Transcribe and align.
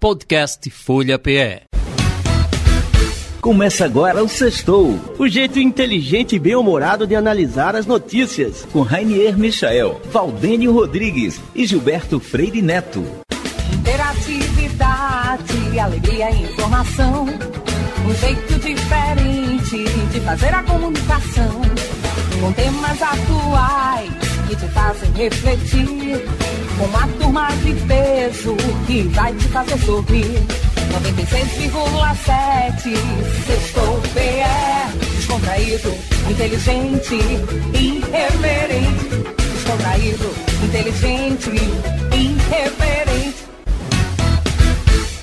Podcast 0.00 0.70
Folha 0.70 1.18
PE. 1.18 1.62
Começa 3.40 3.84
agora 3.84 4.22
o 4.22 4.28
Sextou, 4.28 4.96
o 5.18 5.26
jeito 5.26 5.58
inteligente 5.58 6.36
e 6.36 6.38
bem-humorado 6.38 7.04
de 7.04 7.16
analisar 7.16 7.74
as 7.74 7.84
notícias, 7.84 8.64
com 8.72 8.82
Rainier 8.82 9.36
Michael, 9.36 10.00
Valdênio 10.04 10.72
Rodrigues 10.72 11.40
e 11.52 11.66
Gilberto 11.66 12.20
Freire 12.20 12.62
Neto. 12.62 13.04
Interatividade, 13.72 15.80
alegria 15.80 16.30
e 16.30 16.44
informação, 16.44 17.26
um 17.26 18.14
jeito 18.14 18.54
diferente 18.60 19.84
de 20.12 20.20
fazer 20.20 20.54
a 20.54 20.62
comunicação, 20.62 21.60
com 22.40 22.52
temas 22.52 23.02
atuais 23.02 24.12
que 24.48 24.54
te 24.54 24.68
fazem 24.68 25.10
refletir, 25.12 26.24
uma 26.80 27.06
turma 27.18 27.48
de 27.62 27.74
peso 27.86 28.56
que 28.86 29.02
vai 29.08 29.32
te 29.34 29.48
fazer 29.48 29.76
sorrir. 29.78 30.42
96,7 30.88 32.96
Sextou 33.46 34.00
PE 34.14 34.96
Descontraído, 35.16 35.92
inteligente, 36.30 37.18
irreverente 37.74 39.10
Descontraído, 39.52 40.30
inteligente, 40.64 41.50
irreverente 42.14 43.44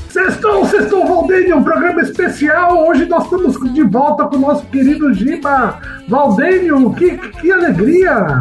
Sextou, 0.10 0.66
Sextou 0.68 1.08
Valdênio, 1.08 1.58
um 1.58 1.63
programa 1.63 2.02
especial. 2.02 2.88
Hoje 2.88 3.05
nós 3.05 3.24
estamos 3.24 3.58
de 3.74 3.84
volta 3.84 4.26
com 4.26 4.35
o 4.38 4.40
nosso 4.40 4.66
querido 4.68 5.13
Giba. 5.13 5.80
Valdênio, 6.08 6.94
que, 6.94 7.18
que 7.18 7.52
alegria! 7.52 8.40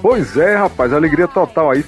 Pois 0.00 0.36
é, 0.36 0.54
rapaz, 0.56 0.92
alegria 0.92 1.26
total 1.26 1.70
aí. 1.70 1.84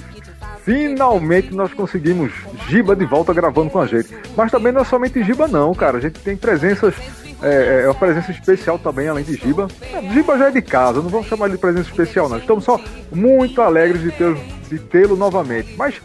Finalmente 0.65 1.53
nós 1.53 1.71
conseguimos 1.75 2.33
Giba 2.67 2.95
de 2.95 3.05
volta 3.05 3.31
gravando 3.31 3.69
com 3.69 3.79
a 3.79 3.85
gente. 3.85 4.09
Mas 4.35 4.51
também 4.51 4.71
não 4.71 4.81
é 4.81 4.83
somente 4.83 5.23
Giba, 5.23 5.47
não, 5.47 5.75
cara. 5.75 5.99
A 5.99 6.01
gente 6.01 6.19
tem 6.19 6.35
presenças. 6.35 6.95
É, 7.43 7.83
é 7.83 7.85
uma 7.85 7.93
presença 7.93 8.31
especial 8.31 8.79
também, 8.79 9.07
além 9.07 9.23
de 9.23 9.35
Giba. 9.35 9.67
É, 9.93 10.01
Giba 10.11 10.35
já 10.39 10.47
é 10.47 10.51
de 10.51 10.63
casa, 10.63 11.03
não 11.03 11.09
vamos 11.09 11.27
chamar 11.27 11.49
de 11.49 11.57
presença 11.59 11.87
especial, 11.87 12.27
não. 12.27 12.39
Estamos 12.39 12.63
só 12.63 12.81
muito 13.11 13.61
alegres 13.61 14.01
de 14.01 14.11
tê-lo 14.11 14.39
de 14.67 14.79
tê 14.79 15.05
novamente. 15.05 15.75
Mas 15.77 16.01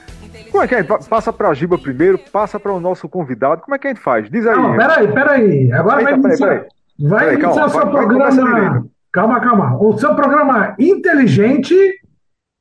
como 0.50 0.62
é 0.62 0.68
que 0.68 0.74
a 0.74 0.82
gente 0.82 1.08
passa 1.08 1.32
para 1.32 1.48
a 1.48 1.54
Giba 1.54 1.78
primeiro, 1.78 2.18
passa 2.30 2.60
para 2.60 2.72
o 2.72 2.80
nosso 2.80 3.08
convidado? 3.08 3.62
Como 3.62 3.74
é 3.74 3.78
que 3.78 3.86
a 3.86 3.90
gente 3.90 4.02
faz? 4.02 4.28
Diz 4.30 4.46
aí. 4.46 4.56
Não, 4.56 4.76
peraí, 4.76 5.08
peraí. 5.10 5.72
Agora 5.72 6.00
Eita, 6.02 6.10
vai 6.10 6.20
iniciar, 6.20 6.46
peraí, 6.46 6.58
peraí. 6.58 7.08
Vai 7.08 7.20
peraí, 7.20 7.34
iniciar 7.34 7.50
calma, 7.50 7.66
o 7.66 7.70
seu 7.70 7.80
vai, 7.80 7.90
programa. 7.90 8.30
Vai 8.30 8.82
calma, 9.10 9.40
calma. 9.40 9.78
O 9.80 9.96
seu 9.96 10.14
programa 10.14 10.74
inteligente. 10.78 11.74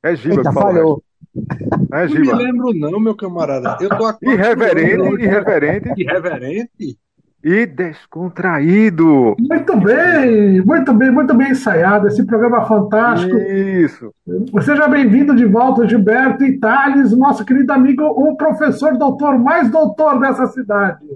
É 0.02 0.16
Giba, 0.16 0.36
Eita, 0.36 0.50
falhou. 0.50 1.02
É, 1.92 2.08
não 2.08 2.20
me 2.20 2.32
lembro, 2.32 2.74
não, 2.74 3.00
meu 3.00 3.14
camarada. 3.14 3.76
Eu 3.80 3.88
tô 3.90 4.06
aqui. 4.06 4.26
Irreverente, 4.26 5.22
irreverente. 5.22 5.92
Irreverente. 5.96 6.98
E 7.42 7.64
descontraído. 7.64 9.34
Muito 9.38 9.76
bem, 9.78 10.60
muito 10.60 10.92
bem, 10.92 11.10
muito 11.10 11.34
bem 11.34 11.52
ensaiado. 11.52 12.06
Esse 12.06 12.24
programa 12.26 12.66
fantástico. 12.66 13.34
Isso. 13.38 14.12
Seja 14.62 14.86
bem-vindo 14.88 15.34
de 15.34 15.46
volta, 15.46 15.88
Gilberto 15.88 16.44
e 16.44 16.58
Thales, 16.58 17.16
nosso 17.16 17.44
querido 17.44 17.72
amigo, 17.72 18.04
o 18.04 18.36
professor 18.36 18.98
doutor, 18.98 19.38
mais 19.38 19.70
doutor 19.70 20.20
dessa 20.20 20.46
cidade. 20.48 21.06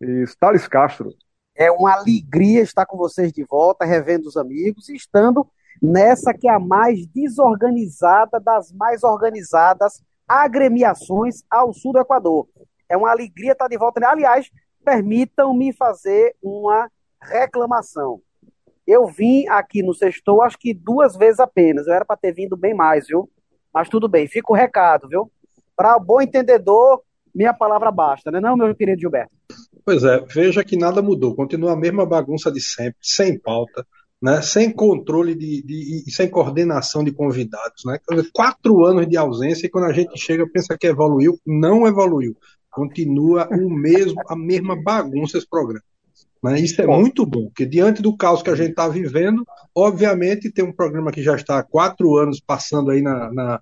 Isso, 0.00 0.36
Thales 0.38 0.68
Castro. 0.68 1.12
É 1.56 1.70
uma 1.70 1.94
alegria 1.94 2.60
estar 2.60 2.86
com 2.86 2.96
vocês 2.96 3.32
de 3.32 3.42
volta, 3.42 3.84
revendo 3.84 4.28
os 4.28 4.36
amigos 4.36 4.88
e 4.88 4.94
estando 4.94 5.44
nessa 5.82 6.32
que 6.32 6.48
é 6.48 6.52
a 6.52 6.58
mais 6.58 7.06
desorganizada 7.06 8.40
das 8.40 8.72
mais 8.72 9.02
organizadas 9.02 10.02
agremiações 10.26 11.42
ao 11.50 11.72
sul 11.72 11.92
do 11.92 12.00
Equador. 12.00 12.48
É 12.88 12.96
uma 12.96 13.10
alegria 13.10 13.52
estar 13.52 13.68
de 13.68 13.78
volta. 13.78 14.06
Aliás, 14.08 14.50
permitam-me 14.84 15.72
fazer 15.72 16.34
uma 16.42 16.90
reclamação. 17.20 18.20
Eu 18.86 19.06
vim 19.06 19.46
aqui 19.48 19.82
no 19.82 19.94
Sextou, 19.94 20.42
acho 20.42 20.58
que 20.58 20.72
duas 20.72 21.16
vezes 21.16 21.40
apenas. 21.40 21.86
Eu 21.86 21.94
era 21.94 22.04
para 22.04 22.16
ter 22.16 22.32
vindo 22.32 22.56
bem 22.56 22.74
mais, 22.74 23.06
viu? 23.08 23.28
Mas 23.74 23.88
tudo 23.88 24.08
bem, 24.08 24.28
fica 24.28 24.52
o 24.52 24.56
recado, 24.56 25.08
viu? 25.08 25.30
Para 25.76 25.96
o 25.96 26.00
bom 26.00 26.20
entendedor, 26.20 27.02
minha 27.34 27.52
palavra 27.52 27.90
basta, 27.90 28.30
né, 28.30 28.40
não, 28.40 28.56
meu 28.56 28.74
querido 28.74 29.00
Gilberto? 29.00 29.30
Pois 29.84 30.02
é, 30.02 30.18
veja 30.20 30.64
que 30.64 30.76
nada 30.76 31.02
mudou, 31.02 31.34
continua 31.34 31.72
a 31.72 31.76
mesma 31.76 32.06
bagunça 32.06 32.50
de 32.50 32.60
sempre, 32.60 32.96
sem 33.02 33.38
pauta, 33.38 33.86
né, 34.22 34.40
sem 34.42 34.72
controle 34.72 35.34
de, 35.34 35.62
de, 35.62 36.04
e 36.06 36.10
sem 36.10 36.28
coordenação 36.28 37.04
de 37.04 37.12
convidados. 37.12 37.84
Né? 37.84 37.98
Quatro 38.32 38.84
anos 38.84 39.06
de 39.08 39.16
ausência 39.16 39.66
e 39.66 39.70
quando 39.70 39.84
a 39.84 39.92
gente 39.92 40.18
chega 40.18 40.48
pensa 40.50 40.76
que 40.78 40.86
evoluiu, 40.86 41.38
não 41.46 41.86
evoluiu. 41.86 42.36
Continua 42.70 43.48
o 43.50 43.70
mesmo, 43.70 44.20
a 44.28 44.36
mesma 44.36 44.80
bagunça 44.80 45.38
esse 45.38 45.48
programa. 45.48 45.82
Né? 46.42 46.60
Isso 46.60 46.80
é 46.80 46.86
muito 46.86 47.24
bom, 47.26 47.46
porque 47.46 47.66
diante 47.66 48.02
do 48.02 48.16
caos 48.16 48.42
que 48.42 48.50
a 48.50 48.54
gente 48.54 48.70
está 48.70 48.88
vivendo, 48.88 49.44
obviamente 49.74 50.50
tem 50.50 50.64
um 50.64 50.72
programa 50.72 51.10
que 51.10 51.22
já 51.22 51.34
está 51.34 51.58
há 51.58 51.62
quatro 51.62 52.16
anos 52.16 52.40
passando 52.40 52.90
aí 52.90 53.02
na, 53.02 53.32
na, 53.32 53.60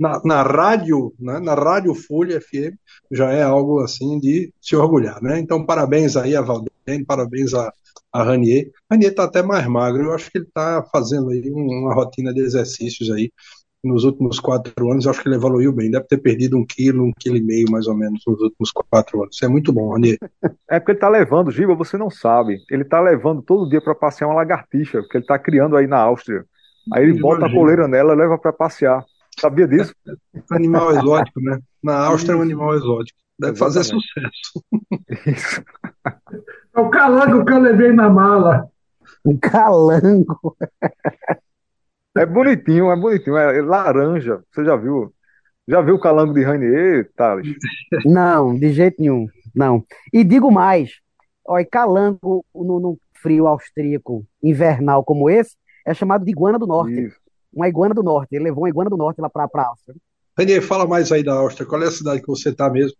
na, 0.00 0.18
na 0.24 0.42
rádio, 0.42 1.12
né? 1.20 1.38
na 1.40 1.52
Rádio 1.54 1.94
Folha 1.94 2.40
FM, 2.40 2.74
já 3.12 3.30
é 3.30 3.42
algo 3.42 3.80
assim 3.80 4.18
de 4.18 4.50
se 4.58 4.74
orgulhar. 4.74 5.22
Né? 5.22 5.38
Então, 5.38 5.66
parabéns 5.66 6.16
aí 6.16 6.34
a 6.34 6.40
Valdem, 6.40 7.04
parabéns 7.06 7.52
a, 7.52 7.70
a 8.10 8.22
Ranier. 8.22 8.70
Ranier 8.90 9.10
está 9.10 9.24
até 9.24 9.42
mais 9.42 9.66
magro, 9.66 10.04
eu 10.04 10.14
acho 10.14 10.30
que 10.30 10.38
ele 10.38 10.46
está 10.46 10.82
fazendo 10.90 11.28
aí 11.28 11.50
uma 11.50 11.92
rotina 11.92 12.32
de 12.32 12.40
exercícios 12.40 13.10
aí 13.10 13.30
nos 13.82 14.04
últimos 14.04 14.38
quatro 14.38 14.90
anos, 14.90 15.04
eu 15.04 15.10
acho 15.10 15.22
que 15.22 15.28
ele 15.28 15.36
evoluiu 15.36 15.72
bem, 15.72 15.90
deve 15.90 16.04
ter 16.04 16.18
perdido 16.18 16.56
um 16.56 16.64
quilo, 16.66 17.02
um 17.02 17.12
quilo 17.18 17.36
e 17.36 17.42
meio 17.42 17.70
mais 17.70 17.86
ou 17.86 17.94
menos 17.94 18.22
nos 18.26 18.38
últimos 18.40 18.70
quatro 18.70 19.22
anos. 19.22 19.34
Isso 19.34 19.44
é 19.44 19.48
muito 19.48 19.72
bom, 19.72 19.92
Ranier. 19.92 20.18
É 20.70 20.78
porque 20.78 20.92
ele 20.92 20.98
está 20.98 21.08
levando, 21.08 21.50
Giba, 21.50 21.74
você 21.74 21.96
não 21.96 22.10
sabe, 22.10 22.58
ele 22.70 22.82
está 22.82 23.00
levando 23.00 23.42
todo 23.42 23.68
dia 23.68 23.80
para 23.80 23.94
passear 23.94 24.28
uma 24.28 24.36
lagartixa, 24.36 25.00
porque 25.00 25.16
ele 25.16 25.24
está 25.24 25.38
criando 25.38 25.76
aí 25.76 25.86
na 25.86 25.98
Áustria. 25.98 26.44
Aí 26.92 27.04
ele 27.04 27.20
bota 27.20 27.46
a 27.46 27.50
coleira 27.50 27.86
nela 27.88 28.12
e 28.12 28.16
leva 28.16 28.38
para 28.38 28.52
passear. 28.52 29.04
Sabia 29.40 29.66
disso? 29.66 29.94
É 30.06 30.12
animal 30.50 30.92
exótico, 30.92 31.40
né? 31.40 31.58
Na 31.82 31.96
Áustria 32.06 32.34
é 32.34 32.36
um 32.36 32.42
animal 32.42 32.74
exótico. 32.74 33.18
Deve 33.38 33.56
fazer 33.56 33.84
sucesso. 33.84 34.64
Isso. 35.26 35.64
É 36.76 36.80
o 36.80 36.90
calango 36.90 37.44
que 37.44 37.52
eu 37.52 37.58
levei 37.58 37.92
na 37.92 38.10
mala. 38.10 38.68
Um 39.24 39.36
calango. 39.38 40.56
É 42.14 42.26
bonitinho, 42.26 42.90
é 42.90 42.96
bonitinho. 42.96 43.36
É 43.36 43.62
laranja. 43.62 44.42
Você 44.50 44.64
já 44.64 44.76
viu? 44.76 45.12
Já 45.66 45.80
viu 45.80 45.94
o 45.94 46.00
calango 46.00 46.34
de 46.34 46.42
Rainier, 46.42 47.10
Thales? 47.16 47.46
Não, 48.04 48.54
de 48.54 48.72
jeito 48.72 49.00
nenhum. 49.00 49.26
Não. 49.54 49.84
E 50.12 50.22
digo 50.22 50.50
mais: 50.50 51.00
olha, 51.46 51.64
calango 51.64 52.44
no, 52.54 52.80
no 52.80 52.98
frio 53.14 53.46
austríaco 53.46 54.26
invernal 54.42 55.04
como 55.04 55.30
esse 55.30 55.56
é 55.86 55.94
chamado 55.94 56.24
de 56.24 56.30
iguana 56.30 56.58
do 56.58 56.66
norte. 56.66 57.06
Isso. 57.06 57.19
Uma 57.52 57.68
iguana 57.68 57.94
do 57.94 58.02
norte. 58.02 58.34
Ele 58.34 58.44
levou 58.44 58.64
uma 58.64 58.68
iguana 58.68 58.90
do 58.90 58.96
norte 58.96 59.20
lá 59.20 59.28
para 59.28 59.48
a 59.54 59.66
Áustria. 59.66 59.96
Rainier, 60.36 60.62
fala 60.62 60.86
mais 60.86 61.10
aí 61.12 61.22
da 61.22 61.34
Áustria. 61.34 61.66
Qual 61.66 61.82
é 61.82 61.86
a 61.86 61.90
cidade 61.90 62.20
que 62.20 62.28
você 62.28 62.50
está 62.50 62.70
mesmo? 62.70 62.96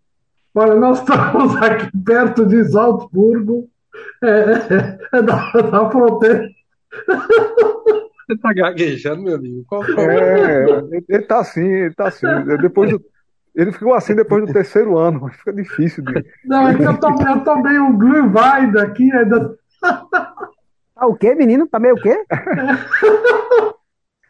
Olha, 0.55 0.75
nós 0.75 0.99
estamos 0.99 1.57
aqui 1.57 1.89
perto 2.05 2.45
de 2.45 2.65
Salzburgo, 2.65 3.69
é, 4.23 4.29
é, 4.29 5.19
é 5.19 5.23
da, 5.23 5.53
da, 5.53 5.91
fronteira. 5.91 6.49
Você 8.27 8.35
está 8.35 8.53
gaguejando, 8.53 9.23
meu 9.23 9.37
amigo? 9.37 9.65
Qual, 9.69 9.85
qual... 9.85 10.11
É, 10.11 10.65
ele 11.09 11.23
está 11.23 11.39
assim, 11.39 11.65
ele 11.65 11.91
está 11.91 12.09
assim. 12.09 12.27
Depois 12.61 12.91
do, 12.91 13.01
ele 13.55 13.73
ficou 13.73 13.95
assim 13.95 14.15
depois 14.15 14.47
do 14.47 14.53
terceiro 14.53 14.99
ano, 14.99 15.21
mas 15.23 15.37
fica 15.37 15.53
difícil 15.53 16.05
de. 16.05 16.25
Não, 16.45 16.69
é 16.69 16.77
que 16.77 16.83
eu 16.83 16.99
tomei, 16.99 17.27
eu 17.33 17.45
tomei 17.45 17.79
um 17.79 17.97
Glühwein 17.97 18.77
aqui 18.79 19.13
ainda. 19.13 19.57
Tá 19.81 21.07
o 21.07 21.15
quê, 21.15 21.35
menino? 21.35 21.67
Tá 21.67 21.79
meio 21.79 21.95
o 21.95 22.01
quê? 22.01 22.25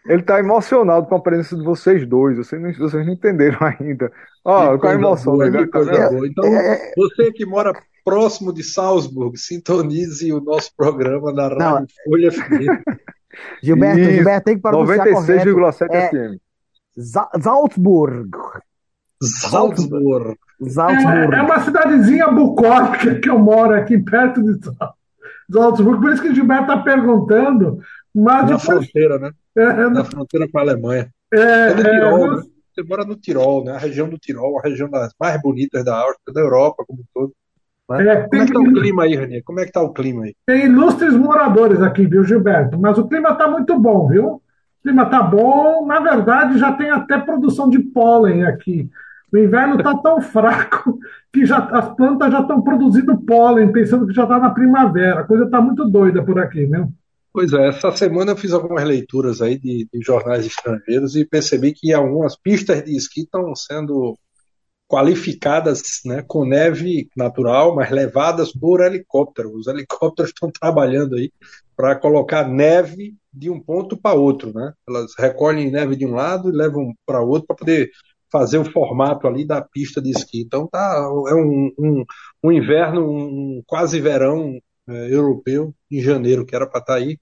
Ele 0.06 0.22
tá 0.22 0.38
emocionado 0.38 1.06
com 1.06 1.14
a 1.14 1.20
presença 1.20 1.56
de 1.56 1.62
vocês 1.62 2.06
dois. 2.06 2.36
Vocês 2.38 2.60
não, 2.60 2.72
vocês 2.72 3.06
não 3.06 3.12
entenderam 3.12 3.58
ainda. 3.78 4.10
Ó, 4.44 4.74
oh, 4.74 4.78
com 4.78 4.86
a 4.86 4.94
emoção 4.94 5.34
boa, 5.34 5.50
né? 5.50 5.62
Então, 6.24 6.44
é, 6.44 6.74
é... 6.74 6.92
você 6.96 7.30
que 7.32 7.44
mora 7.44 7.72
próximo 8.04 8.52
de 8.52 8.62
Salzburg, 8.62 9.38
sintonize 9.38 10.32
o 10.32 10.40
nosso 10.40 10.70
programa 10.76 11.32
da 11.34 11.48
Rádio 11.48 11.58
não. 11.60 11.86
Folha 12.04 12.32
FM. 12.32 12.82
Gilberto, 13.62 14.00
Isso, 14.00 14.10
Gilberto 14.10 14.44
tem 14.44 14.56
que 14.56 14.62
pronunciar 14.62 15.06
96,7 15.06 15.88
é, 15.90 16.08
FM. 16.08 16.40
Salzburg. 17.40 18.30
Salzburg. 19.22 20.36
Salzburg. 20.66 21.34
É, 21.34 21.38
é, 21.38 21.42
uma 21.42 21.60
cidadezinha 21.60 22.28
bucólica 22.28 23.20
que 23.20 23.30
eu 23.30 23.38
moro 23.38 23.74
aqui 23.74 23.98
perto 23.98 24.42
de 24.42 24.58
Salzburg. 25.52 26.00
Por 26.00 26.12
isso 26.12 26.22
que 26.22 26.28
o 26.28 26.34
Gilberto 26.34 26.64
está 26.64 26.78
perguntando. 26.78 27.80
Mas 28.14 28.42
Na 28.42 28.56
depois... 28.56 28.62
fronteira, 28.62 29.18
né? 29.18 29.30
É, 29.56 29.88
na 29.88 30.04
fronteira 30.04 30.48
com 30.50 30.58
a 30.58 30.62
Alemanha. 30.62 31.10
É, 31.32 31.38
é 31.38 31.74
no 31.74 31.82
Tirol, 31.82 32.26
é, 32.26 32.36
né? 32.36 32.42
Você 32.72 32.82
mora 32.82 33.04
no 33.04 33.16
Tirol, 33.16 33.64
né? 33.64 33.72
A 33.72 33.78
região 33.78 34.08
do 34.08 34.18
Tirol, 34.18 34.58
a 34.58 34.62
região 34.62 34.88
das 34.88 35.12
mais 35.18 35.40
bonitas 35.40 35.84
da 35.84 35.96
Áustria, 35.96 36.34
da 36.34 36.40
Europa 36.40 36.84
como 36.86 37.00
um 37.00 37.04
todo. 37.12 37.32
Né? 37.90 38.06
É, 38.06 38.28
como 38.28 38.42
é 38.42 38.46
que 38.46 38.52
tá 38.52 38.60
o 38.60 38.72
clima 38.72 39.02
aí, 39.02 39.16
Ranier? 39.16 39.42
Como 39.44 39.60
é 39.60 39.66
que 39.66 39.72
tá 39.72 39.82
o 39.82 39.92
clima 39.92 40.24
aí? 40.24 40.34
Tem 40.46 40.66
ilustres 40.66 41.14
moradores 41.14 41.82
aqui, 41.82 42.06
viu, 42.06 42.24
Gilberto? 42.24 42.78
Mas 42.78 42.96
o 42.98 43.08
clima 43.08 43.34
tá 43.34 43.48
muito 43.48 43.78
bom, 43.78 44.08
viu? 44.08 44.26
O 44.26 44.42
clima 44.82 45.06
tá 45.06 45.22
bom. 45.22 45.84
Na 45.86 46.00
verdade, 46.00 46.58
já 46.58 46.72
tem 46.72 46.90
até 46.90 47.18
produção 47.18 47.68
de 47.68 47.80
pólen 47.80 48.44
aqui. 48.44 48.88
O 49.32 49.38
inverno 49.38 49.76
está 49.76 49.96
tão 49.96 50.20
fraco 50.22 50.98
que 51.32 51.44
já, 51.44 51.58
as 51.58 51.94
plantas 51.94 52.32
já 52.32 52.40
estão 52.40 52.62
produzindo 52.62 53.20
pólen, 53.22 53.72
pensando 53.72 54.06
que 54.06 54.12
já 54.12 54.22
está 54.22 54.38
na 54.38 54.50
primavera. 54.50 55.20
A 55.20 55.24
coisa 55.24 55.44
está 55.44 55.60
muito 55.60 55.88
doida 55.88 56.22
por 56.22 56.38
aqui, 56.38 56.66
né? 56.66 56.88
Pois 57.32 57.52
é, 57.52 57.68
essa 57.68 57.92
semana 57.92 58.32
eu 58.32 58.36
fiz 58.36 58.52
algumas 58.52 58.84
leituras 58.84 59.40
aí 59.40 59.56
de, 59.56 59.88
de 59.92 60.00
jornais 60.02 60.44
estrangeiros 60.44 61.14
e 61.14 61.24
percebi 61.24 61.72
que 61.72 61.92
algumas 61.92 62.36
pistas 62.36 62.84
de 62.84 62.96
esqui 62.96 63.20
estão 63.22 63.54
sendo 63.54 64.18
qualificadas 64.88 66.00
né, 66.04 66.24
com 66.26 66.44
neve 66.44 67.08
natural, 67.16 67.76
mas 67.76 67.88
levadas 67.92 68.52
por 68.52 68.80
helicóptero. 68.80 69.54
Os 69.54 69.68
helicópteros 69.68 70.30
estão 70.30 70.50
trabalhando 70.50 71.14
aí 71.14 71.32
para 71.76 71.94
colocar 71.94 72.48
neve 72.48 73.14
de 73.32 73.48
um 73.48 73.60
ponto 73.60 73.96
para 73.96 74.18
outro. 74.18 74.52
Né? 74.52 74.72
Elas 74.88 75.12
recolhem 75.16 75.70
neve 75.70 75.94
de 75.94 76.04
um 76.04 76.14
lado 76.14 76.48
e 76.48 76.56
levam 76.56 76.92
para 77.06 77.22
outro 77.22 77.46
para 77.46 77.56
poder 77.56 77.90
fazer 78.32 78.58
o 78.58 78.70
formato 78.70 79.28
ali 79.28 79.46
da 79.46 79.62
pista 79.62 80.02
de 80.02 80.10
esqui. 80.10 80.40
Então 80.40 80.66
tá, 80.66 81.08
é 81.28 81.34
um, 81.34 81.70
um, 81.78 82.04
um 82.42 82.52
inverno, 82.52 83.08
um 83.08 83.62
quase 83.64 84.00
verão 84.00 84.58
é, 84.90 85.14
europeu 85.14 85.74
em 85.90 86.00
janeiro, 86.00 86.44
que 86.44 86.54
era 86.54 86.66
para 86.66 86.80
estar 86.80 86.94
tá 86.94 86.98
aí 86.98 87.18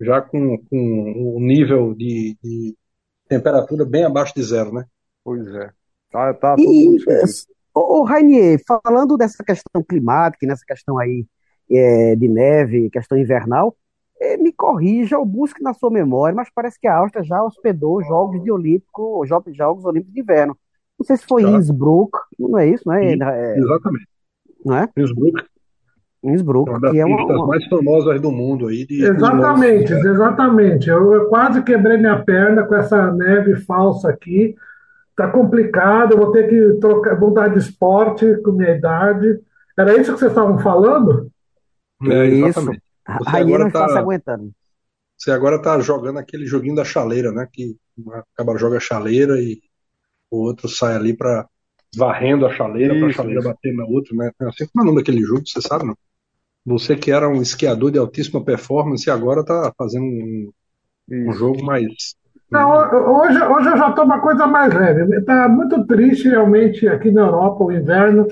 já 0.00 0.20
com, 0.20 0.58
com 0.58 1.36
um 1.36 1.40
nível 1.40 1.94
de, 1.94 2.36
de 2.42 2.76
temperatura 3.28 3.84
bem 3.84 4.04
abaixo 4.04 4.34
de 4.34 4.42
zero, 4.42 4.72
né? 4.72 4.84
Pois 5.24 5.46
é. 5.48 5.70
Tá, 6.10 6.32
tá 6.34 6.56
tudo 6.56 6.72
e, 6.72 6.86
muito 6.86 7.04
Ô, 7.74 8.02
Rainier, 8.02 8.60
falando 8.66 9.16
dessa 9.16 9.44
questão 9.44 9.82
climática, 9.82 10.46
nessa 10.46 10.64
questão 10.66 10.98
aí 10.98 11.26
é, 11.70 12.16
de 12.16 12.28
neve, 12.28 12.90
questão 12.90 13.16
invernal, 13.16 13.76
é, 14.20 14.36
me 14.36 14.52
corrija 14.52 15.18
ou 15.18 15.24
busque 15.24 15.62
na 15.62 15.72
sua 15.74 15.90
memória, 15.90 16.34
mas 16.34 16.48
parece 16.52 16.78
que 16.80 16.88
a 16.88 16.96
Áustria 16.96 17.22
já 17.22 17.42
hospedou 17.42 18.02
Jogos 18.02 18.42
de 18.42 18.50
Olímpico, 18.50 19.24
Jogos, 19.26 19.56
Jogos 19.56 19.84
Olímpicos 19.84 20.14
de 20.14 20.20
Inverno. 20.20 20.56
Não 20.98 21.06
sei 21.06 21.16
se 21.16 21.26
foi 21.26 21.42
em 21.42 21.54
Innsbruck, 21.54 22.18
não 22.36 22.58
é 22.58 22.68
isso, 22.68 22.82
não 22.84 22.94
é? 22.94 23.12
é 23.12 23.58
exatamente. 23.58 24.08
Não 24.64 24.76
é? 24.76 24.88
Innsbruck. 24.96 25.44
Innsbruck, 26.22 26.68
uma 26.68 26.80
das 26.80 26.90
que 26.90 26.98
é 26.98 27.04
uma... 27.04 27.46
mais 27.46 27.64
famosas 27.66 28.20
do 28.20 28.32
mundo 28.32 28.66
aí. 28.66 28.84
De, 28.84 29.04
exatamente, 29.04 29.94
de... 29.94 30.08
exatamente. 30.08 30.88
Eu, 30.88 31.14
eu 31.14 31.26
quase 31.26 31.62
quebrei 31.62 31.96
minha 31.96 32.18
perna 32.22 32.64
com 32.64 32.74
essa 32.74 33.12
neve 33.12 33.56
falsa 33.56 34.08
aqui. 34.10 34.56
Tá 35.16 35.28
complicado, 35.28 36.12
eu 36.12 36.18
vou 36.18 36.32
ter 36.32 36.48
que 36.48 36.78
trocar, 36.80 37.18
mudar 37.18 37.48
de 37.48 37.58
esporte 37.58 38.36
com 38.42 38.52
minha 38.52 38.76
idade. 38.76 39.40
Era 39.76 39.92
isso 39.96 40.12
que 40.12 40.18
vocês 40.18 40.30
estavam 40.30 40.58
falando? 40.58 41.30
É, 42.04 42.26
exatamente. 42.26 42.82
Você 43.18 43.30
Rainha 43.30 43.58
não 43.58 43.70
tá, 43.70 43.80
está 43.80 43.92
se 43.92 43.98
aguentando. 43.98 44.50
Você 45.16 45.30
agora 45.32 45.56
está 45.56 45.80
jogando 45.80 46.18
aquele 46.18 46.46
joguinho 46.46 46.76
da 46.76 46.84
chaleira, 46.84 47.32
né? 47.32 47.48
Que 47.52 47.76
acaba 48.34 48.58
joga 48.58 48.76
a 48.76 48.80
chaleira 48.80 49.40
e 49.40 49.60
o 50.30 50.38
outro 50.38 50.68
sai 50.68 50.94
ali 50.94 51.16
para 51.16 51.46
varrendo 51.96 52.46
a 52.46 52.52
chaleira 52.52 52.94
para 52.94 53.08
a 53.08 53.12
chaleira 53.12 53.40
isso. 53.40 53.48
bater 53.48 53.74
na 53.74 53.84
outra, 53.84 54.14
né? 54.14 54.30
Assim 54.42 54.66
como 54.66 54.82
é 54.82 54.82
o 54.82 54.86
nome 54.86 54.98
daquele 54.98 55.22
jogo, 55.22 55.42
você 55.44 55.60
sabe, 55.60 55.86
não? 55.86 55.96
Você 56.64 56.96
que 56.96 57.10
era 57.10 57.28
um 57.28 57.40
esquiador 57.40 57.90
de 57.90 57.98
altíssima 57.98 58.44
performance 58.44 59.08
e 59.08 59.12
agora 59.12 59.40
está 59.40 59.72
fazendo 59.76 60.04
um, 60.04 60.52
um 61.10 61.32
jogo 61.32 61.64
mais 61.64 62.16
não, 62.50 62.70
hoje, 63.20 63.42
hoje 63.42 63.68
eu 63.68 63.76
já 63.76 63.90
estou 63.90 64.04
uma 64.04 64.20
coisa 64.20 64.46
mais 64.46 64.72
leve. 64.72 65.16
Está 65.16 65.48
muito 65.48 65.86
triste 65.86 66.28
realmente 66.28 66.88
aqui 66.88 67.10
na 67.10 67.22
Europa 67.22 67.64
o 67.64 67.72
inverno. 67.72 68.26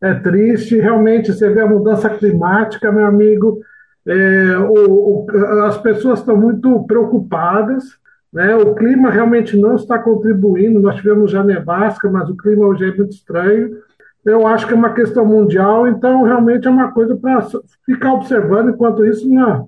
É 0.00 0.14
triste, 0.14 0.80
realmente 0.80 1.32
você 1.32 1.48
vê 1.48 1.60
a 1.60 1.66
mudança 1.66 2.10
climática, 2.10 2.90
meu 2.90 3.06
amigo. 3.06 3.60
É, 4.04 4.58
o, 4.58 5.26
o, 5.26 5.26
as 5.64 5.78
pessoas 5.78 6.18
estão 6.18 6.36
muito 6.36 6.82
preocupadas, 6.88 7.84
né? 8.32 8.56
o 8.56 8.74
clima 8.74 9.10
realmente 9.10 9.56
não 9.56 9.76
está 9.76 9.96
contribuindo. 9.96 10.80
Nós 10.80 10.96
tivemos 10.96 11.30
já 11.30 11.44
nevasca, 11.44 12.10
mas 12.10 12.28
o 12.28 12.36
clima 12.36 12.66
hoje 12.66 12.84
é 12.84 12.96
muito 12.96 13.12
estranho. 13.12 13.76
Eu 14.24 14.46
acho 14.46 14.66
que 14.66 14.72
é 14.72 14.76
uma 14.76 14.94
questão 14.94 15.26
mundial, 15.26 15.88
então 15.88 16.22
realmente 16.22 16.66
é 16.66 16.70
uma 16.70 16.92
coisa 16.92 17.16
para 17.16 17.46
ficar 17.84 18.14
observando. 18.14 18.70
Enquanto 18.70 19.04
isso, 19.04 19.28
na, 19.32 19.64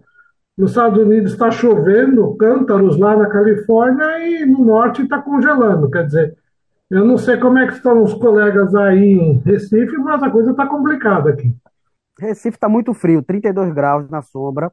nos 0.57 0.71
Estados 0.71 1.03
Unidos 1.03 1.33
está 1.33 1.51
chovendo, 1.51 2.35
cântaros 2.37 2.97
lá 2.97 3.17
na 3.17 3.27
Califórnia 3.29 4.29
e 4.29 4.47
no 4.47 4.65
norte 4.65 5.03
está 5.03 5.21
congelando. 5.21 5.91
Quer 5.91 6.07
dizer, 6.07 6.37
eu 6.89 7.05
não 7.05 7.19
sei 7.19 7.37
como 7.37 7.59
é 7.59 7.67
que 7.67 7.73
estão 7.73 8.03
os 8.03 8.15
colegas 8.15 8.75
aí 8.75 9.15
em 9.15 9.39
Recife, 9.45 9.97
mas 9.99 10.23
a 10.23 10.31
coisa 10.31 10.53
está 10.53 10.67
complicada 10.67 11.31
aqui. 11.31 11.53
Recife 12.19 12.57
está 12.57 12.69
muito 12.69 12.95
frio, 12.95 13.23
32 13.23 13.73
graus 13.75 14.09
na 14.09 14.23
sombra, 14.23 14.71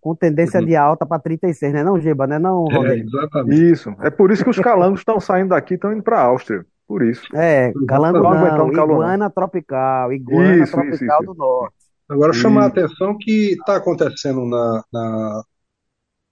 com 0.00 0.14
tendência 0.14 0.60
uhum. 0.60 0.66
de 0.66 0.76
alta 0.76 1.04
para 1.04 1.20
36, 1.20 1.72
né? 1.72 1.82
Não, 1.82 1.98
Giba, 2.00 2.26
né? 2.28 2.38
Não, 2.38 2.66
é, 2.86 2.98
exatamente. 2.98 3.72
Isso. 3.72 3.94
É 4.00 4.10
por 4.10 4.30
isso 4.30 4.44
que 4.44 4.50
os 4.50 4.60
calangos 4.60 5.00
estão 5.00 5.18
saindo 5.18 5.48
daqui 5.48 5.74
e 5.74 5.76
estão 5.76 5.92
indo 5.92 6.04
para 6.04 6.18
a 6.18 6.22
Áustria. 6.22 6.64
Por 6.86 7.02
isso. 7.02 7.24
É, 7.34 7.72
calango 7.88 8.18
não, 8.20 8.32
não, 8.32 8.72
iguana 8.72 9.30
tropical, 9.30 10.12
iguana 10.12 10.62
isso, 10.62 10.72
tropical 10.72 10.94
isso, 10.94 11.04
isso. 11.04 11.22
do 11.24 11.34
norte. 11.34 11.74
Agora, 12.08 12.32
chamar 12.32 12.64
a 12.64 12.66
atenção 12.66 13.16
que 13.16 13.52
está 13.52 13.76
acontecendo 13.76 14.44
na, 14.44 14.84
na, 14.92 15.42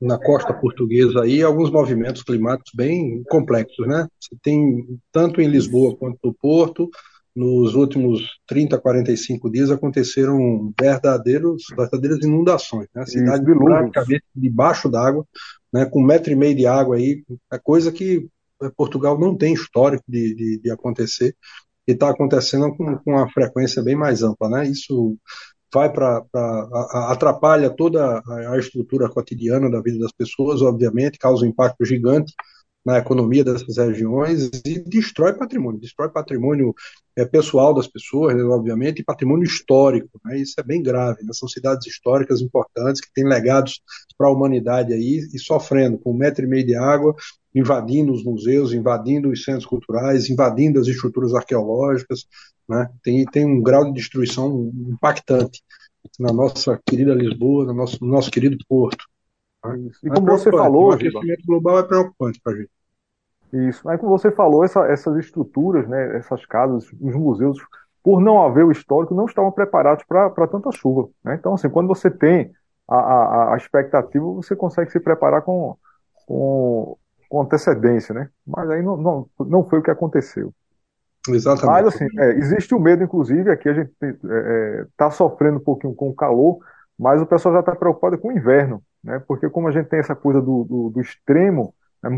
na, 0.00 0.19
costa 0.19 0.52
portuguesa 0.52 1.22
aí 1.22 1.43
alguns 1.43 1.70
movimentos 1.70 2.22
climáticos 2.22 2.72
bem 2.75 3.22
complexos, 3.25 3.87
né? 3.88 4.06
Você 4.20 4.37
tem, 4.43 5.00
tanto 5.10 5.40
em 5.40 5.49
Lisboa 5.49 5.96
quanto 5.96 6.19
no 6.22 6.34
Porto, 6.34 6.90
nos 7.34 7.75
últimos 7.75 8.20
30, 8.46 8.78
45 8.78 9.50
dias 9.50 9.70
aconteceram 9.70 10.70
verdadeiros, 10.78 11.64
verdadeiras 11.75 12.19
inundações, 12.22 12.88
né? 12.94 13.02
A 13.02 13.06
cidade 13.06 13.43
praticamente 13.43 14.25
debaixo 14.37 14.90
d'água, 14.90 15.26
né? 15.72 15.87
com 15.87 16.02
um 16.02 16.06
metro 16.06 16.31
e 16.31 16.37
meio 16.37 16.54
de 16.54 16.66
água 16.66 16.96
aí, 16.96 17.25
é 17.50 17.58
coisa 17.58 17.90
que 17.90 18.28
Portugal 18.70 19.19
não 19.19 19.37
tem 19.37 19.55
histórico 19.55 20.05
de, 20.09 20.35
de, 20.35 20.61
de 20.62 20.70
acontecer 20.70 21.37
e 21.87 21.93
está 21.93 22.11
acontecendo 22.11 22.75
com, 22.76 22.97
com 22.99 23.12
uma 23.12 23.29
frequência 23.31 23.82
bem 23.82 23.97
mais 23.97 24.23
ampla, 24.23 24.49
né? 24.49 24.67
Isso 24.67 25.17
vai 25.73 25.91
para 25.91 26.23
atrapalha 27.09 27.70
toda 27.70 28.23
a 28.26 28.59
estrutura 28.59 29.09
cotidiana 29.09 29.70
da 29.70 29.81
vida 29.81 29.99
das 29.99 30.12
pessoas, 30.12 30.61
obviamente, 30.61 31.19
causa 31.19 31.44
um 31.44 31.49
impacto 31.49 31.85
gigante 31.85 32.35
na 32.84 32.99
economia 32.99 33.44
dessas 33.44 33.76
regiões 33.76 34.50
e 34.64 34.81
destrói 34.81 35.34
patrimônio, 35.34 35.81
destrói 35.81 36.08
patrimônio 36.08 36.75
é, 37.17 37.25
pessoal 37.25 37.73
das 37.73 37.87
pessoas, 37.87 38.37
né, 38.37 38.43
obviamente, 38.43 39.00
e 39.00 39.05
patrimônio 39.05 39.44
histórico. 39.44 40.20
Né, 40.25 40.40
isso 40.40 40.55
é 40.58 40.62
bem 40.62 40.82
grave. 40.82 41.23
Né, 41.23 41.31
são 41.32 41.49
cidades 41.49 41.87
históricas 41.87 42.40
importantes 42.40 43.00
que 43.00 43.12
têm 43.12 43.25
legados 43.25 43.81
para 44.19 44.26
a 44.26 44.32
humanidade 44.32 44.93
aí 44.93 45.29
e 45.32 45.38
sofrendo 45.38 45.99
com 45.99 46.12
um 46.12 46.17
metro 46.17 46.44
e 46.44 46.49
meio 46.49 46.67
de 46.67 46.75
água, 46.75 47.14
invadindo 47.55 48.12
os 48.12 48.25
museus, 48.25 48.73
invadindo 48.73 49.31
os 49.31 49.44
centros 49.44 49.67
culturais, 49.67 50.28
invadindo 50.28 50.81
as 50.81 50.88
estruturas 50.88 51.35
arqueológicas. 51.35 52.26
Né, 52.69 52.88
tem, 53.02 53.25
tem 53.26 53.44
um 53.44 53.62
grau 53.62 53.85
de 53.85 53.93
destruição 53.93 54.73
impactante 54.88 55.62
na 56.18 56.33
nossa 56.33 56.80
querida 56.85 57.14
Lisboa, 57.14 57.64
no 57.66 57.75
nosso, 57.75 58.04
no 58.04 58.11
nosso 58.11 58.30
querido 58.30 58.56
Porto. 58.68 59.04
E 60.02 60.09
como 60.09 60.26
você 60.26 60.50
falou, 60.50 60.88
o 60.88 60.92
aquecimento 60.92 61.47
global 61.47 61.78
é 61.78 61.83
preocupante 61.85 62.40
para 62.42 62.52
a 62.52 62.56
gente. 62.56 62.71
Isso. 63.52 63.87
Aí, 63.88 63.99
como 63.99 64.16
você 64.16 64.30
falou, 64.30 64.64
essa, 64.64 64.87
essas 64.87 65.16
estruturas, 65.18 65.87
né, 65.87 66.16
essas 66.16 66.47
casas, 66.47 66.90
os 67.00 67.14
museus, 67.14 67.59
por 68.02 68.21
não 68.21 68.42
haver 68.42 68.64
o 68.64 68.73
histórico, 68.73 69.14
não 69.14 69.26
estavam 69.26 69.52
preparados 69.52 70.04
para 70.04 70.49
tanta 70.49 70.73
chuva. 70.73 71.09
Né? 71.23 71.37
Então, 71.38 71.54
assim, 71.54 71.68
quando 71.68 71.87
você 71.87 72.11
tem 72.11 72.50
a, 72.88 72.97
a, 72.97 73.54
a, 73.54 73.56
expectativa, 73.56 74.25
você 74.25 74.56
consegue 74.56 74.90
se 74.90 74.99
preparar 74.99 75.42
com, 75.42 75.76
com, 76.26 76.97
com 77.28 77.42
antecedência, 77.42 78.14
né? 78.14 78.28
Mas 78.47 78.68
aí 78.71 78.82
não, 78.82 78.97
não, 78.97 79.26
não 79.38 79.68
foi 79.68 79.78
o 79.78 79.82
que 79.82 79.90
aconteceu. 79.90 80.52
Exatamente. 81.28 81.66
Mas, 81.66 81.87
assim, 81.94 82.06
é, 82.18 82.30
existe 82.32 82.75
o 82.75 82.80
medo, 82.80 83.04
inclusive, 83.04 83.50
aqui 83.50 83.68
a 83.68 83.75
gente 83.75 83.90
está 83.90 84.06
é, 84.06 84.12
é 84.82 84.87
tá 84.97 85.11
sofrendo 85.11 85.59
um 85.59 85.62
pouquinho 85.62 85.94
com 85.94 86.09
o 86.09 86.14
calor, 86.14 86.59
mas 86.99 87.21
o 87.23 87.26
pessoal 87.26 87.54
já 87.54 87.61
está 87.61 87.76
preocupado 87.76 88.18
com 88.18 88.28
o 88.28 88.32
inverno, 88.32 88.82
né? 89.04 89.23
Porque 89.28 89.49
como 89.49 89.68
a 89.68 89.71
gente 89.71 89.88
tem 89.88 90.00
essa 90.00 90.16
coisa 90.16 90.40
do, 90.40 90.64
do, 90.64 90.90
do 90.90 91.00
extremo? 91.00 91.75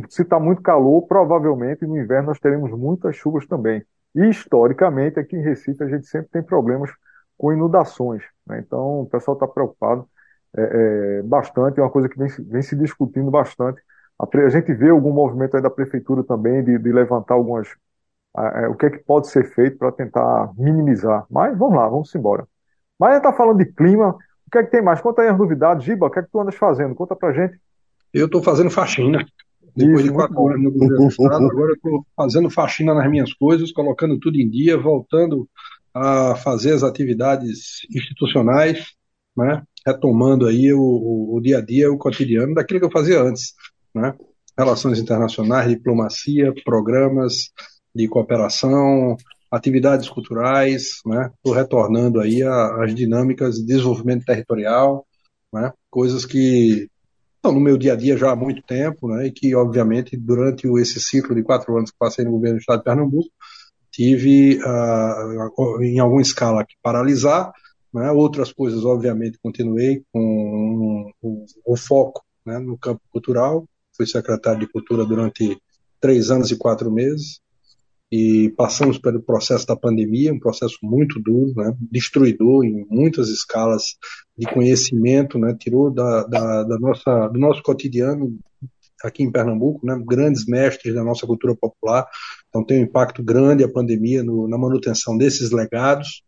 Se 0.08 0.22
está 0.22 0.40
muito 0.40 0.62
calor, 0.62 1.02
provavelmente 1.06 1.86
no 1.86 1.98
inverno 1.98 2.28
nós 2.28 2.40
teremos 2.40 2.70
muitas 2.70 3.16
chuvas 3.16 3.46
também. 3.46 3.84
E 4.14 4.28
historicamente, 4.28 5.18
aqui 5.18 5.36
em 5.36 5.42
Recife, 5.42 5.82
a 5.82 5.88
gente 5.88 6.06
sempre 6.06 6.30
tem 6.30 6.42
problemas 6.42 6.90
com 7.36 7.52
inundações. 7.52 8.22
Né? 8.46 8.62
Então, 8.64 9.00
o 9.00 9.06
pessoal 9.06 9.34
está 9.34 9.46
preocupado 9.46 10.08
é, 10.56 11.18
é, 11.18 11.22
bastante, 11.22 11.80
é 11.80 11.82
uma 11.82 11.90
coisa 11.90 12.08
que 12.08 12.16
vem, 12.16 12.28
vem 12.28 12.62
se 12.62 12.76
discutindo 12.76 13.30
bastante. 13.30 13.82
A, 14.18 14.24
a, 14.24 14.48
gente 14.48 14.72
vê 14.72 14.90
algum 14.90 15.12
movimento 15.12 15.56
aí 15.56 15.62
da 15.62 15.70
prefeitura 15.70 16.22
também 16.22 16.62
de, 16.62 16.78
de 16.78 16.92
levantar 16.92 17.34
algumas. 17.34 17.68
É, 18.36 18.68
o 18.68 18.74
que 18.74 18.86
é 18.86 18.90
que 18.90 18.98
pode 18.98 19.28
ser 19.28 19.44
feito 19.52 19.78
para 19.78 19.92
tentar 19.92 20.52
minimizar. 20.56 21.26
Mas 21.30 21.56
vamos 21.58 21.76
lá, 21.76 21.88
vamos 21.88 22.14
embora. 22.14 22.46
Mas 22.98 23.10
a 23.10 23.14
gente 23.14 23.26
está 23.26 23.32
falando 23.36 23.58
de 23.58 23.66
clima, 23.66 24.10
o 24.10 24.50
que 24.50 24.58
é 24.58 24.62
que 24.62 24.70
tem 24.70 24.82
mais? 24.82 25.00
Conta 25.00 25.22
aí 25.22 25.28
as 25.28 25.38
novidades, 25.38 25.84
Giba, 25.84 26.06
o 26.06 26.10
que 26.10 26.20
é 26.20 26.22
que 26.22 26.30
tu 26.30 26.40
andas 26.40 26.54
fazendo? 26.54 26.94
Conta 26.94 27.16
pra 27.16 27.32
gente. 27.32 27.58
Eu 28.12 28.26
estou 28.26 28.42
fazendo 28.42 28.70
faxina. 28.70 29.24
Depois 29.76 30.00
Isso, 30.00 30.08
de 30.08 30.14
quatro 30.14 30.48
anos 30.48 30.62
no 30.62 30.70
governo 30.70 30.96
do 30.96 31.08
Estado, 31.08 31.46
agora 31.46 31.70
eu 31.70 31.74
estou 31.74 32.06
fazendo 32.16 32.50
faxina 32.50 32.94
nas 32.94 33.10
minhas 33.10 33.32
coisas, 33.32 33.72
colocando 33.72 34.18
tudo 34.18 34.38
em 34.38 34.48
dia, 34.48 34.78
voltando 34.78 35.48
a 35.92 36.36
fazer 36.36 36.72
as 36.72 36.82
atividades 36.82 37.80
institucionais, 37.90 38.92
né? 39.36 39.62
retomando 39.86 40.46
aí 40.46 40.72
o, 40.72 40.80
o, 40.80 41.36
o, 41.36 41.40
dia 41.40 41.58
a 41.58 41.60
dia, 41.60 41.92
o 41.92 41.98
cotidiano 41.98 42.54
daquilo 42.54 42.80
que 42.80 42.86
eu 42.86 42.90
fazia 42.90 43.20
antes. 43.20 43.54
Né? 43.94 44.14
Relações 44.56 44.98
internacionais, 44.98 45.68
diplomacia, 45.68 46.54
programas, 46.64 47.50
de 47.94 48.08
cooperação, 48.08 49.16
atividades 49.50 50.08
culturais, 50.08 51.00
né? 51.06 51.30
Estou 51.36 51.52
retornando 51.52 52.20
aí 52.20 52.42
às 52.42 52.94
dinâmicas 52.94 53.56
de 53.56 53.66
desenvolvimento 53.66 54.24
territorial, 54.24 55.06
né? 55.52 55.72
Coisas 55.88 56.26
que 56.26 56.88
no 57.52 57.60
meu 57.60 57.76
dia 57.76 57.92
a 57.94 57.96
dia 57.96 58.16
já 58.16 58.30
há 58.30 58.36
muito 58.36 58.62
tempo, 58.62 59.08
né? 59.08 59.26
E 59.26 59.32
que, 59.32 59.54
obviamente, 59.54 60.16
durante 60.16 60.66
esse 60.80 61.00
ciclo 61.00 61.34
de 61.34 61.42
quatro 61.42 61.76
anos 61.76 61.90
que 61.90 61.98
passei 61.98 62.24
no 62.24 62.32
governo 62.32 62.56
do 62.56 62.60
Estado 62.60 62.78
de 62.78 62.84
Pernambuco, 62.84 63.30
tive, 63.90 64.58
uh, 64.58 65.82
em 65.82 65.98
alguma 65.98 66.22
escala, 66.22 66.64
que 66.64 66.74
paralisar, 66.82 67.52
né? 67.92 68.10
Outras 68.10 68.52
coisas, 68.52 68.84
obviamente, 68.84 69.38
continuei 69.42 70.02
com 70.12 71.12
o, 71.22 71.44
o 71.64 71.76
foco 71.76 72.24
né? 72.44 72.58
no 72.58 72.76
campo 72.76 73.00
cultural. 73.10 73.64
Fui 73.96 74.06
secretário 74.06 74.60
de 74.60 74.66
Cultura 74.66 75.04
durante 75.04 75.56
três 76.00 76.30
anos 76.30 76.50
e 76.50 76.56
quatro 76.56 76.90
meses 76.90 77.40
e 78.10 78.50
passamos 78.56 78.98
pelo 78.98 79.22
processo 79.22 79.66
da 79.66 79.76
pandemia, 79.76 80.32
um 80.32 80.38
processo 80.38 80.78
muito 80.82 81.20
duro, 81.20 81.52
né, 81.56 81.74
destruidor 81.90 82.64
em 82.64 82.86
muitas 82.88 83.28
escalas 83.28 83.96
de 84.36 84.46
conhecimento, 84.46 85.38
né, 85.38 85.56
tirou 85.58 85.90
da, 85.90 86.24
da, 86.24 86.62
da, 86.64 86.78
nossa, 86.78 87.28
do 87.28 87.38
nosso 87.38 87.62
cotidiano 87.62 88.38
aqui 89.02 89.22
em 89.22 89.32
Pernambuco, 89.32 89.84
né, 89.84 90.00
grandes 90.06 90.46
mestres 90.46 90.94
da 90.94 91.02
nossa 91.02 91.26
cultura 91.26 91.54
popular, 91.56 92.06
então 92.48 92.64
tem 92.64 92.80
um 92.80 92.84
impacto 92.84 93.22
grande 93.22 93.64
a 93.64 93.68
pandemia 93.68 94.22
no, 94.22 94.48
na 94.48 94.56
manutenção 94.56 95.16
desses 95.16 95.50
legados, 95.50 96.22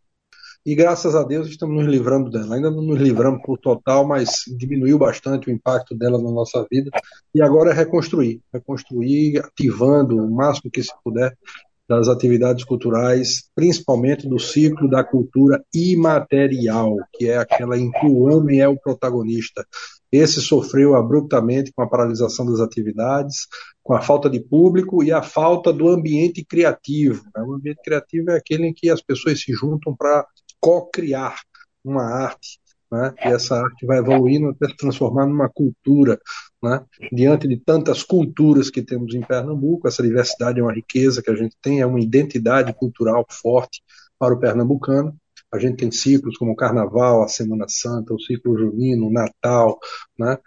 e 0.67 0.75
graças 0.75 1.15
a 1.15 1.23
Deus 1.23 1.47
estamos 1.47 1.77
nos 1.77 1.89
livrando 1.89 2.29
dela. 2.29 2.55
Ainda 2.55 2.69
não 2.69 2.81
nos 2.81 2.99
livramos 2.99 3.41
por 3.41 3.57
total, 3.57 4.05
mas 4.05 4.41
diminuiu 4.57 4.99
bastante 4.99 5.47
o 5.47 5.51
impacto 5.53 5.95
dela 5.95 6.21
na 6.21 6.29
nossa 6.29 6.67
vida. 6.69 6.91
E 7.33 7.41
agora 7.41 7.71
é 7.71 7.73
reconstruir 7.73 8.41
reconstruir, 8.53 9.39
ativando 9.39 10.17
o 10.17 10.29
máximo 10.29 10.69
que 10.69 10.83
se 10.83 10.91
puder 11.01 11.33
das 11.87 12.07
atividades 12.07 12.65
culturais, 12.65 13.49
principalmente 13.55 14.27
do 14.27 14.37
ciclo 14.37 14.89
da 14.89 15.03
cultura 15.03 15.63
imaterial, 15.73 16.97
que 17.13 17.29
é 17.29 17.37
aquela 17.37 17.77
em 17.77 17.89
que 17.91 18.05
o 18.05 18.23
homem 18.23 18.59
é 18.59 18.67
o 18.67 18.77
protagonista. 18.77 19.65
Esse 20.11 20.41
sofreu 20.41 20.95
abruptamente 20.95 21.71
com 21.73 21.81
a 21.81 21.87
paralisação 21.87 22.45
das 22.45 22.59
atividades, 22.59 23.47
com 23.83 23.93
a 23.93 24.01
falta 24.01 24.29
de 24.29 24.39
público 24.39 25.03
e 25.03 25.11
a 25.11 25.21
falta 25.21 25.71
do 25.71 25.89
ambiente 25.89 26.43
criativo. 26.45 27.23
Né? 27.35 27.43
O 27.43 27.53
ambiente 27.53 27.81
criativo 27.83 28.31
é 28.31 28.37
aquele 28.37 28.67
em 28.67 28.73
que 28.73 28.89
as 28.89 29.01
pessoas 29.01 29.41
se 29.41 29.53
juntam 29.53 29.95
para 29.95 30.25
co-criar 30.59 31.35
uma 31.83 32.03
arte, 32.03 32.59
né? 32.91 33.13
e 33.23 33.27
essa 33.29 33.55
arte 33.55 33.85
vai 33.85 33.99
evoluindo 33.99 34.49
até 34.49 34.67
se 34.67 34.77
transformar 34.77 35.25
numa 35.25 35.49
cultura. 35.49 36.19
Né? 36.61 36.83
Diante 37.11 37.47
de 37.47 37.57
tantas 37.57 38.03
culturas 38.03 38.69
que 38.69 38.81
temos 38.81 39.13
em 39.13 39.21
Pernambuco, 39.21 39.87
essa 39.87 40.01
diversidade 40.01 40.59
é 40.59 40.63
uma 40.63 40.73
riqueza 40.73 41.21
que 41.21 41.29
a 41.29 41.35
gente 41.35 41.55
tem, 41.61 41.81
é 41.81 41.85
uma 41.85 41.99
identidade 41.99 42.73
cultural 42.73 43.25
forte 43.29 43.81
para 44.17 44.33
o 44.33 44.39
pernambucano. 44.39 45.15
A 45.51 45.59
gente 45.59 45.77
tem 45.77 45.91
ciclos 45.91 46.35
como 46.37 46.51
o 46.51 46.55
Carnaval, 46.55 47.23
a 47.23 47.27
Semana 47.27 47.65
Santa, 47.69 48.13
o 48.13 48.19
ciclo 48.19 48.57
junino, 48.57 49.07
o 49.07 49.11
Natal, 49.11 49.79
né? 50.17 50.37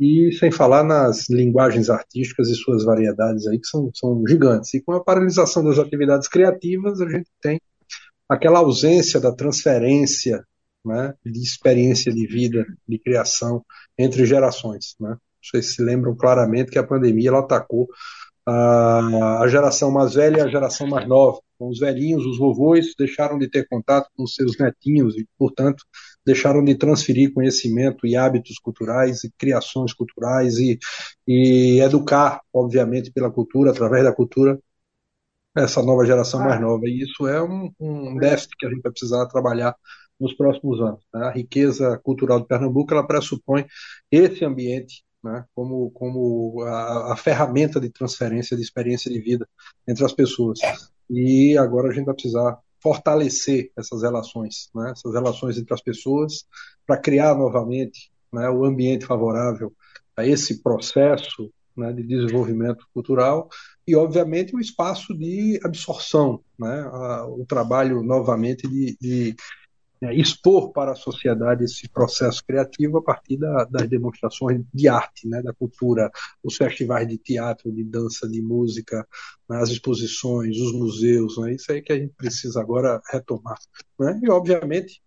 e 0.00 0.32
sem 0.32 0.50
falar 0.50 0.82
nas 0.82 1.28
linguagens 1.28 1.90
artísticas 1.90 2.48
e 2.48 2.54
suas 2.54 2.84
variedades 2.84 3.46
aí 3.46 3.58
que 3.58 3.66
são, 3.66 3.90
são 3.94 4.22
gigantes. 4.26 4.72
E 4.72 4.80
com 4.80 4.92
a 4.92 5.04
paralisação 5.04 5.62
das 5.62 5.78
atividades 5.78 6.26
criativas, 6.26 7.02
a 7.02 7.08
gente 7.08 7.28
tem 7.40 7.60
aquela 8.26 8.60
ausência 8.60 9.20
da 9.20 9.30
transferência 9.30 10.42
né, 10.82 11.14
de 11.24 11.42
experiência 11.42 12.10
de 12.10 12.26
vida, 12.26 12.64
de 12.88 12.98
criação 12.98 13.62
entre 13.98 14.24
gerações. 14.24 14.94
Né? 14.98 15.14
Vocês 15.42 15.74
se 15.74 15.82
lembram 15.82 16.16
claramente 16.16 16.70
que 16.70 16.78
a 16.78 16.86
pandemia 16.86 17.30
ela 17.30 17.40
atacou 17.40 17.88
a, 18.46 19.42
a 19.42 19.48
geração 19.48 19.90
mais 19.90 20.14
velha 20.14 20.38
e 20.38 20.40
a 20.40 20.48
geração 20.48 20.86
mais 20.88 21.06
nova. 21.08 21.40
Então, 21.54 21.68
os 21.68 21.78
velhinhos, 21.78 22.24
os 22.24 22.38
vovôs, 22.38 22.94
deixaram 22.98 23.38
de 23.38 23.48
ter 23.48 23.68
contato 23.68 24.08
com 24.16 24.26
seus 24.26 24.56
netinhos 24.58 25.16
e, 25.16 25.26
portanto, 25.38 25.84
deixaram 26.24 26.64
de 26.64 26.74
transferir 26.74 27.32
conhecimento 27.32 28.06
e 28.06 28.16
hábitos 28.16 28.58
culturais 28.58 29.24
e 29.24 29.32
criações 29.38 29.92
culturais 29.92 30.58
e, 30.58 30.78
e 31.26 31.80
educar, 31.80 32.40
obviamente, 32.52 33.12
pela 33.12 33.30
cultura, 33.30 33.70
através 33.70 34.04
da 34.04 34.12
cultura, 34.12 34.58
essa 35.56 35.82
nova 35.82 36.04
geração 36.06 36.40
mais 36.40 36.60
nova. 36.60 36.86
E 36.86 37.02
isso 37.02 37.26
é 37.26 37.42
um, 37.42 37.70
um 37.78 38.16
déficit 38.16 38.56
que 38.56 38.66
a 38.66 38.70
gente 38.70 38.82
vai 38.82 38.92
precisar 38.92 39.26
trabalhar 39.26 39.74
nos 40.18 40.34
próximos 40.34 40.80
anos. 40.80 41.00
Né? 41.12 41.26
A 41.26 41.30
riqueza 41.30 41.98
cultural 42.02 42.40
de 42.40 42.46
Pernambuco 42.46 42.92
ela 42.92 43.06
pressupõe 43.06 43.66
esse 44.10 44.44
ambiente 44.44 45.02
né, 45.22 45.44
como, 45.54 45.90
como 45.90 46.62
a, 46.62 47.12
a, 47.12 47.16
ferramenta 47.16 47.80
de 47.80 47.90
transferência 47.90 48.56
de 48.56 48.62
experiência 48.62 49.10
de 49.10 49.20
vida 49.20 49.48
entre 49.86 50.04
as 50.04 50.12
pessoas. 50.12 50.58
E 51.08 51.56
agora 51.58 51.88
a 51.88 51.92
gente 51.92 52.06
vai 52.06 52.14
precisar 52.14 52.58
fortalecer 52.82 53.70
essas 53.76 54.02
relações, 54.02 54.70
né, 54.74 54.92
essas 54.92 55.12
relações 55.12 55.58
entre 55.58 55.74
as 55.74 55.82
pessoas, 55.82 56.46
para 56.86 56.96
criar 56.96 57.34
novamente 57.34 58.10
né, 58.32 58.48
o 58.48 58.64
ambiente 58.64 59.04
favorável 59.04 59.72
a 60.16 60.26
esse 60.26 60.62
processo 60.62 61.52
né, 61.76 61.92
de 61.92 62.02
desenvolvimento 62.02 62.86
cultural 62.92 63.48
e, 63.86 63.94
obviamente, 63.94 64.54
o 64.54 64.60
espaço 64.60 65.16
de 65.16 65.60
absorção, 65.64 66.40
né, 66.58 66.80
a, 66.92 67.26
o 67.26 67.44
trabalho 67.46 68.02
novamente 68.02 68.68
de, 68.68 68.96
de 69.00 69.36
né, 70.00 70.14
expor 70.14 70.72
para 70.72 70.92
a 70.92 70.96
sociedade 70.96 71.64
esse 71.64 71.88
processo 71.88 72.42
criativo 72.44 72.98
a 72.98 73.02
partir 73.02 73.36
da, 73.36 73.64
das 73.64 73.88
demonstrações 73.88 74.64
de 74.72 74.88
arte, 74.88 75.28
né, 75.28 75.42
da 75.42 75.52
cultura, 75.52 76.10
os 76.42 76.56
festivais 76.56 77.06
de 77.06 77.18
teatro, 77.18 77.70
de 77.70 77.84
dança, 77.84 78.28
de 78.28 78.40
música, 78.40 79.06
né, 79.48 79.58
as 79.58 79.68
exposições, 79.70 80.56
os 80.56 80.72
museus, 80.72 81.36
né, 81.38 81.54
isso 81.54 81.70
aí 81.70 81.82
que 81.82 81.92
a 81.92 81.98
gente 81.98 82.14
precisa 82.14 82.60
agora 82.60 83.00
retomar. 83.10 83.58
Né, 83.98 84.18
e, 84.22 84.30
obviamente, 84.30 85.02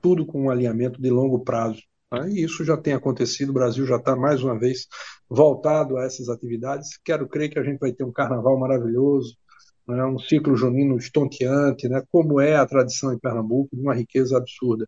tudo 0.00 0.24
com 0.24 0.44
um 0.44 0.50
alinhamento 0.50 1.00
de 1.00 1.10
longo 1.10 1.40
prazo. 1.40 1.82
Né, 2.12 2.30
e 2.30 2.44
isso 2.44 2.64
já 2.64 2.76
tem 2.76 2.92
acontecido, 2.92 3.50
o 3.50 3.54
Brasil 3.54 3.84
já 3.86 3.96
está 3.96 4.14
mais 4.14 4.42
uma 4.42 4.56
vez 4.56 4.86
voltado 5.28 5.96
a 5.96 6.04
essas 6.04 6.28
atividades. 6.28 6.96
Quero 7.04 7.28
crer 7.28 7.50
que 7.50 7.58
a 7.58 7.64
gente 7.64 7.80
vai 7.80 7.92
ter 7.92 8.04
um 8.04 8.12
carnaval 8.12 8.56
maravilhoso, 8.56 9.36
né, 9.86 10.04
um 10.04 10.18
ciclo 10.18 10.56
junino 10.56 10.96
estonteante, 10.96 11.88
né, 11.88 12.02
como 12.10 12.40
é 12.40 12.56
a 12.56 12.66
tradição 12.66 13.12
em 13.12 13.18
Pernambuco, 13.18 13.74
de 13.74 13.80
uma 13.80 13.94
riqueza 13.94 14.36
absurda. 14.36 14.86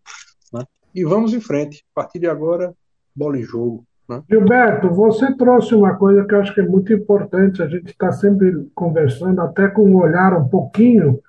Né? 0.53 0.63
E 0.95 1.05
vamos 1.05 1.33
em 1.33 1.41
frente. 1.41 1.85
A 1.95 2.03
partir 2.03 2.19
de 2.19 2.27
agora, 2.27 2.75
bola 3.15 3.39
em 3.39 3.43
jogo. 3.43 3.85
Né? 4.09 4.23
Gilberto, 4.29 4.91
você 4.91 5.35
trouxe 5.37 5.75
uma 5.75 5.95
coisa 5.97 6.25
que 6.25 6.35
eu 6.35 6.41
acho 6.41 6.55
que 6.55 6.61
é 6.61 6.67
muito 6.67 6.93
importante, 6.93 7.63
a 7.63 7.69
gente 7.69 7.91
está 7.91 8.11
sempre 8.11 8.69
conversando, 8.75 9.41
até 9.41 9.69
com 9.69 9.83
um 9.83 9.97
olhar 9.97 10.35
um 10.35 10.49
pouquinho 10.49 11.21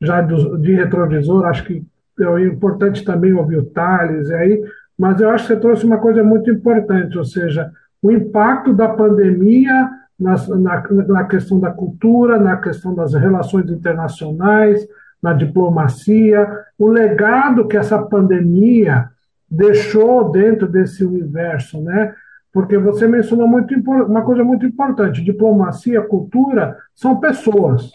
já 0.00 0.20
de 0.20 0.74
retrovisor, 0.74 1.46
acho 1.46 1.64
que 1.64 1.82
é 2.20 2.44
importante 2.44 3.04
também 3.04 3.32
ouvir 3.32 3.58
o 3.58 3.64
Thales 3.64 4.30
aí, 4.30 4.62
mas 4.98 5.20
eu 5.20 5.30
acho 5.30 5.46
que 5.46 5.54
você 5.54 5.60
trouxe 5.60 5.84
uma 5.84 5.98
coisa 5.98 6.22
muito 6.22 6.50
importante, 6.50 7.16
ou 7.16 7.24
seja, 7.24 7.70
o 8.02 8.10
impacto 8.10 8.74
da 8.74 8.88
pandemia 8.88 9.90
na, 10.18 10.34
na, 10.48 10.82
na 11.06 11.24
questão 11.24 11.60
da 11.60 11.70
cultura, 11.70 12.38
na 12.38 12.56
questão 12.56 12.94
das 12.94 13.12
relações 13.14 13.70
internacionais, 13.70 14.86
na 15.22 15.32
diplomacia, 15.32 16.48
o 16.78 16.88
legado 16.88 17.66
que 17.66 17.76
essa 17.76 17.98
pandemia 17.98 19.08
deixou 19.50 20.30
dentro 20.30 20.66
desse 20.66 21.04
universo, 21.04 21.80
né? 21.82 22.14
Porque 22.52 22.78
você 22.78 23.06
mencionou 23.06 23.46
muito, 23.46 23.74
uma 23.74 24.22
coisa 24.22 24.42
muito 24.42 24.64
importante: 24.64 25.22
diplomacia, 25.22 26.00
cultura 26.02 26.76
são 26.94 27.20
pessoas, 27.20 27.90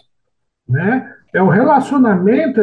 né? 0.68 1.12
É 1.34 1.42
o 1.42 1.48
relacionamento 1.48 2.60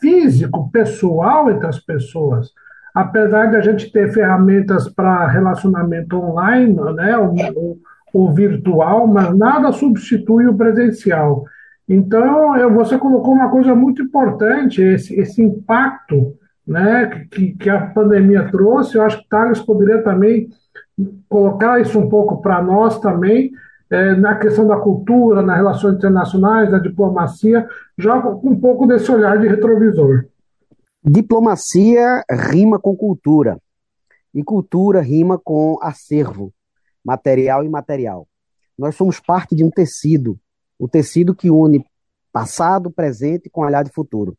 físico, 0.00 0.70
pessoal 0.70 1.50
entre 1.50 1.66
as 1.66 1.78
pessoas. 1.78 2.50
Apesar 2.92 3.46
de 3.46 3.56
a 3.56 3.60
gente 3.60 3.92
ter 3.92 4.12
ferramentas 4.12 4.88
para 4.88 5.28
relacionamento 5.28 6.16
online, 6.16 6.74
né? 6.94 7.16
O, 7.16 7.78
o 8.12 8.32
virtual, 8.32 9.06
mas 9.06 9.36
nada 9.36 9.72
substitui 9.72 10.46
o 10.46 10.56
presencial. 10.56 11.44
Então, 11.88 12.56
eu, 12.56 12.72
você 12.72 12.96
colocou 12.96 13.34
uma 13.34 13.50
coisa 13.50 13.74
muito 13.74 14.02
importante, 14.02 14.80
esse, 14.80 15.18
esse 15.18 15.42
impacto 15.42 16.36
né, 16.66 17.26
que, 17.30 17.52
que 17.54 17.68
a 17.68 17.86
pandemia 17.86 18.48
trouxe. 18.50 18.96
Eu 18.96 19.02
acho 19.02 19.18
que 19.18 19.28
Thales 19.28 19.60
poderia 19.60 20.02
também 20.02 20.48
colocar 21.28 21.80
isso 21.80 21.98
um 21.98 22.08
pouco 22.08 22.40
para 22.40 22.62
nós 22.62 23.00
também, 23.00 23.50
é, 23.90 24.14
na 24.14 24.36
questão 24.36 24.68
da 24.68 24.76
cultura, 24.76 25.42
nas 25.42 25.56
relações 25.56 25.96
internacionais, 25.96 26.70
da 26.70 26.78
diplomacia, 26.78 27.66
já 27.98 28.20
com 28.20 28.50
um 28.50 28.60
pouco 28.60 28.86
desse 28.86 29.10
olhar 29.10 29.38
de 29.38 29.48
retrovisor. 29.48 30.26
Diplomacia 31.02 32.22
rima 32.30 32.78
com 32.78 32.94
cultura, 32.94 33.58
e 34.32 34.44
cultura 34.44 35.00
rima 35.00 35.40
com 35.42 35.76
acervo 35.82 36.52
material 37.04 37.62
e 37.62 37.66
imaterial. 37.66 38.28
Nós 38.78 38.94
somos 38.94 39.20
parte 39.20 39.54
de 39.54 39.64
um 39.64 39.70
tecido, 39.70 40.38
o 40.78 40.88
tecido 40.88 41.34
que 41.34 41.50
une 41.50 41.84
passado, 42.32 42.90
presente 42.90 43.50
com 43.50 43.62
olhar 43.62 43.82
de 43.82 43.92
futuro. 43.92 44.36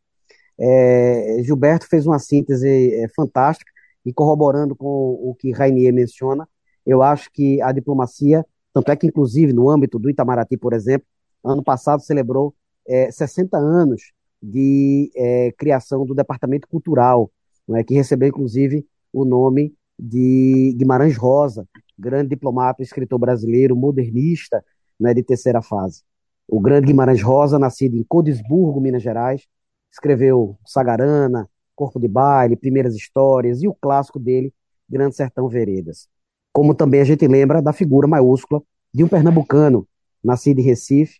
É, 0.59 1.37
Gilberto 1.43 1.87
fez 1.87 2.05
uma 2.05 2.19
síntese 2.19 2.93
é, 2.95 3.07
fantástica 3.15 3.71
e 4.05 4.13
corroborando 4.13 4.75
com 4.75 4.85
o 4.87 5.35
que 5.37 5.51
Rainier 5.51 5.93
menciona, 5.93 6.47
eu 6.85 7.01
acho 7.01 7.31
que 7.31 7.61
a 7.61 7.71
diplomacia, 7.71 8.45
tanto 8.73 8.91
é 8.91 8.95
que 8.95 9.07
inclusive 9.07 9.53
no 9.53 9.69
âmbito 9.69 9.99
do 9.99 10.09
Itamaraty, 10.09 10.57
por 10.57 10.73
exemplo, 10.73 11.07
ano 11.43 11.63
passado 11.63 12.01
celebrou 12.01 12.55
é, 12.87 13.11
60 13.11 13.57
anos 13.57 14.11
de 14.41 15.11
é, 15.15 15.51
criação 15.51 16.05
do 16.05 16.15
Departamento 16.15 16.67
Cultural, 16.67 17.31
é, 17.75 17.83
que 17.83 17.93
recebeu, 17.93 18.29
inclusive, 18.29 18.85
o 19.13 19.23
nome 19.23 19.73
de 19.97 20.73
Guimarães 20.77 21.15
Rosa, 21.15 21.67
grande 22.01 22.29
diplomata, 22.29 22.81
escritor 22.81 23.19
brasileiro, 23.19 23.75
modernista 23.75 24.63
né, 24.99 25.13
de 25.13 25.23
terceira 25.23 25.61
fase. 25.61 26.01
O 26.47 26.59
grande 26.59 26.87
Guimarães 26.87 27.21
Rosa, 27.21 27.59
nascido 27.59 27.95
em 27.95 28.03
Codesburgo, 28.03 28.81
Minas 28.81 29.03
Gerais, 29.03 29.47
escreveu 29.91 30.57
Sagarana, 30.65 31.47
Corpo 31.75 31.99
de 31.99 32.07
Baile, 32.07 32.55
Primeiras 32.55 32.95
Histórias 32.95 33.61
e 33.61 33.67
o 33.67 33.73
clássico 33.73 34.19
dele, 34.19 34.53
Grande 34.89 35.15
Sertão 35.15 35.47
Veredas. 35.47 36.07
Como 36.51 36.73
também 36.73 36.99
a 36.99 37.05
gente 37.05 37.25
lembra 37.27 37.61
da 37.61 37.71
figura 37.71 38.07
maiúscula 38.07 38.61
de 38.93 39.03
um 39.03 39.07
pernambucano, 39.07 39.87
nascido 40.23 40.59
em 40.59 40.63
Recife, 40.63 41.19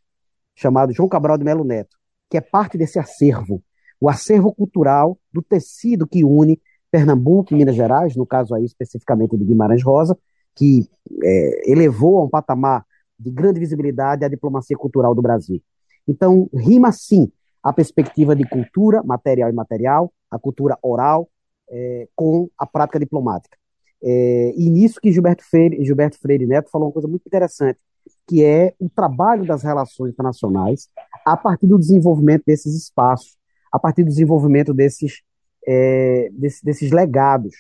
chamado 0.55 0.91
João 0.91 1.07
Cabral 1.07 1.38
de 1.38 1.45
Melo 1.45 1.63
Neto, 1.63 1.95
que 2.29 2.38
é 2.38 2.41
parte 2.41 2.77
desse 2.77 3.00
acervo, 3.00 3.63
o 4.00 4.09
acervo 4.09 4.53
cultural 4.53 5.17
do 5.31 5.41
tecido 5.41 6.07
que 6.07 6.23
une 6.23 6.59
Pernambuco 6.91 7.53
e 7.53 7.57
Minas 7.57 7.75
Gerais, 7.75 8.15
no 8.17 8.25
caso 8.25 8.53
aí 8.53 8.65
especificamente 8.65 9.38
de 9.38 9.45
Guimarães 9.45 9.81
Rosa, 9.81 10.17
que 10.55 10.89
é, 11.24 11.72
elevou 11.72 12.20
a 12.20 12.24
um 12.24 12.29
patamar 12.29 12.86
de 13.17 13.31
grande 13.31 13.60
visibilidade 13.60 14.25
a 14.25 14.29
diplomacia 14.29 14.77
cultural 14.77 15.13
do 15.13 15.22
Brasil. 15.22 15.62
Então, 16.08 16.50
rima 16.53 16.91
sim 16.91 17.31
a 17.63 17.72
perspectiva 17.72 18.36
de 18.36 18.48
cultura 18.48 19.03
material 19.03 19.50
e 19.50 19.53
imaterial, 19.53 20.12
a 20.29 20.39
cultura 20.39 20.77
oral, 20.81 21.29
é, 21.70 22.08
com 22.15 22.50
a 22.58 22.65
prática 22.65 23.00
diplomática. 23.00 23.58
É, 24.03 24.53
e 24.58 24.70
nisso 24.70 25.00
que 25.00 25.12
Gilberto 25.12 25.43
Freire, 25.43 25.84
Gilberto 25.86 26.20
Freire 26.20 26.48
Neto 26.48 26.72
falou 26.72 26.88
uma 26.88 26.93
coisa 26.93 27.08
muito 27.08 27.25
interessante, 27.25 27.79
que 28.27 28.43
é 28.43 28.74
o 28.79 28.89
trabalho 28.89 29.46
das 29.46 29.62
relações 29.62 30.12
internacionais 30.12 30.89
a 31.25 31.38
partir 31.38 31.67
do 31.67 31.77
desenvolvimento 31.77 32.43
desses 32.46 32.75
espaços, 32.75 33.38
a 33.72 33.77
partir 33.77 34.03
do 34.03 34.10
desenvolvimento 34.10 34.74
desses, 34.74 35.22
é, 35.67 36.29
desse, 36.34 36.65
desses 36.65 36.91
legados 36.91 37.53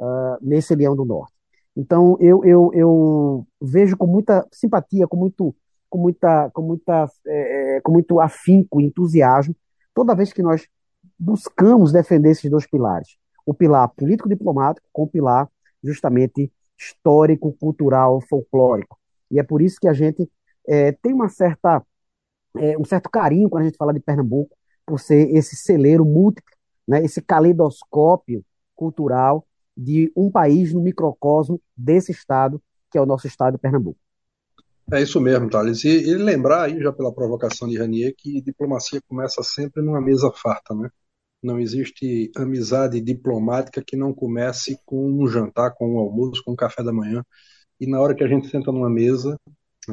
uh, 0.00 0.38
nesse 0.40 0.74
Leão 0.74 0.94
do 0.94 1.04
Norte. 1.04 1.37
Então, 1.78 2.16
eu, 2.18 2.44
eu, 2.44 2.72
eu 2.74 3.46
vejo 3.62 3.96
com 3.96 4.08
muita 4.08 4.44
simpatia, 4.52 5.06
com 5.06 5.16
muito, 5.16 5.54
com 5.88 5.98
muita, 5.98 6.50
com 6.50 6.60
muita, 6.60 7.08
é, 7.24 7.76
é 7.76 7.80
com 7.80 7.92
muito 7.92 8.18
afinco, 8.18 8.80
entusiasmo, 8.80 9.54
toda 9.94 10.16
vez 10.16 10.32
que 10.32 10.42
nós 10.42 10.66
buscamos 11.16 11.92
defender 11.92 12.30
esses 12.30 12.50
dois 12.50 12.66
pilares, 12.66 13.16
o 13.46 13.54
pilar 13.54 13.88
político-diplomático 13.90 14.88
com 14.92 15.04
o 15.04 15.08
pilar 15.08 15.48
justamente 15.80 16.52
histórico, 16.76 17.52
cultural, 17.52 18.20
folclórico. 18.22 18.98
E 19.30 19.38
é 19.38 19.44
por 19.44 19.62
isso 19.62 19.78
que 19.80 19.86
a 19.86 19.92
gente 19.92 20.28
é, 20.66 20.90
tem 20.90 21.12
uma 21.12 21.28
certa, 21.28 21.80
é, 22.56 22.76
um 22.76 22.84
certo 22.84 23.08
carinho 23.08 23.48
quando 23.48 23.62
a 23.62 23.66
gente 23.66 23.76
fala 23.76 23.94
de 23.94 24.00
Pernambuco, 24.00 24.56
por 24.84 24.98
ser 24.98 25.30
esse 25.32 25.54
celeiro 25.54 26.04
múltiplo, 26.04 26.56
né, 26.88 27.04
esse 27.04 27.22
caleidoscópio 27.22 28.44
cultural 28.74 29.46
de 29.78 30.12
um 30.16 30.28
país 30.28 30.74
no 30.74 30.82
microcosmo 30.82 31.60
desse 31.76 32.10
estado, 32.10 32.60
que 32.90 32.98
é 32.98 33.00
o 33.00 33.06
nosso 33.06 33.28
estado 33.28 33.54
de 33.54 33.60
Pernambuco. 33.60 33.98
É 34.90 35.00
isso 35.00 35.20
mesmo, 35.20 35.48
Thales. 35.48 35.84
E, 35.84 36.08
e 36.08 36.14
lembrar 36.16 36.64
aí, 36.64 36.82
já 36.82 36.92
pela 36.92 37.14
provocação 37.14 37.68
de 37.68 37.78
Ranier, 37.78 38.12
que 38.16 38.40
diplomacia 38.40 39.00
começa 39.06 39.40
sempre 39.44 39.82
numa 39.82 40.00
mesa 40.00 40.32
farta, 40.32 40.74
né? 40.74 40.90
Não 41.40 41.60
existe 41.60 42.32
amizade 42.34 43.00
diplomática 43.00 43.84
que 43.86 43.96
não 43.96 44.12
comece 44.12 44.80
com 44.84 45.08
um 45.08 45.28
jantar, 45.28 45.74
com 45.74 45.94
um 45.94 45.98
almoço, 45.98 46.42
com 46.44 46.52
um 46.52 46.56
café 46.56 46.82
da 46.82 46.92
manhã. 46.92 47.24
E 47.78 47.86
na 47.86 48.00
hora 48.00 48.14
que 48.14 48.24
a 48.24 48.28
gente 48.28 48.48
senta 48.48 48.72
numa 48.72 48.90
mesa, 48.90 49.38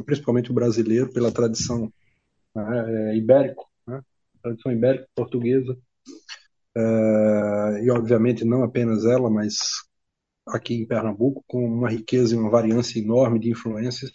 principalmente 0.05 0.49
o 0.49 0.53
brasileiro, 0.53 1.13
pela 1.13 1.31
tradição 1.31 1.91
né, 2.55 3.11
é, 3.11 3.17
ibérico, 3.17 3.69
né, 3.85 4.01
tradição 4.41 4.71
ibérica 4.71 5.07
portuguesa, 5.13 5.77
e 6.77 7.89
obviamente 7.91 8.43
não 8.45 8.63
apenas 8.63 9.05
ela, 9.05 9.29
mas 9.29 9.57
aqui 10.47 10.75
em 10.75 10.87
Pernambuco, 10.87 11.43
com 11.47 11.65
uma 11.65 11.89
riqueza 11.89 12.35
e 12.35 12.37
uma 12.37 12.49
variância 12.49 12.99
enorme 12.99 13.39
de 13.39 13.49
influências, 13.49 14.11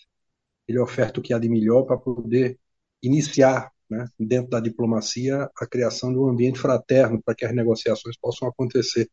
ele 0.69 0.79
oferta 0.79 1.21
o 1.21 1.23
que 1.23 1.35
há 1.35 1.39
de 1.39 1.49
melhor 1.49 1.85
para 1.85 1.97
poder 1.99 2.59
iniciar 3.03 3.71
né, 3.91 4.07
dentro 4.19 4.51
da 4.51 4.61
diplomacia, 4.61 5.51
a 5.57 5.67
criação 5.67 6.13
de 6.13 6.19
um 6.19 6.29
ambiente 6.29 6.61
fraterno 6.61 7.21
para 7.23 7.35
que 7.35 7.45
as 7.45 7.55
negociações 7.55 8.17
possam 8.19 8.49
acontecer. 8.49 9.11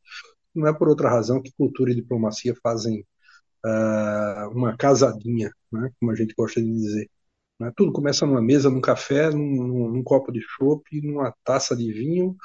Não 0.54 0.68
é 0.68 0.74
por 0.74 0.88
outra 0.88 1.10
razão 1.10 1.42
que 1.42 1.52
cultura 1.58 1.92
e 1.92 1.96
diplomacia 1.96 2.56
fazem 2.62 3.06
uh, 3.66 4.50
uma 4.52 4.78
casadinha, 4.78 5.52
né, 5.72 5.92
como 6.00 6.12
a 6.12 6.16
gente 6.16 6.36
gosta 6.38 6.62
de 6.62 6.72
dizer. 6.72 7.10
Né? 7.60 7.72
Tudo 7.76 7.92
começa 7.92 8.26
numa 8.26 8.42
mesa, 8.42 8.70
num 8.70 8.82
café, 8.82 9.32
num, 9.32 9.90
num 9.90 10.04
copo 10.04 10.32
de 10.32 10.42
chopp, 10.42 10.84
numa 11.02 11.34
taça 11.44 11.76
de 11.76 11.92
vinho, 11.92 12.36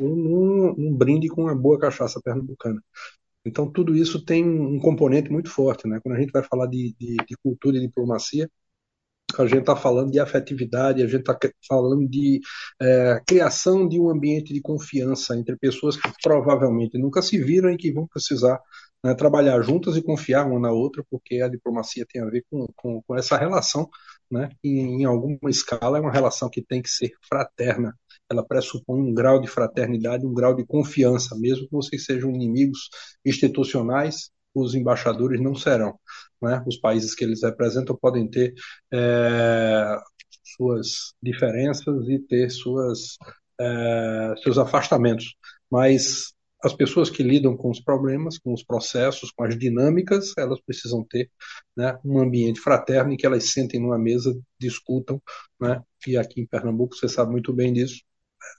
num, 0.00 0.74
num 0.76 0.96
brinde 0.96 1.28
com 1.28 1.42
uma 1.42 1.54
boa 1.54 1.78
cachaça 1.78 2.20
pernambucana. 2.22 2.82
Então, 3.44 3.70
tudo 3.70 3.94
isso 3.94 4.24
tem 4.24 4.44
um 4.44 4.78
componente 4.78 5.30
muito 5.30 5.50
forte. 5.50 5.86
Né? 5.88 6.00
Quando 6.02 6.16
a 6.16 6.20
gente 6.20 6.32
vai 6.32 6.42
falar 6.42 6.66
de, 6.66 6.94
de, 6.98 7.16
de 7.16 7.36
cultura 7.42 7.76
e 7.76 7.80
diplomacia, 7.80 8.50
a 9.38 9.46
gente 9.46 9.60
está 9.60 9.76
falando 9.76 10.10
de 10.10 10.20
afetividade, 10.20 11.02
a 11.02 11.06
gente 11.06 11.20
está 11.20 11.36
falando 11.68 12.08
de 12.08 12.40
é, 12.80 13.20
criação 13.26 13.88
de 13.88 14.00
um 14.00 14.08
ambiente 14.10 14.52
de 14.52 14.60
confiança 14.60 15.36
entre 15.36 15.56
pessoas 15.56 15.96
que 15.96 16.10
provavelmente 16.22 16.98
nunca 16.98 17.20
se 17.22 17.38
viram 17.38 17.70
e 17.70 17.76
que 17.76 17.92
vão 17.92 18.06
precisar 18.06 18.60
né, 19.04 19.14
trabalhar 19.14 19.60
juntas 19.62 19.96
e 19.96 20.02
confiar 20.02 20.46
uma 20.46 20.58
na 20.60 20.70
outra, 20.72 21.04
porque 21.10 21.40
a 21.40 21.48
diplomacia 21.48 22.06
tem 22.08 22.22
a 22.22 22.26
ver 22.26 22.44
com, 22.50 22.66
com, 22.74 23.02
com 23.02 23.16
essa 23.16 23.36
relação, 23.36 23.88
né, 24.30 24.50
e 24.62 24.80
em 24.80 25.04
alguma 25.04 25.50
escala 25.50 25.98
é 25.98 26.00
uma 26.00 26.12
relação 26.12 26.48
que 26.48 26.62
tem 26.62 26.82
que 26.82 26.88
ser 26.88 27.12
fraterna, 27.28 27.94
ela 28.30 28.44
pressupõe 28.44 29.00
um 29.00 29.14
grau 29.14 29.40
de 29.40 29.48
fraternidade, 29.48 30.26
um 30.26 30.34
grau 30.34 30.54
de 30.54 30.64
confiança, 30.64 31.36
mesmo 31.36 31.66
que 31.66 31.72
vocês 31.72 32.04
sejam 32.04 32.30
inimigos 32.30 32.88
institucionais, 33.24 34.30
os 34.54 34.74
embaixadores 34.74 35.40
não 35.40 35.54
serão. 35.54 35.98
Né? 36.42 36.62
Os 36.66 36.76
países 36.78 37.14
que 37.14 37.24
eles 37.24 37.42
representam 37.42 37.96
podem 37.96 38.28
ter 38.28 38.54
é, 38.92 39.96
suas 40.56 41.14
diferenças 41.22 42.08
e 42.08 42.18
ter 42.18 42.50
suas, 42.50 43.16
é, 43.60 44.34
seus 44.42 44.58
afastamentos, 44.58 45.36
mas 45.70 46.34
as 46.62 46.72
pessoas 46.72 47.10
que 47.10 47.22
lidam 47.22 47.56
com 47.56 47.70
os 47.70 47.80
problemas, 47.80 48.38
com 48.38 48.52
os 48.52 48.64
processos, 48.64 49.30
com 49.30 49.44
as 49.44 49.56
dinâmicas, 49.56 50.32
elas 50.36 50.60
precisam 50.60 51.04
ter 51.04 51.30
né, 51.76 51.96
um 52.04 52.18
ambiente 52.18 52.60
fraterno 52.60 53.12
em 53.12 53.16
que 53.16 53.26
elas 53.26 53.52
sentem 53.52 53.80
numa 53.80 53.98
mesa, 53.98 54.36
discutam, 54.58 55.22
né? 55.60 55.80
e 56.06 56.16
aqui 56.16 56.40
em 56.40 56.46
Pernambuco 56.46 56.96
você 56.96 57.08
sabe 57.08 57.30
muito 57.30 57.52
bem 57.52 57.72
disso, 57.72 58.02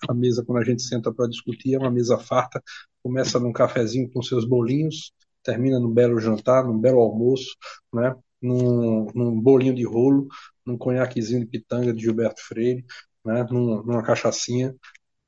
a 0.07 0.13
mesa 0.13 0.43
quando 0.45 0.59
a 0.59 0.63
gente 0.63 0.81
senta 0.83 1.13
para 1.13 1.27
discutir 1.27 1.75
é 1.75 1.77
uma 1.77 1.91
mesa 1.91 2.17
farta, 2.17 2.61
começa 3.03 3.39
num 3.39 3.53
cafezinho 3.53 4.09
com 4.09 4.21
seus 4.21 4.45
bolinhos, 4.45 5.11
termina 5.43 5.79
num 5.79 5.93
belo 5.93 6.19
jantar, 6.19 6.65
num 6.65 6.79
belo 6.79 6.99
almoço, 6.99 7.55
né? 7.93 8.15
num, 8.41 9.07
num 9.13 9.39
bolinho 9.41 9.73
de 9.73 9.83
rolo, 9.83 10.27
num 10.65 10.77
conhaquezinho 10.77 11.41
de 11.41 11.47
pitanga 11.47 11.93
de 11.93 12.01
Gilberto 12.01 12.41
Freire, 12.45 12.85
né? 13.25 13.45
Num, 13.49 13.83
numa 13.83 14.03
cachaçinha, 14.03 14.75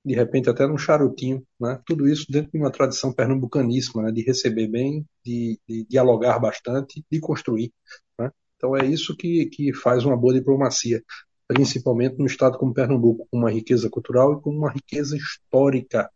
de 0.03 0.15
repente 0.15 0.49
até 0.49 0.65
num 0.65 0.77
charutinho, 0.77 1.45
né? 1.59 1.79
tudo 1.85 2.07
isso 2.07 2.25
dentro 2.29 2.51
de 2.51 2.57
uma 2.57 2.71
tradição 2.71 3.13
pernambucaníssima, 3.13 4.03
né? 4.03 4.11
de 4.11 4.21
receber 4.23 4.67
bem, 4.67 5.05
de, 5.23 5.59
de 5.67 5.85
dialogar 5.85 6.39
bastante, 6.39 7.03
de 7.11 7.19
construir. 7.19 7.71
Né? 8.17 8.31
Então 8.55 8.75
é 8.75 8.85
isso 8.85 9.15
que, 9.15 9.47
que 9.47 9.73
faz 9.73 10.05
uma 10.05 10.17
boa 10.17 10.33
diplomacia, 10.33 11.03
principalmente 11.49 12.19
no 12.19 12.27
estado 12.27 12.59
como 12.59 12.73
Pernambuco, 12.73 13.27
com 13.29 13.37
uma 13.37 13.49
riqueza 13.49 13.89
cultural 13.89 14.33
e 14.33 14.41
com 14.41 14.51
uma 14.51 14.71
riqueza 14.71 15.17
histórica. 15.17 16.07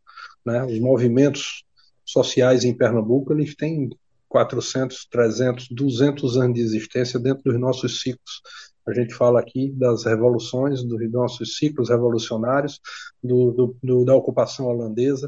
Né? 0.46 0.64
Os 0.64 0.80
movimentos 0.80 1.64
sociais 2.06 2.64
em 2.64 2.78
Pernambuco, 2.78 3.34
eles 3.34 3.56
têm 3.56 3.90
400, 4.30 5.08
300, 5.10 5.70
200 5.72 6.38
anos 6.38 6.54
de 6.54 6.62
existência 6.62 7.20
dentro 7.20 7.42
dos 7.46 7.60
nossos 7.60 8.00
ciclos. 8.02 8.42
A 8.88 8.94
gente 8.94 9.16
fala 9.16 9.40
aqui 9.40 9.72
das 9.72 10.06
revoluções, 10.06 10.84
dos 10.84 11.12
nossos 11.12 11.58
ciclos 11.58 11.90
revolucionários, 11.90 12.80
do, 13.24 13.52
do, 13.52 13.78
do, 13.82 14.06
da 14.06 14.16
ocupação 14.16 14.68
holandesa, 14.68 15.28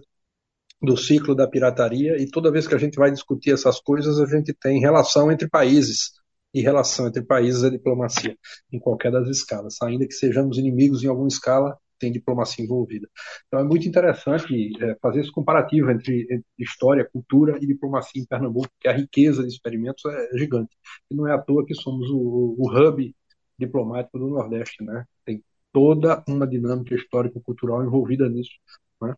do 0.83 0.95
ciclo 0.95 1.33
da 1.33 1.47
pirataria, 1.47 2.21
e 2.21 2.29
toda 2.29 2.51
vez 2.51 2.67
que 2.67 2.75
a 2.75 2.77
gente 2.77 2.97
vai 2.97 3.09
discutir 3.09 3.53
essas 3.53 3.79
coisas, 3.79 4.19
a 4.19 4.25
gente 4.27 4.53
tem 4.53 4.79
relação 4.79 5.31
entre 5.31 5.49
países, 5.49 6.11
e 6.55 6.61
relação 6.61 7.05
entre 7.05 7.21
países 7.21 7.65
é 7.65 7.69
diplomacia, 7.69 8.37
em 8.71 8.79
qualquer 8.79 9.11
das 9.11 9.27
escalas. 9.27 9.75
Ainda 9.83 10.07
que 10.07 10.13
sejamos 10.13 10.57
inimigos 10.57 11.03
em 11.03 11.07
alguma 11.07 11.27
escala, 11.27 11.77
tem 11.99 12.13
diplomacia 12.13 12.63
envolvida. 12.63 13.09
Então 13.45 13.59
é 13.59 13.63
muito 13.63 13.85
interessante 13.85 14.71
é, 14.81 14.95
fazer 15.01 15.19
esse 15.19 15.31
comparativo 15.31 15.91
entre, 15.91 16.21
entre, 16.23 16.45
história, 16.57 17.07
cultura 17.11 17.57
e 17.61 17.67
diplomacia 17.67 18.21
em 18.21 18.25
Pernambuco, 18.25 18.69
porque 18.69 18.87
a 18.87 18.93
riqueza 18.93 19.43
de 19.43 19.49
experimentos 19.49 20.05
é 20.05 20.37
gigante. 20.37 20.73
E 21.11 21.15
não 21.15 21.27
é 21.27 21.33
à 21.33 21.37
toa 21.37 21.65
que 21.65 21.75
somos 21.75 22.09
o, 22.09 22.55
o 22.57 22.69
hub 22.69 23.13
diplomático 23.59 24.17
do 24.17 24.29
Nordeste, 24.29 24.81
né? 24.81 25.03
Tem 25.25 25.43
toda 25.73 26.23
uma 26.25 26.47
dinâmica 26.47 26.95
histórico-cultural 26.95 27.83
envolvida 27.83 28.29
nisso. 28.29 28.51
Né? 29.01 29.13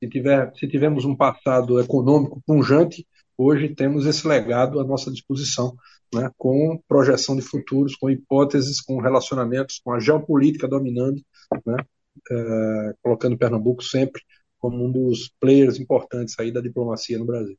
Se, 0.00 0.08
tiver, 0.08 0.52
se 0.54 0.68
tivermos 0.68 1.04
um 1.04 1.16
passado 1.16 1.80
econômico 1.80 2.40
punjante, 2.46 3.04
hoje 3.36 3.74
temos 3.74 4.06
esse 4.06 4.26
legado 4.26 4.78
à 4.78 4.84
nossa 4.84 5.10
disposição, 5.10 5.76
né? 6.14 6.30
com 6.36 6.80
projeção 6.88 7.36
de 7.36 7.42
futuros, 7.42 7.96
com 7.96 8.10
hipóteses, 8.10 8.80
com 8.80 9.00
relacionamentos, 9.00 9.80
com 9.84 9.92
a 9.92 10.00
geopolítica 10.00 10.68
dominando, 10.68 11.20
né? 11.66 11.76
uh, 12.30 12.94
colocando 13.02 13.38
Pernambuco 13.38 13.82
sempre 13.82 14.22
como 14.58 14.84
um 14.84 14.90
dos 14.90 15.32
players 15.40 15.78
importantes 15.78 16.34
aí 16.38 16.52
da 16.52 16.60
diplomacia 16.60 17.18
no 17.18 17.24
Brasil. 17.24 17.56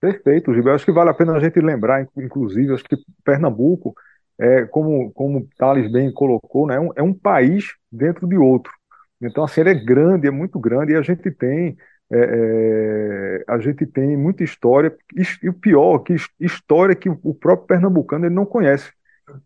Perfeito, 0.00 0.52
Gilberto. 0.52 0.76
Acho 0.76 0.84
que 0.84 0.92
vale 0.92 1.10
a 1.10 1.14
pena 1.14 1.36
a 1.36 1.40
gente 1.40 1.60
lembrar, 1.60 2.06
inclusive, 2.16 2.74
acho 2.74 2.84
que 2.84 2.96
Pernambuco, 3.24 3.94
é, 4.38 4.64
como, 4.64 5.12
como 5.12 5.46
Thales 5.56 5.90
bem 5.92 6.12
colocou, 6.12 6.66
né, 6.66 6.74
é, 6.74 6.80
um, 6.80 6.90
é 6.96 7.02
um 7.02 7.14
país 7.14 7.72
dentro 7.90 8.26
de 8.26 8.36
outro. 8.36 8.72
Então, 9.20 9.44
assim, 9.44 9.60
ele 9.60 9.70
é 9.70 9.74
grande, 9.74 10.26
é 10.26 10.30
muito 10.32 10.58
grande, 10.58 10.92
e 10.92 10.96
a 10.96 11.02
gente 11.02 11.30
tem 11.30 11.76
é, 12.10 12.18
é, 12.18 13.44
a 13.48 13.58
gente 13.58 13.86
tem 13.86 14.16
muita 14.16 14.44
história, 14.44 14.94
e 15.42 15.48
o 15.48 15.52
pior, 15.52 15.98
que 16.00 16.14
história 16.40 16.94
que 16.94 17.08
o 17.08 17.34
próprio 17.34 17.66
pernambucano 17.66 18.26
ele 18.26 18.34
não 18.34 18.44
conhece. 18.44 18.92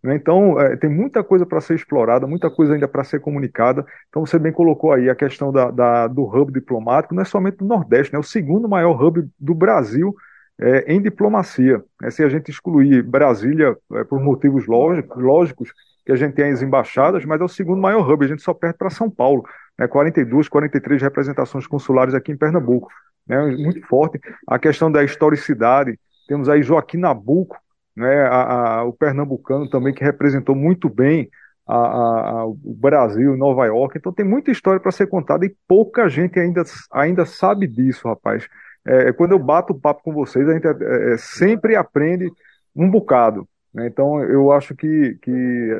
Né? 0.02 0.16
Então, 0.16 0.60
é, 0.60 0.76
tem 0.76 0.90
muita 0.90 1.22
coisa 1.22 1.46
para 1.46 1.60
ser 1.60 1.74
explorada, 1.74 2.26
muita 2.26 2.50
coisa 2.50 2.74
ainda 2.74 2.88
para 2.88 3.04
ser 3.04 3.20
comunicada. 3.20 3.84
Então, 4.08 4.24
você 4.24 4.38
bem 4.38 4.52
colocou 4.52 4.92
aí 4.92 5.08
a 5.08 5.14
questão 5.14 5.52
da, 5.52 5.70
da, 5.70 6.06
do 6.06 6.24
hub 6.24 6.52
diplomático, 6.52 7.14
não 7.14 7.22
é 7.22 7.24
somente 7.24 7.58
do 7.58 7.64
Nordeste, 7.66 8.12
né? 8.12 8.16
é 8.16 8.20
o 8.20 8.24
segundo 8.24 8.68
maior 8.68 9.00
hub 9.00 9.28
do 9.38 9.54
Brasil 9.54 10.14
é, 10.58 10.92
em 10.92 11.00
diplomacia. 11.00 11.82
Né? 12.00 12.10
Se 12.10 12.22
a 12.22 12.28
gente 12.28 12.50
excluir 12.50 13.02
Brasília 13.02 13.76
é, 13.92 14.04
por 14.04 14.20
motivos 14.20 14.66
lógicos, 14.66 15.22
lógicos, 15.22 15.72
que 16.04 16.12
a 16.12 16.16
gente 16.16 16.34
tem 16.34 16.52
as 16.52 16.62
embaixadas, 16.62 17.24
mas 17.24 17.40
é 17.40 17.44
o 17.44 17.48
segundo 17.48 17.80
maior 17.80 18.08
hub, 18.08 18.24
a 18.24 18.28
gente 18.28 18.42
só 18.42 18.54
perde 18.54 18.78
para 18.78 18.90
São 18.90 19.10
Paulo 19.10 19.44
né, 19.78 19.86
42, 19.86 20.48
43 20.48 21.02
representações 21.02 21.66
consulares 21.66 22.14
aqui 22.14 22.32
em 22.32 22.36
Pernambuco, 22.36 22.88
né, 23.26 23.44
muito 23.56 23.86
forte. 23.86 24.20
A 24.46 24.58
questão 24.58 24.90
da 24.90 25.02
historicidade, 25.04 25.98
temos 26.28 26.48
aí 26.48 26.62
Joaquim 26.62 26.98
Nabuco, 26.98 27.56
né, 27.96 28.22
a, 28.24 28.78
a, 28.78 28.84
o 28.84 28.92
pernambucano 28.92 29.68
também, 29.68 29.94
que 29.94 30.04
representou 30.04 30.54
muito 30.54 30.88
bem 30.88 31.30
a, 31.66 32.44
o 32.46 32.74
Brasil, 32.74 33.36
Nova 33.36 33.66
York. 33.66 33.98
Então 33.98 34.12
tem 34.12 34.24
muita 34.24 34.50
história 34.50 34.78
para 34.78 34.92
ser 34.92 35.08
contada 35.08 35.44
e 35.44 35.54
pouca 35.66 36.08
gente 36.08 36.38
ainda, 36.38 36.62
ainda 36.92 37.26
sabe 37.26 37.66
disso, 37.66 38.08
rapaz. 38.08 38.46
É, 38.86 39.12
quando 39.12 39.32
eu 39.32 39.38
bato 39.38 39.72
o 39.72 39.80
papo 39.80 40.02
com 40.02 40.12
vocês, 40.12 40.48
a 40.48 40.52
gente 40.52 40.66
é, 40.66 41.12
é, 41.12 41.16
sempre 41.16 41.74
aprende 41.74 42.30
um 42.74 42.88
bocado. 42.88 43.48
Né? 43.74 43.88
Então 43.88 44.22
eu 44.22 44.52
acho 44.52 44.76
que, 44.76 45.18
que 45.20 45.70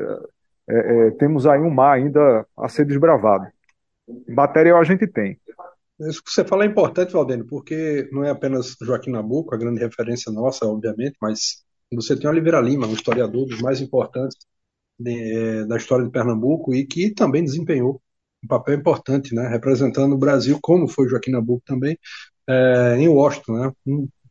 é, 0.67 1.07
é, 1.07 1.11
temos 1.11 1.47
aí 1.47 1.59
um 1.61 1.69
mar 1.69 1.93
ainda 1.93 2.45
a 2.57 2.67
ser 2.67 2.85
desbravado. 2.85 3.47
Material 4.27 4.79
a 4.79 4.83
gente 4.83 5.07
tem. 5.07 5.39
Isso 5.99 6.23
que 6.23 6.31
você 6.31 6.45
fala 6.45 6.63
é 6.63 6.67
importante, 6.67 7.13
Valdênio, 7.13 7.45
porque 7.47 8.07
não 8.11 8.23
é 8.23 8.29
apenas 8.29 8.75
Joaquim 8.81 9.11
Nabuco, 9.11 9.53
a 9.53 9.57
grande 9.57 9.79
referência 9.79 10.31
nossa, 10.31 10.65
obviamente, 10.65 11.17
mas 11.19 11.63
você 11.91 12.15
tem 12.15 12.29
Oliveira 12.29 12.61
Lima, 12.61 12.85
um 12.85 12.93
historiador 12.93 13.47
dos 13.47 13.61
mais 13.61 13.81
importantes 13.81 14.37
de, 14.99 15.65
da 15.65 15.77
história 15.77 16.05
de 16.05 16.11
Pernambuco 16.11 16.73
e 16.73 16.85
que 16.85 17.11
também 17.11 17.43
desempenhou 17.43 18.01
um 18.43 18.47
papel 18.47 18.75
importante, 18.75 19.33
né, 19.33 19.47
representando 19.47 20.13
o 20.13 20.17
Brasil, 20.17 20.59
como 20.61 20.87
foi 20.87 21.07
Joaquim 21.09 21.31
Nabuco 21.31 21.63
também, 21.65 21.97
é, 22.47 22.95
em 22.97 23.07
Washington, 23.07 23.53
né, 23.53 23.73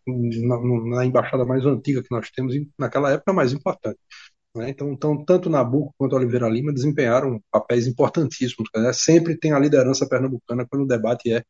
na, 0.06 0.96
na, 0.96 1.04
embaixada 1.04 1.44
mais 1.44 1.64
antiga 1.66 2.02
que 2.02 2.10
nós 2.10 2.30
temos, 2.30 2.54
naquela 2.78 3.10
época 3.12 3.32
mais 3.32 3.52
importante. 3.52 3.98
Né? 4.56 4.70
Então, 4.70 4.92
então, 4.92 5.24
tanto 5.24 5.50
Nabuco 5.50 5.94
quanto 5.98 6.16
Oliveira 6.16 6.48
Lima 6.48 6.72
desempenharam 6.72 7.40
papéis 7.50 7.86
importantíssimos. 7.86 8.68
Né? 8.74 8.92
Sempre 8.92 9.36
tem 9.38 9.52
a 9.52 9.58
liderança 9.58 10.08
pernambucana 10.08 10.66
quando 10.68 10.82
o 10.84 10.86
debate 10.86 11.32
é 11.32 11.44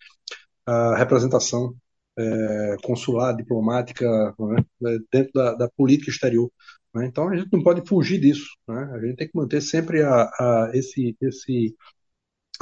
a 0.67 0.97
representação 0.97 1.75
é, 2.19 2.77
consular, 2.83 3.37
diplomática, 3.37 4.35
né? 4.39 4.65
dentro 5.13 5.33
da, 5.35 5.55
da, 5.55 5.69
política 5.77 6.11
exterior. 6.11 6.51
Né? 6.95 7.07
Então, 7.07 7.29
a 7.29 7.37
gente 7.37 7.53
não 7.53 7.63
pode 7.63 7.87
fugir 7.89 8.19
disso. 8.21 8.49
Né? 8.69 8.91
A 8.93 8.99
gente 9.01 9.17
tem 9.17 9.29
que 9.29 9.37
manter 9.37 9.61
sempre 9.61 10.03
a, 10.03 10.23
a 10.25 10.71
esse, 10.75 11.17
esse, 11.21 11.77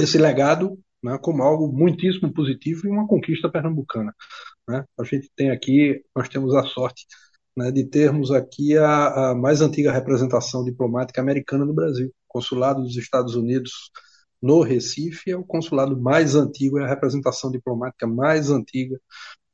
esse 0.01 0.19
legado 0.19 0.79
né, 1.03 1.19
como 1.23 1.43
algo 1.43 1.73
muitíssimo 1.73 2.33
positivo 2.33 2.87
e 2.87 2.91
uma 2.91 3.07
conquista 3.07 3.51
pernambucana. 3.51 4.15
Né? 4.69 4.85
A 4.99 5.05
gente 5.05 5.31
tem 5.37 5.51
aqui, 5.51 6.03
nós 6.17 6.29
temos 6.29 6.55
a 6.55 6.65
sorte 6.65 7.07
né, 7.57 7.71
de 7.71 7.85
termos 7.85 8.31
aqui 8.31 8.77
a, 8.77 9.31
a, 9.31 9.35
mais 9.35 9.61
antiga 9.61 9.93
representação 9.93 10.65
diplomática 10.65 11.21
americana 11.21 11.65
no 11.65 11.75
Brasil. 11.75 12.09
O 12.09 12.13
consulado 12.29 12.83
dos 12.83 12.97
Estados 12.97 13.35
Unidos 13.37 13.91
no 14.43 14.61
Recife 14.61 15.31
é 15.31 15.37
o 15.37 15.45
consulado 15.45 15.99
mais 16.01 16.35
antigo, 16.35 16.79
é 16.79 16.85
a 16.85 16.89
representação 16.89 17.51
diplomática 17.51 18.07
mais 18.07 18.51
antiga 18.51 19.01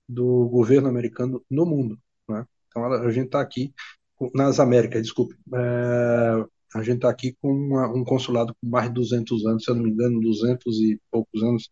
do 0.09 0.49
governo 0.49 0.89
americano 0.89 1.45
no 1.51 1.65
mundo. 1.65 1.99
Né? 2.29 2.45
Então 2.69 2.85
a, 2.93 3.11
gente 3.11 3.27
está 3.27 3.41
aqui 3.41 3.73
nas 4.35 4.59
Américas, 4.59 5.03
desculpe. 5.03 5.37
É, 5.55 6.45
a 6.75 6.83
gente 6.83 6.97
está 6.97 7.11
aqui 7.11 7.37
com 7.41 7.53
uma, 7.53 7.89
um 7.89 8.05
consulado 8.05 8.55
com 8.61 8.69
mais 8.69 8.89
de 8.89 8.95
200 8.95 9.47
anos, 9.47 9.65
se 9.65 9.71
eu 9.71 9.75
não 9.75 9.85
me 9.85 9.91
engano, 9.91 10.21
200 10.21 10.81
e 10.81 11.01
poucos 11.11 11.43
anos 11.43 11.69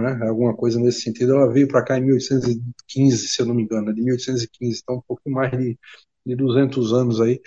né? 0.00 0.18
alguma 0.28 0.54
coisa 0.56 0.80
nesse 0.80 1.02
sentido. 1.02 1.34
Ela 1.34 1.52
veio 1.52 1.68
para 1.68 1.84
cá 1.84 1.98
em 1.98 2.02
1815, 2.02 3.28
se 3.28 3.42
eu 3.42 3.46
não 3.46 3.54
me 3.54 3.62
engano, 3.62 3.94
de 3.94 4.02
1815, 4.02 4.80
então 4.82 4.96
um 4.96 5.02
pouco 5.06 5.30
mais 5.30 5.50
de, 5.52 5.78
de 6.26 6.36
200 6.36 6.92
anos 6.92 7.20
aí 7.20 7.40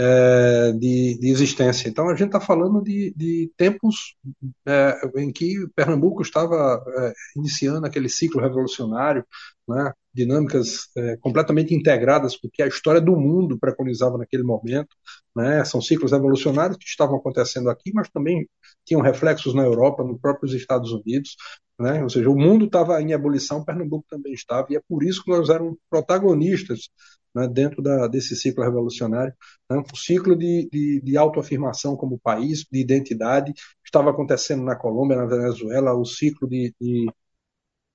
é, 0.00 0.72
de, 0.72 1.18
de, 1.20 1.28
existência. 1.30 1.88
Então 1.88 2.08
a 2.08 2.14
gente 2.14 2.28
está 2.28 2.40
falando 2.40 2.82
de, 2.82 3.12
de 3.14 3.52
tempos 3.56 4.16
é, 4.66 4.98
em 5.16 5.30
que 5.30 5.66
Pernambuco 5.76 6.22
estava 6.22 6.82
é, 6.98 7.12
iniciando 7.36 7.86
aquele 7.86 8.08
ciclo 8.08 8.40
revolucionário, 8.40 9.24
né? 9.68 9.92
Dinâmicas 10.12 10.88
é, 10.96 11.16
completamente 11.18 11.74
integradas 11.74 12.36
com 12.36 12.48
o 12.48 12.50
que 12.50 12.62
a 12.62 12.66
história 12.66 13.00
do 13.00 13.16
mundo 13.16 13.58
preconizava 13.58 14.18
naquele 14.18 14.42
momento. 14.42 14.88
Né? 15.34 15.64
São 15.64 15.80
ciclos 15.80 16.12
revolucionários 16.12 16.76
que 16.76 16.84
estavam 16.84 17.16
acontecendo 17.16 17.70
aqui, 17.70 17.92
mas 17.94 18.08
também 18.10 18.48
tinham 18.84 19.00
reflexos 19.00 19.54
na 19.54 19.62
Europa, 19.62 20.04
nos 20.04 20.20
próprios 20.20 20.52
Estados 20.52 20.92
Unidos. 20.92 21.36
Né? 21.78 22.02
Ou 22.02 22.10
seja, 22.10 22.28
o 22.28 22.38
mundo 22.38 22.66
estava 22.66 23.00
em 23.00 23.12
ebulição, 23.12 23.64
Pernambuco 23.64 24.04
também 24.08 24.32
estava, 24.32 24.66
e 24.70 24.76
é 24.76 24.80
por 24.88 25.02
isso 25.02 25.24
que 25.24 25.30
nós 25.30 25.48
éramos 25.48 25.76
protagonistas 25.88 26.90
né, 27.34 27.48
dentro 27.48 27.82
da, 27.82 28.06
desse 28.06 28.36
ciclo 28.36 28.64
revolucionário. 28.64 29.32
Né? 29.70 29.82
O 29.92 29.96
ciclo 29.96 30.36
de, 30.36 30.68
de, 30.70 31.00
de 31.00 31.16
autoafirmação 31.16 31.96
como 31.96 32.18
país, 32.18 32.66
de 32.70 32.80
identidade, 32.80 33.52
estava 33.84 34.10
acontecendo 34.10 34.62
na 34.62 34.76
Colômbia, 34.76 35.16
na 35.16 35.26
Venezuela, 35.26 35.94
o 35.94 36.04
ciclo 36.04 36.48
de, 36.48 36.74
de, 36.80 37.06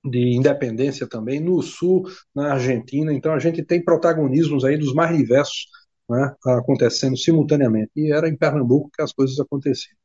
de 0.04 0.36
independência 0.36 1.06
também, 1.06 1.40
no 1.40 1.60
Sul, 1.62 2.04
na 2.34 2.52
Argentina. 2.52 3.12
Então 3.12 3.32
a 3.32 3.38
gente 3.38 3.62
tem 3.62 3.82
protagonismos 3.82 4.64
aí 4.64 4.76
dos 4.76 4.94
mais 4.94 5.16
diversos 5.16 5.66
né, 6.08 6.34
acontecendo 6.46 7.16
simultaneamente. 7.16 7.90
E 7.96 8.12
era 8.12 8.28
em 8.28 8.36
Pernambuco 8.36 8.90
que 8.94 9.02
as 9.02 9.12
coisas 9.12 9.38
aconteciam. 9.40 9.96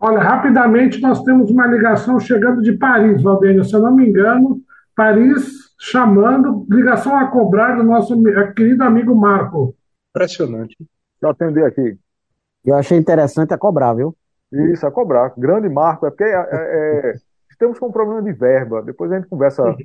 Olha, 0.00 0.20
rapidamente 0.20 1.00
nós 1.00 1.22
temos 1.24 1.50
uma 1.50 1.66
ligação 1.66 2.20
chegando 2.20 2.62
de 2.62 2.72
Paris, 2.72 3.22
Valdênio. 3.22 3.64
Se 3.64 3.74
eu 3.74 3.82
não 3.82 3.94
me 3.94 4.08
engano, 4.08 4.60
Paris 4.94 5.68
chamando, 5.80 6.66
ligação 6.68 7.16
a 7.16 7.28
cobrar 7.28 7.76
do 7.76 7.84
nosso 7.84 8.20
querido 8.54 8.82
amigo 8.82 9.14
Marco. 9.14 9.74
Impressionante. 10.10 10.76
Deixa 10.78 11.22
eu 11.22 11.30
atender 11.30 11.64
aqui. 11.64 11.96
Eu 12.64 12.74
achei 12.74 12.98
interessante 12.98 13.54
a 13.54 13.58
cobrar, 13.58 13.94
viu? 13.94 14.14
Isso, 14.52 14.86
a 14.86 14.90
cobrar. 14.90 15.32
Grande 15.36 15.68
Marco, 15.68 16.06
é 16.06 16.10
porque 16.10 16.24
é, 16.24 16.34
é, 16.34 17.10
é 17.10 17.14
estamos 17.58 17.78
com 17.78 17.86
um 17.86 17.92
problema 17.92 18.22
de 18.22 18.32
verba. 18.32 18.80
Depois 18.82 19.10
a 19.10 19.16
gente 19.16 19.28
conversa. 19.28 19.62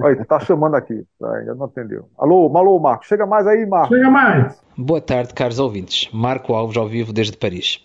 Olha, 0.00 0.24
tá 0.24 0.40
chamando 0.40 0.74
aqui. 0.74 1.04
Tá, 1.20 1.36
ainda 1.36 1.54
não 1.54 1.66
atendeu. 1.66 2.08
Alô, 2.18 2.50
alô, 2.56 2.78
Marco. 2.78 3.06
Chega 3.06 3.26
mais 3.26 3.46
aí, 3.46 3.66
Marco. 3.66 3.94
Chega 3.94 4.10
mais. 4.10 4.60
Boa 4.76 5.00
tarde, 5.00 5.34
caros 5.34 5.58
ouvintes. 5.58 6.10
Marco 6.12 6.54
Alves 6.54 6.76
ao 6.76 6.88
vivo 6.88 7.12
desde 7.12 7.36
Paris. 7.36 7.80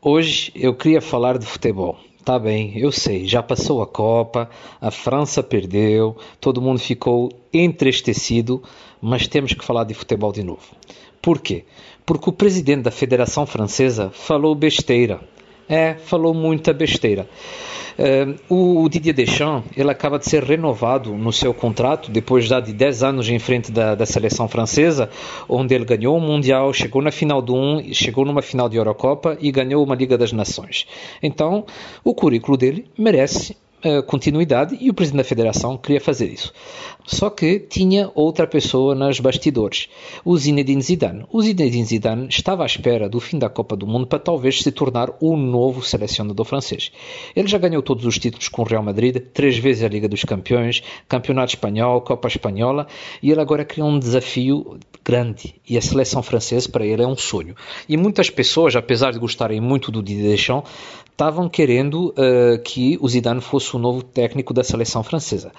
Hoje 0.00 0.52
eu 0.54 0.74
queria 0.74 1.00
falar 1.00 1.38
de 1.38 1.46
futebol. 1.46 1.96
Tá 2.24 2.38
bem, 2.38 2.78
eu 2.78 2.90
sei, 2.90 3.26
já 3.26 3.42
passou 3.42 3.82
a 3.82 3.86
Copa, 3.86 4.48
a 4.80 4.90
França 4.90 5.42
perdeu, 5.42 6.16
todo 6.40 6.60
mundo 6.60 6.78
ficou 6.78 7.28
entristecido, 7.52 8.62
mas 8.98 9.28
temos 9.28 9.52
que 9.52 9.62
falar 9.62 9.84
de 9.84 9.92
futebol 9.92 10.32
de 10.32 10.42
novo. 10.42 10.74
Por 11.20 11.38
quê? 11.38 11.66
Porque 12.06 12.30
o 12.30 12.32
presidente 12.32 12.82
da 12.82 12.90
Federação 12.90 13.44
Francesa 13.44 14.08
falou 14.08 14.54
besteira. 14.54 15.20
É, 15.68 15.94
falou 15.94 16.32
muita 16.32 16.72
besteira. 16.72 17.28
Uh, 17.98 18.82
o, 18.82 18.88
Didier 18.88 19.14
Deschamps 19.14 19.70
ele 19.76 19.90
acaba 19.90 20.18
de 20.18 20.28
ser 20.28 20.42
renovado 20.42 21.14
no 21.14 21.32
seu 21.32 21.54
contrato 21.54 22.10
depois 22.10 22.44
já 22.44 22.58
de 22.58 22.72
10 22.72 23.02
anos 23.04 23.28
em 23.28 23.38
frente 23.38 23.70
da, 23.70 23.94
da 23.94 24.04
seleção 24.04 24.48
francesa, 24.48 25.08
onde 25.48 25.74
ele 25.74 25.84
ganhou 25.84 26.16
o 26.16 26.20
Mundial, 26.20 26.72
chegou 26.72 27.00
na 27.00 27.12
final 27.12 27.40
do 27.40 27.54
1, 27.54 27.92
chegou 27.92 28.24
numa 28.24 28.42
final 28.42 28.68
de 28.68 28.76
Eurocopa 28.76 29.38
e 29.40 29.52
ganhou 29.52 29.84
uma 29.84 29.94
Liga 29.94 30.18
das 30.18 30.32
Nações. 30.32 30.86
Então, 31.22 31.64
o 32.02 32.14
currículo 32.14 32.56
dele 32.56 32.86
merece 32.98 33.56
continuidade 34.06 34.76
e 34.80 34.90
o 34.90 34.94
presidente 34.94 35.18
da 35.18 35.24
federação 35.24 35.76
queria 35.76 36.00
fazer 36.00 36.26
isso. 36.26 36.52
Só 37.06 37.28
que 37.28 37.60
tinha 37.60 38.10
outra 38.14 38.46
pessoa 38.46 38.94
nas 38.94 39.20
bastidores, 39.20 39.88
o 40.24 40.36
Zinedine 40.36 40.80
Zidane. 40.80 41.26
O 41.30 41.42
Zinedine 41.42 41.84
Zidane 41.84 42.28
estava 42.28 42.62
à 42.62 42.66
espera 42.66 43.08
do 43.08 43.20
fim 43.20 43.38
da 43.38 43.50
Copa 43.50 43.76
do 43.76 43.86
Mundo 43.86 44.06
para 44.06 44.18
talvez 44.18 44.62
se 44.62 44.72
tornar 44.72 45.10
o 45.20 45.36
novo 45.36 45.82
selecionador 45.82 46.46
francês. 46.46 46.90
Ele 47.36 47.46
já 47.46 47.58
ganhou 47.58 47.82
todos 47.82 48.06
os 48.06 48.18
títulos 48.18 48.48
com 48.48 48.62
o 48.62 48.64
Real 48.64 48.82
Madrid, 48.82 49.18
três 49.34 49.58
vezes 49.58 49.82
a 49.82 49.88
Liga 49.88 50.08
dos 50.08 50.24
Campeões, 50.24 50.82
Campeonato 51.06 51.50
Espanhol, 51.50 52.00
Copa 52.00 52.28
Espanhola, 52.28 52.86
e 53.22 53.30
ele 53.30 53.40
agora 53.40 53.66
cria 53.66 53.84
um 53.84 53.98
desafio 53.98 54.78
grande. 55.04 55.54
E 55.68 55.76
a 55.76 55.82
seleção 55.82 56.22
francesa 56.22 56.68
para 56.70 56.86
ele 56.86 57.02
é 57.02 57.06
um 57.06 57.16
sonho. 57.16 57.54
E 57.86 57.96
muitas 57.96 58.30
pessoas, 58.30 58.74
apesar 58.74 59.12
de 59.12 59.18
gostarem 59.18 59.60
muito 59.60 59.92
do 59.92 60.02
Didier 60.02 60.30
Deschamps, 60.30 60.70
estavam 61.14 61.48
querendo 61.48 62.08
uh, 62.08 62.60
que 62.64 62.98
o 63.00 63.08
Zidane 63.08 63.40
fosse 63.40 63.73
o 63.76 63.80
novo 63.80 64.02
técnico 64.02 64.54
da 64.54 64.64
seleção 64.64 65.02
francesa. 65.02 65.52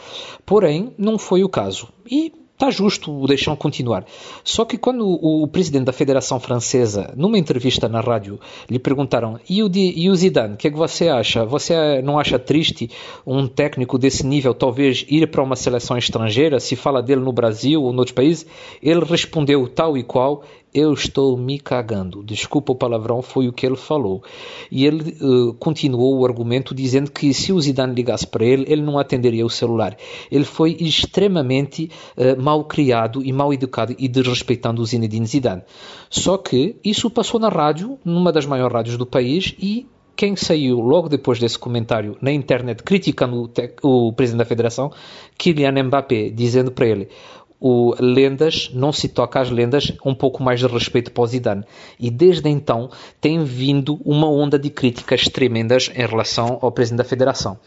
Porém, 0.45 0.93
não 0.97 1.17
foi 1.17 1.43
o 1.43 1.49
caso. 1.49 1.87
E 2.09 2.31
Está 2.55 2.71
justo 2.71 3.11
o 3.11 3.27
deixam 3.27 3.53
continuar. 3.53 4.05
Só 4.41 4.63
que 4.63 4.77
quando 4.77 5.05
o, 5.05 5.45
presidente 5.45 5.83
da 5.83 5.91
Federação 5.91 6.39
Francesa, 6.39 7.13
numa 7.17 7.37
entrevista 7.37 7.89
na 7.89 7.99
rádio, 7.99 8.39
lhe 8.69 8.79
perguntaram: 8.79 9.37
e 9.49 9.61
o, 9.61 9.69
e 9.75 10.09
o 10.09 10.15
Zidane, 10.15 10.53
o 10.53 10.57
que 10.57 10.69
é 10.69 10.71
que 10.71 10.77
você 10.77 11.09
acha? 11.09 11.43
Você 11.43 12.01
não 12.01 12.17
acha 12.17 12.39
triste 12.39 12.89
um 13.27 13.45
técnico 13.45 13.97
desse 13.97 14.25
nível 14.25 14.53
talvez 14.53 15.05
ir 15.09 15.29
para 15.29 15.43
uma 15.43 15.57
seleção 15.57 15.97
estrangeira? 15.97 16.57
Se 16.61 16.77
fala 16.77 17.03
dele 17.03 17.19
no 17.19 17.33
Brasil 17.33 17.83
ou 17.83 17.91
em 17.93 17.97
outros 17.97 18.15
países? 18.15 18.45
Ele 18.81 19.03
respondeu 19.03 19.67
tal 19.67 19.97
e 19.97 20.03
qual: 20.03 20.41
eu 20.75 20.93
estou 20.93 21.37
me 21.37 21.57
cagando. 21.57 22.21
Desculpa 22.21 22.73
o 22.73 22.75
palavrão, 22.75 23.21
foi 23.21 23.47
o 23.47 23.53
que 23.53 23.65
ele 23.65 23.77
falou. 23.77 24.21
E 24.69 24.85
ele 24.85 25.15
uh, 25.21 25.53
continuou 25.53 26.19
o 26.19 26.25
argumento 26.25 26.75
dizendo 26.75 27.09
que 27.09 27.33
se 27.33 27.53
o 27.53 27.61
Zidane 27.61 27.95
ligasse 27.95 28.27
para 28.27 28.43
ele, 28.43 28.65
ele 28.67 28.81
não 28.81 28.99
atenderia 28.99 29.45
o 29.45 29.49
celular. 29.49 29.95
Ele 30.29 30.43
foi 30.43 30.75
extremamente 30.77 31.89
uh, 32.17 32.41
mal 32.41 32.65
criado 32.65 33.23
e 33.23 33.31
mal 33.31 33.53
educado 33.53 33.95
e 33.97 34.09
desrespeitando 34.09 34.81
o 34.81 34.85
Zinedine 34.85 35.25
Zidane. 35.25 35.63
Só 36.09 36.37
que 36.37 36.75
isso 36.83 37.09
passou 37.09 37.39
na 37.39 37.47
rádio, 37.47 37.97
numa 38.03 38.33
das 38.33 38.45
maiores 38.45 38.73
rádios 38.73 38.97
do 38.97 39.05
país, 39.05 39.55
e 39.57 39.87
quem 40.15 40.35
saiu 40.35 40.79
logo 40.79 41.09
depois 41.09 41.39
desse 41.39 41.59
comentário 41.59 42.17
na 42.21 42.31
internet 42.31 42.83
criticando 42.83 43.51
o, 43.83 44.07
o 44.07 44.13
presidente 44.13 44.39
da 44.39 44.45
federação, 44.45 44.91
Kylian 45.37 45.83
Mbappé, 45.83 46.29
dizendo 46.29 46.71
para 46.71 46.87
ele: 46.87 47.09
o 47.67 47.95
lendas, 47.99 48.69
não 48.75 48.93
se 48.93 49.09
toca 49.09 49.41
às 49.41 49.49
lendas, 49.49 49.91
um 50.05 50.13
pouco 50.13 50.43
mais 50.43 50.59
de 50.59 50.67
respeito 50.67 51.11
para 51.11 51.23
o 51.23 51.25
Zidane. 51.25 51.65
E 51.99 52.11
desde 52.11 52.47
então 52.47 52.91
tem 53.19 53.43
vindo 53.43 53.99
uma 54.05 54.29
onda 54.29 54.59
de 54.59 54.69
críticas 54.69 55.23
tremendas 55.23 55.89
em 55.95 56.05
relação 56.05 56.59
ao 56.61 56.71
presidente 56.71 56.99
da 56.99 57.03
federação. 57.03 57.57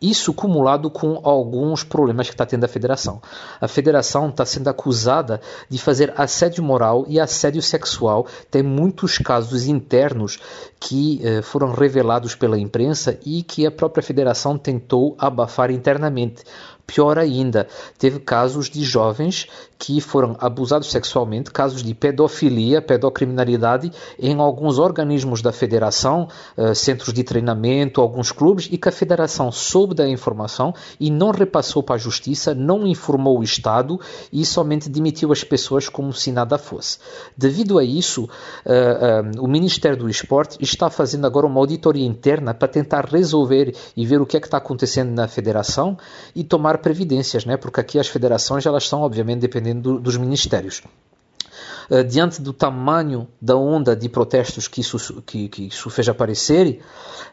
Isso 0.00 0.32
cumulado 0.32 0.88
com 0.88 1.20
alguns 1.24 1.82
problemas 1.82 2.28
que 2.28 2.34
está 2.34 2.46
tendo 2.46 2.62
a 2.62 2.68
federação. 2.68 3.20
A 3.60 3.66
federação 3.66 4.28
está 4.28 4.46
sendo 4.46 4.68
acusada 4.68 5.40
de 5.68 5.76
fazer 5.76 6.14
assédio 6.16 6.62
moral 6.62 7.04
e 7.08 7.18
assédio 7.18 7.60
sexual. 7.60 8.28
Tem 8.48 8.62
muitos 8.62 9.18
casos 9.18 9.66
internos 9.66 10.38
que 10.78 11.20
eh, 11.24 11.42
foram 11.42 11.72
revelados 11.72 12.36
pela 12.36 12.56
imprensa 12.56 13.18
e 13.26 13.42
que 13.42 13.66
a 13.66 13.72
própria 13.72 14.04
federação 14.04 14.56
tentou 14.56 15.16
abafar 15.18 15.72
internamente. 15.72 16.44
Pior 16.88 17.18
ainda, 17.18 17.68
teve 17.98 18.18
casos 18.18 18.70
de 18.70 18.82
jovens 18.82 19.46
que 19.78 20.00
foram 20.00 20.36
abusados 20.40 20.90
sexualmente, 20.90 21.50
casos 21.50 21.82
de 21.82 21.94
pedofilia, 21.94 22.80
pedocriminalidade 22.80 23.92
em 24.18 24.40
alguns 24.40 24.78
organismos 24.78 25.42
da 25.42 25.52
federação, 25.52 26.28
eh, 26.56 26.72
centros 26.72 27.12
de 27.12 27.22
treinamento, 27.22 28.00
alguns 28.00 28.32
clubes, 28.32 28.68
e 28.72 28.78
que 28.78 28.88
a 28.88 28.92
federação 28.92 29.52
soube 29.52 29.94
da 29.94 30.08
informação 30.08 30.74
e 30.98 31.10
não 31.10 31.30
repassou 31.30 31.82
para 31.82 31.96
a 31.96 31.98
justiça, 31.98 32.54
não 32.54 32.86
informou 32.86 33.38
o 33.38 33.42
Estado 33.42 34.00
e 34.32 34.44
somente 34.46 34.88
demitiu 34.88 35.30
as 35.30 35.44
pessoas 35.44 35.90
como 35.90 36.10
se 36.12 36.32
nada 36.32 36.56
fosse. 36.56 36.98
Devido 37.36 37.78
a 37.78 37.84
isso, 37.84 38.28
eh, 38.64 38.98
eh, 39.00 39.38
o 39.38 39.46
Ministério 39.46 39.98
do 39.98 40.08
Esporte 40.08 40.56
está 40.58 40.88
fazendo 40.88 41.26
agora 41.26 41.46
uma 41.46 41.60
auditoria 41.60 42.06
interna 42.06 42.54
para 42.54 42.66
tentar 42.66 43.04
resolver 43.04 43.76
e 43.94 44.06
ver 44.06 44.22
o 44.22 44.26
que 44.26 44.38
é 44.38 44.40
que 44.40 44.46
está 44.46 44.56
acontecendo 44.56 45.10
na 45.10 45.28
federação 45.28 45.98
e 46.34 46.42
tomar 46.42 46.77
previdências, 46.78 47.44
né? 47.44 47.56
porque 47.56 47.80
aqui 47.80 47.98
as 47.98 48.08
federações 48.08 48.64
elas 48.66 48.88
são 48.88 49.02
obviamente 49.02 49.40
dependendo 49.40 49.98
dos 49.98 50.16
ministérios. 50.16 50.82
Uh, 51.90 52.04
diante 52.04 52.42
do 52.42 52.52
tamanho 52.52 53.26
da 53.40 53.56
onda 53.56 53.96
de 53.96 54.10
protestos 54.10 54.68
que 54.68 54.82
isso, 54.82 55.22
que, 55.22 55.48
que 55.48 55.68
isso 55.68 55.88
fez 55.88 56.06
aparecer, 56.06 56.80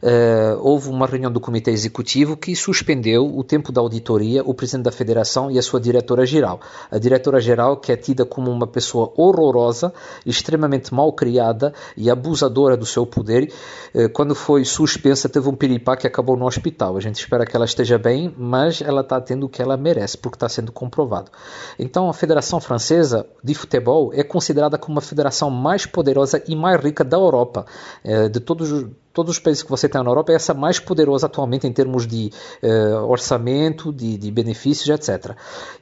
uh, 0.01 0.59
houve 0.61 0.89
uma 0.89 1.05
reunião 1.05 1.29
do 1.29 1.41
Comitê 1.41 1.71
Executivo 1.71 2.37
que 2.37 2.55
suspendeu 2.55 3.25
o 3.25 3.43
tempo 3.43 3.71
da 3.71 3.81
auditoria 3.81 4.43
o 4.43 4.53
presidente 4.53 4.85
da 4.85 4.93
Federação 4.93 5.51
e 5.51 5.59
a 5.59 5.61
sua 5.61 5.81
diretora-geral. 5.81 6.61
A 6.89 6.97
diretora-geral, 6.97 7.77
que 7.77 7.91
é 7.91 7.97
tida 7.97 8.25
como 8.25 8.49
uma 8.49 8.65
pessoa 8.65 9.11
horrorosa, 9.17 9.93
extremamente 10.25 10.93
mal 10.93 11.11
criada 11.11 11.73
e 11.97 12.09
abusadora 12.09 12.77
do 12.77 12.85
seu 12.85 13.05
poder, 13.05 13.51
uh, 13.93 14.09
quando 14.09 14.33
foi 14.33 14.63
suspensa, 14.63 15.27
teve 15.27 15.49
um 15.49 15.55
piripá 15.55 15.97
que 15.97 16.07
acabou 16.07 16.37
no 16.37 16.45
hospital. 16.45 16.95
A 16.95 17.01
gente 17.01 17.19
espera 17.19 17.45
que 17.45 17.55
ela 17.55 17.65
esteja 17.65 17.97
bem, 17.97 18.33
mas 18.37 18.81
ela 18.81 19.01
está 19.01 19.19
tendo 19.19 19.47
o 19.47 19.49
que 19.49 19.61
ela 19.61 19.75
merece, 19.75 20.17
porque 20.17 20.37
está 20.37 20.47
sendo 20.47 20.71
comprovado. 20.71 21.29
Então, 21.77 22.09
a 22.09 22.13
Federação 22.13 22.61
Francesa 22.61 23.27
de 23.43 23.53
Futebol 23.53 24.11
é 24.13 24.23
considerada 24.23 24.44
como 24.77 24.99
a 24.99 25.01
federação 25.01 25.49
mais 25.49 25.85
poderosa 25.85 26.43
e 26.47 26.55
mais 26.55 26.81
rica 26.81 27.03
da 27.03 27.17
Europa, 27.17 27.65
eh, 28.03 28.29
de 28.29 28.39
todos 28.39 28.85
todos 29.15 29.31
os 29.31 29.39
países 29.39 29.63
que 29.63 29.69
você 29.69 29.87
tem 29.87 30.03
na 30.03 30.09
Europa 30.09 30.33
é 30.33 30.35
essa 30.35 30.53
mais 30.53 30.77
poderosa 30.77 31.27
atualmente 31.27 31.65
em 31.65 31.71
termos 31.71 32.05
de 32.05 32.31
uh, 32.61 33.05
orçamento, 33.05 33.93
de, 33.93 34.17
de, 34.17 34.29
benefícios, 34.29 34.89
etc. 34.89 35.31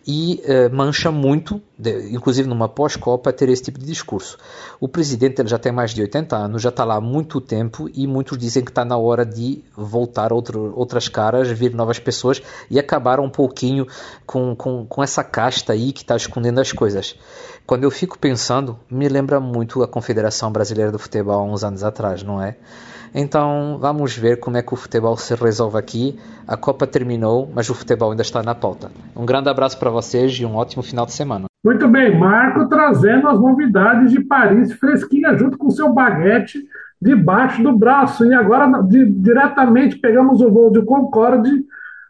E 0.05 0.39
uh, 0.45 0.73
mancha 0.73 1.11
muito, 1.11 1.59
de, 1.77 2.13
inclusive 2.13 2.47
numa 2.47 2.69
pós-Copa, 2.69 3.33
ter 3.33 3.49
esse 3.49 3.63
tipo 3.63 3.79
de 3.79 3.87
discurso. 3.87 4.37
O 4.79 4.87
presidente 4.87 5.41
ele 5.41 5.49
já 5.49 5.57
tem 5.57 5.71
mais 5.71 5.95
de 5.95 6.01
80 6.01 6.35
anos, 6.37 6.61
já 6.61 6.69
está 6.69 6.85
lá 6.85 6.97
há 6.97 7.01
muito 7.01 7.41
tempo 7.41 7.89
e 7.91 8.05
muitos 8.05 8.37
dizem 8.37 8.63
que 8.63 8.69
está 8.69 8.85
na 8.85 8.97
hora 8.97 9.25
de 9.25 9.63
voltar 9.75 10.31
outro, 10.31 10.71
outras 10.75 11.09
caras, 11.09 11.49
vir 11.49 11.73
novas 11.73 11.97
pessoas 11.97 12.39
e 12.69 12.77
acabar 12.77 13.19
um 13.19 13.29
pouquinho 13.29 13.87
com, 14.27 14.55
com, 14.55 14.85
com 14.85 15.01
essa 15.01 15.23
casta 15.23 15.73
aí 15.73 15.91
que 15.91 16.03
está 16.03 16.15
escondendo 16.15 16.61
as 16.61 16.71
coisas. 16.71 17.17
Quando 17.65 17.83
eu 17.83 17.89
fico 17.89 18.19
pensando, 18.19 18.77
me 18.91 19.09
lembra 19.09 19.39
muito 19.39 19.81
a 19.81 19.87
Confederação 19.87 20.51
Brasileira 20.51 20.91
do 20.91 20.99
Futebol 20.99 21.39
há 21.39 21.43
uns 21.43 21.63
anos 21.63 21.83
atrás, 21.83 22.21
não 22.21 22.39
é? 22.39 22.57
Então 23.13 23.77
vamos 23.79 24.17
ver 24.17 24.39
como 24.39 24.57
é 24.57 24.61
que 24.61 24.73
o 24.73 24.77
futebol 24.77 25.15
se 25.15 25.35
resolve 25.35 25.77
aqui. 25.77 26.19
A 26.47 26.57
Copa 26.57 26.87
terminou, 26.87 27.49
mas 27.53 27.69
o 27.69 27.75
futebol 27.75 28.11
ainda 28.11 28.23
está 28.23 28.41
na 28.41 28.55
pauta. 28.55 28.91
Um 29.15 29.25
grande 29.25 29.49
abraço 29.49 29.77
para 29.77 29.89
vocês 29.89 30.33
e 30.33 30.45
um 30.45 30.55
ótimo 30.55 30.81
final 30.81 31.05
de 31.05 31.13
semana. 31.13 31.45
Muito 31.63 31.87
bem, 31.87 32.17
Marco 32.17 32.67
trazendo 32.67 33.27
as 33.27 33.39
novidades 33.39 34.11
de 34.11 34.21
Paris 34.21 34.73
fresquinha 34.73 35.37
junto 35.37 35.57
com 35.57 35.69
seu 35.69 35.93
baguete 35.93 36.59
debaixo 37.01 37.61
do 37.61 37.77
braço. 37.77 38.25
E 38.25 38.33
agora, 38.33 38.81
de, 38.81 39.05
diretamente, 39.05 39.97
pegamos 39.97 40.41
o 40.41 40.51
voo 40.51 40.71
de 40.71 40.81
Concorde 40.81 41.63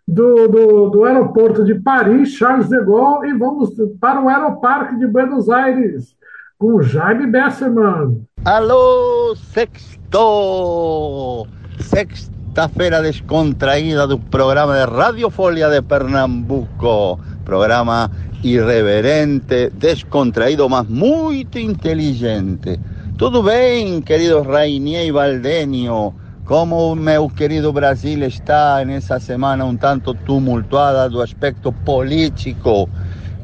do, 0.07 0.47
do, 0.47 0.89
do, 0.89 1.03
aeroporto 1.05 1.63
de 1.63 1.75
Paris, 1.75 2.29
Charles 2.29 2.67
de 2.67 2.79
Gaulle, 2.83 3.29
e 3.29 3.37
vamos 3.37 3.73
para 3.99 4.21
o 4.21 4.27
Aeroparque 4.27 4.97
de 4.97 5.07
Buenos 5.07 5.49
Aires 5.49 6.15
com 6.57 6.81
Jaime 6.81 7.27
Besserman. 7.27 8.21
Alô, 8.45 9.33
sexto! 9.53 11.47
Sexta-feira 11.79 13.01
descontraída 13.01 14.05
do 14.05 14.19
programa 14.19 14.73
de 14.73 14.83
Radiofolia 14.91 15.69
de 15.69 15.81
Pernambuco. 15.81 17.21
Programa 17.45 18.11
irreverente, 18.43 19.69
descontraído, 19.69 20.67
mas 20.67 20.85
muito 20.89 21.57
inteligente. 21.57 22.77
Tudo 23.17 23.41
bem, 23.41 24.01
querido 24.01 24.41
Rainier 24.41 25.05
e 25.05 25.11
Valdenio? 25.13 26.13
Como 26.43 26.93
meu 26.95 27.29
querido 27.29 27.71
Brasil 27.71 28.27
está 28.27 28.83
nessa 28.83 29.21
semana 29.21 29.63
um 29.63 29.77
tanto 29.77 30.13
tumultuada 30.13 31.09
do 31.09 31.21
aspecto 31.21 31.71
político 31.71 32.89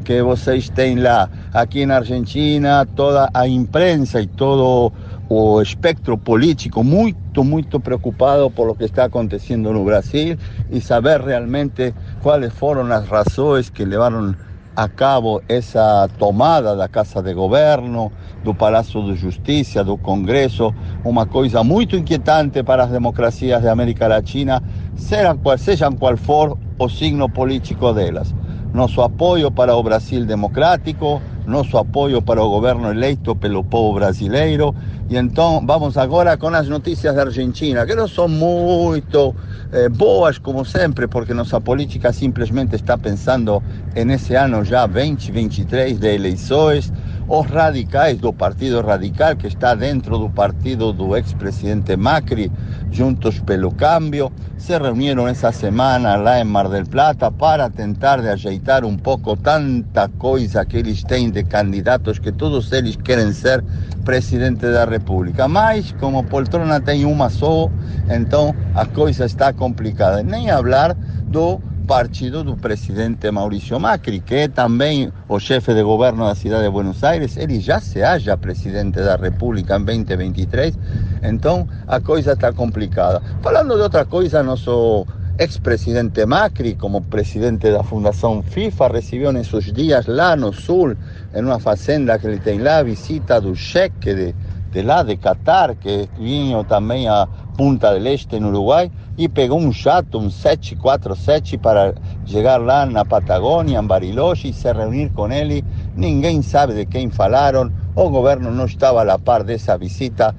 que 0.10 0.24
vocês 0.24 0.70
têm 0.70 0.96
lá. 0.96 1.30
Aqui 1.54 1.86
na 1.86 1.98
Argentina, 1.98 2.84
toda 2.96 3.30
a 3.32 3.48
imprensa 3.48 4.20
e 4.20 4.26
todo 4.26 4.92
o 5.30 5.62
espectro 5.62 6.18
político 6.18 6.84
muito, 6.84 7.44
muito 7.44 7.80
preocupado 7.80 8.50
por 8.50 8.66
lo 8.66 8.74
que 8.74 8.86
está 8.86 9.04
acontecendo 9.04 9.72
no 9.72 9.86
Brasil 9.86 10.36
e 10.72 10.82
saber 10.82 11.22
realmente 11.22 11.94
quais 12.24 12.52
foram 12.52 12.92
as 12.92 13.08
razões 13.08 13.70
que 13.70 13.86
levaram 13.86 14.34
a 14.76 14.90
cabo 14.90 15.44
essa 15.48 16.10
tomada 16.18 16.76
da 16.76 16.88
Casa 16.88 17.22
de 17.22 17.32
Governo, 17.36 18.12
do 18.44 18.56
Palácio 18.56 19.04
de 19.04 19.14
Justiça, 19.14 19.84
do 19.84 19.96
Congresso, 19.96 20.74
uma 21.06 21.28
coisa 21.28 21.64
muito 21.64 21.96
inquietante 21.96 22.64
para 22.64 22.86
as 22.86 22.90
democracias 22.90 23.62
de 23.62 23.68
América 23.68 24.08
Latina, 24.08 24.64
sejam 24.96 25.38
qual, 25.38 25.56
sejam 25.60 25.92
qual 25.92 26.18
for 26.18 26.58
o 26.80 26.90
signo 26.90 27.30
político 27.30 27.94
delas 27.94 28.34
nosso 28.74 29.02
apoio 29.02 29.52
para 29.52 29.76
o 29.76 29.84
Brasil 29.84 30.26
democrático, 30.26 31.22
nosso 31.46 31.78
apoio 31.78 32.22
para 32.22 32.44
o 32.44 32.50
governo 32.50 32.92
eleito 32.92 33.36
pelo 33.36 33.64
povo 33.64 33.96
brasileiro 33.96 34.76
E 35.10 35.18
então 35.18 35.64
vamos 35.66 35.98
agora 35.98 36.38
com 36.38 36.50
as 36.50 36.70
notícias 36.70 37.16
da 37.16 37.24
Argentina, 37.24 37.84
que 37.86 37.96
não 37.96 38.08
são 38.08 38.28
muito 38.28 39.36
eh, 39.72 39.90
boas 39.90 40.38
como 40.38 40.64
sempre, 40.64 41.08
porque 41.08 41.34
nossa 41.34 41.60
política 41.60 42.14
simplesmente 42.14 42.76
está 42.76 42.96
pensando 42.96 43.64
nesse 43.96 44.36
ano 44.36 44.64
já 44.64 44.86
2023 44.86 45.98
de 45.98 46.14
eleições. 46.14 46.94
Os 47.28 47.46
radicais 47.48 48.18
do 48.18 48.34
Partido 48.34 48.82
Radical, 48.82 49.36
que 49.36 49.48
está 49.48 49.76
dentro 49.76 50.18
do 50.18 50.30
partido 50.30 50.92
do 50.92 51.16
ex-presidente 51.16 51.96
Macri, 51.96 52.52
Juntos 52.92 53.40
pelo 53.40 53.72
Cambio, 53.72 54.32
se 54.58 54.78
reuniram 54.78 55.28
essa 55.28 55.52
semana 55.52 56.16
lá 56.16 56.40
em 56.40 56.44
Mar 56.44 56.68
del 56.68 56.86
Plata 56.86 57.32
para 57.32 57.70
tentar 57.70 58.20
de 58.22 58.30
ajeitar 58.30 58.84
um 58.84 58.98
pouco 58.98 59.38
tanta 59.38 60.10
coisa 60.10 60.66
que 60.66 60.78
eles 60.78 61.04
têm 61.04 61.30
de 61.30 61.44
candidatos 61.44 62.20
que 62.20 62.32
todos 62.32 62.72
eles 62.72 62.96
querem 62.96 63.32
ser 63.32 63.64
presidente 64.04 64.62
da 64.72 64.86
República. 64.86 65.48
Mas, 65.48 65.92
como 66.00 66.24
poltrona 66.24 66.82
tem 66.82 67.06
uma 67.06 67.30
só, 67.30 67.70
então 68.10 68.56
a 68.74 68.86
coisa 68.86 69.26
está 69.26 69.54
complicada. 69.54 70.24
Nem 70.24 70.48
falar 70.48 70.96
do 71.24 71.62
partido 71.90 72.44
do 72.44 72.56
presidente 72.56 73.32
Maurício 73.32 73.80
Macri, 73.80 74.20
que 74.20 74.36
é 74.36 74.48
também 74.48 75.12
o 75.28 75.40
chefe 75.40 75.74
de 75.74 75.82
governo 75.82 76.24
da 76.24 76.36
cidade 76.36 76.66
de 76.66 76.70
Buenos 76.70 77.04
Aires, 77.04 77.36
ele 77.36 77.60
já 77.60 77.80
se 77.80 78.04
acha 78.04 78.38
presidente 78.38 79.00
da 79.02 79.16
República 79.16 79.76
em 79.76 80.04
2023, 80.04 80.78
então 81.24 81.68
a 81.88 82.00
coisa 82.00 82.34
está 82.34 82.54
complicada. 82.54 83.24
Falando 83.42 83.74
de 83.74 83.82
outra 83.82 84.06
coisa, 84.06 84.44
nosso 84.44 85.08
ex-presidente 85.40 86.24
Macri, 86.28 86.76
como 86.76 87.02
presidente 87.02 87.72
da 87.72 87.82
Fundação 87.82 88.44
FIFA, 88.44 88.90
recebeu 88.90 89.32
nesses 89.32 89.74
dias 89.74 90.06
lá 90.06 90.36
no 90.36 90.54
sul, 90.54 90.96
em 91.34 91.42
uma 91.44 91.60
fazenda 91.60 92.20
que 92.20 92.28
ele 92.28 92.40
tem 92.40 92.60
lá, 92.60 92.78
a 92.78 92.84
visita 92.84 93.42
do 93.42 93.56
cheque 93.56 94.14
de, 94.14 94.36
de 94.72 94.82
lá 94.82 95.04
de 95.04 95.18
Qatar, 95.18 95.76
que 95.76 96.08
vinha 96.18 96.64
também 96.64 97.08
a 97.08 97.28
Punta 97.58 97.92
del 97.94 98.08
Este, 98.08 98.40
no 98.40 98.50
Uruguai, 98.50 98.92
e 99.18 99.28
pegou 99.28 99.60
um 99.60 99.72
jato, 99.72 100.18
um 100.18 100.30
747, 100.30 101.58
para 101.58 101.94
chegar 102.26 102.62
lá 102.62 102.86
na 102.86 103.04
Patagônia, 103.04 103.80
em 103.80 103.86
Bariloche, 103.86 104.50
e 104.50 104.54
se 104.54 104.72
reunir 104.72 105.10
com 105.10 105.30
ele. 105.32 105.64
Ninguém 105.96 106.42
sabe 106.42 106.74
de 106.74 106.86
quem 106.86 107.10
falaram, 107.10 107.72
o 107.96 108.10
governo 108.10 108.52
não 108.52 108.66
estava 108.66 109.02
a 109.02 109.20
par 109.20 109.44
dessa 109.44 109.78
visita, 109.78 110.34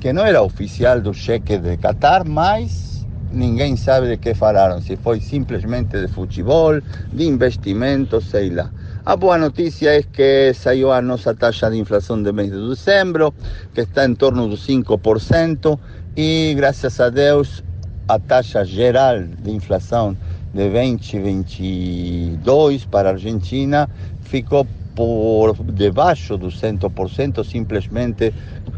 que 0.00 0.12
não 0.12 0.26
era 0.26 0.42
oficial 0.42 1.00
do 1.00 1.14
cheque 1.14 1.56
de 1.56 1.76
Qatar, 1.76 2.28
mas 2.28 3.06
ninguém 3.32 3.76
sabe 3.76 4.08
de 4.08 4.16
que 4.16 4.34
falaram, 4.34 4.80
se 4.80 4.96
foi 4.96 5.20
simplesmente 5.20 6.00
de 6.00 6.08
futebol, 6.08 6.80
de 7.12 7.26
investimento, 7.26 8.20
sei 8.20 8.50
lá. 8.50 8.70
A 9.08 9.16
boa 9.16 9.38
notícia 9.38 9.98
é 9.98 10.02
que 10.02 10.52
saiu 10.52 10.92
a 10.92 11.00
nossa 11.00 11.34
taxa 11.34 11.70
de 11.70 11.78
inflação 11.78 12.22
de 12.22 12.30
mês 12.30 12.50
de 12.50 12.68
dezembro, 12.68 13.32
que 13.72 13.80
está 13.80 14.04
em 14.04 14.14
torno 14.14 14.46
dos 14.46 14.66
5%, 14.66 15.78
e 16.14 16.52
graças 16.54 17.00
a 17.00 17.08
Deus 17.08 17.64
a 18.06 18.18
taxa 18.18 18.62
geral 18.66 19.22
de 19.22 19.50
inflação 19.50 20.14
de 20.52 20.68
2022 20.68 22.84
para 22.84 23.08
a 23.08 23.12
Argentina 23.12 23.88
ficou 24.20 24.66
por 24.94 25.54
debaixo 25.72 26.36
do 26.36 26.48
100%, 26.48 27.42
simplesmente 27.46 28.34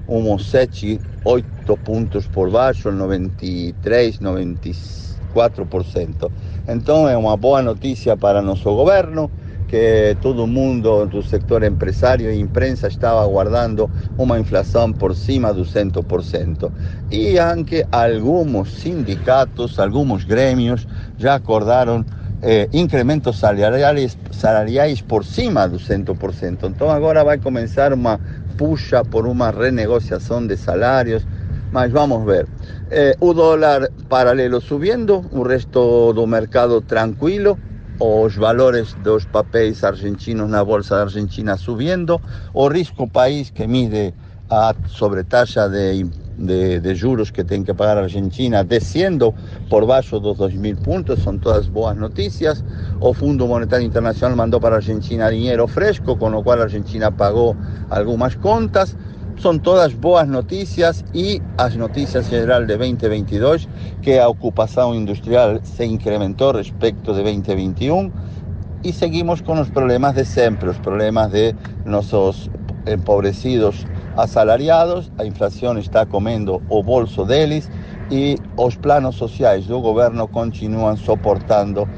uns 0.06 0.48
7, 0.48 1.00
8 1.24 1.76
pontos 1.78 2.28
por 2.28 2.52
baixo, 2.52 2.92
93, 2.92 4.20
94%. 4.20 6.30
Então 6.68 7.08
é 7.08 7.16
uma 7.16 7.36
boa 7.36 7.60
notícia 7.60 8.16
para 8.16 8.40
nosso 8.40 8.72
governo 8.72 9.28
que 9.70 10.16
todo 10.20 10.48
mundo 10.48 11.06
do 11.06 11.22
sector 11.22 11.62
empresário 11.62 12.28
e 12.28 12.40
imprensa 12.40 12.88
estava 12.88 13.22
aguardando 13.22 13.88
uma 14.18 14.36
inflação 14.36 14.92
por 14.92 15.14
cima 15.14 15.54
do 15.54 15.64
100%. 15.64 16.72
E 17.08 17.38
anche 17.38 17.86
alguns 17.92 18.74
sindicatos, 18.80 19.78
alguns 19.78 20.24
grêmios 20.24 20.88
já 21.16 21.36
acordaram 21.36 22.04
eh, 22.42 22.68
incrementos 22.72 23.38
salariais, 23.38 24.18
salariais 24.32 25.00
por 25.02 25.24
cima 25.24 25.68
do 25.68 25.78
100%. 25.78 26.64
Então 26.64 26.90
agora 26.90 27.22
vai 27.22 27.38
começar 27.38 27.92
uma 27.92 28.18
puxa 28.58 29.04
por 29.04 29.24
uma 29.24 29.52
renegociação 29.52 30.44
de 30.44 30.56
salários, 30.56 31.24
mas 31.70 31.92
vamos 31.92 32.24
ver. 32.24 32.48
Eh, 32.90 33.14
o 33.20 33.32
dólar 33.32 33.88
paralelo 34.08 34.60
subindo, 34.60 35.24
o 35.30 35.44
resto 35.44 36.12
do 36.12 36.26
mercado 36.26 36.80
tranquilo, 36.80 37.56
os 38.00 38.34
valores 38.34 38.94
dos 39.04 39.26
papéis 39.26 39.84
argentinos 39.84 40.48
na 40.48 40.64
Bolsa 40.64 41.02
Argentina 41.02 41.58
subiendo, 41.58 42.18
o 42.54 42.66
risco 42.66 43.06
país 43.06 43.50
que 43.50 43.66
mide 43.66 44.14
a 44.48 44.74
sobretaxa 44.88 45.68
de, 45.68 46.04
de, 46.36 46.80
de, 46.80 46.94
juros 46.94 47.30
que 47.30 47.44
tem 47.44 47.62
que 47.62 47.74
pagar 47.74 47.98
a 47.98 48.02
Argentina 48.02 48.64
descendo 48.64 49.34
por 49.68 49.86
baixo 49.86 50.18
dos 50.18 50.38
2 50.38 50.54
mil 50.54 50.76
pontos, 50.76 51.22
são 51.22 51.38
todas 51.38 51.68
boas 51.68 51.96
notícias. 51.96 52.64
O 53.00 53.12
Fundo 53.12 53.46
Monetário 53.46 53.86
Internacional 53.86 54.36
mandou 54.36 54.60
para 54.60 54.76
a 54.76 54.78
Argentina 54.78 55.30
dinheiro 55.30 55.68
fresco, 55.68 56.16
com 56.16 56.34
o 56.34 56.42
qual 56.42 56.58
a 56.58 56.62
Argentina 56.62 57.12
pagou 57.12 57.54
algumas 57.90 58.34
contas. 58.34 58.96
São 59.40 59.58
todas 59.58 59.94
boas 59.94 60.28
notícias 60.28 61.02
e 61.14 61.40
as 61.56 61.74
notícias 61.74 62.28
geral 62.28 62.60
de 62.66 62.76
2022, 62.76 63.66
que 64.02 64.18
a 64.18 64.28
ocupação 64.28 64.94
industrial 64.94 65.58
se 65.62 65.82
incrementou 65.82 66.52
respecto 66.52 67.14
de 67.14 67.22
2021 67.22 68.12
e 68.84 68.92
seguimos 68.92 69.40
com 69.40 69.58
os 69.58 69.70
problemas 69.70 70.14
de 70.14 70.26
sempre, 70.26 70.68
os 70.68 70.78
problemas 70.78 71.32
de 71.32 71.54
nossos 71.86 72.50
empobrecidos 72.86 73.86
assalariados, 74.14 75.10
a 75.16 75.24
inflação 75.24 75.78
está 75.78 76.04
comendo 76.04 76.60
o 76.68 76.82
bolso 76.82 77.24
deles 77.24 77.70
e 78.10 78.36
os 78.58 78.76
planos 78.76 79.16
sociais 79.16 79.64
do 79.64 79.80
governo 79.80 80.28
continuam 80.28 80.94
suportando 80.98 81.88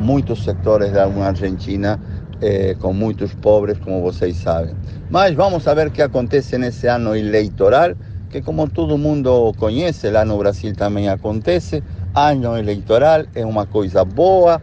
muitos 0.00 0.42
setores 0.42 0.92
da 0.92 1.04
Argentina 1.04 2.00
eh, 2.40 2.76
com 2.80 2.92
muitos 2.92 3.34
pobres, 3.34 3.78
como 3.78 4.02
vocês 4.02 4.36
sabem. 4.36 4.74
Mas 5.10 5.34
vamos 5.34 5.64
ver 5.64 5.88
o 5.88 5.90
que 5.90 6.02
acontece 6.02 6.58
nesse 6.58 6.86
ano 6.86 7.14
eleitoral, 7.14 7.94
que 8.30 8.42
como 8.42 8.68
todo 8.68 8.98
mundo 8.98 9.52
conhece, 9.58 10.10
lá 10.10 10.24
no 10.24 10.38
Brasil 10.38 10.74
também 10.74 11.08
acontece. 11.08 11.82
Ano 12.14 12.56
eleitoral 12.56 13.24
é 13.34 13.44
uma 13.44 13.66
coisa 13.66 14.04
boa, 14.04 14.60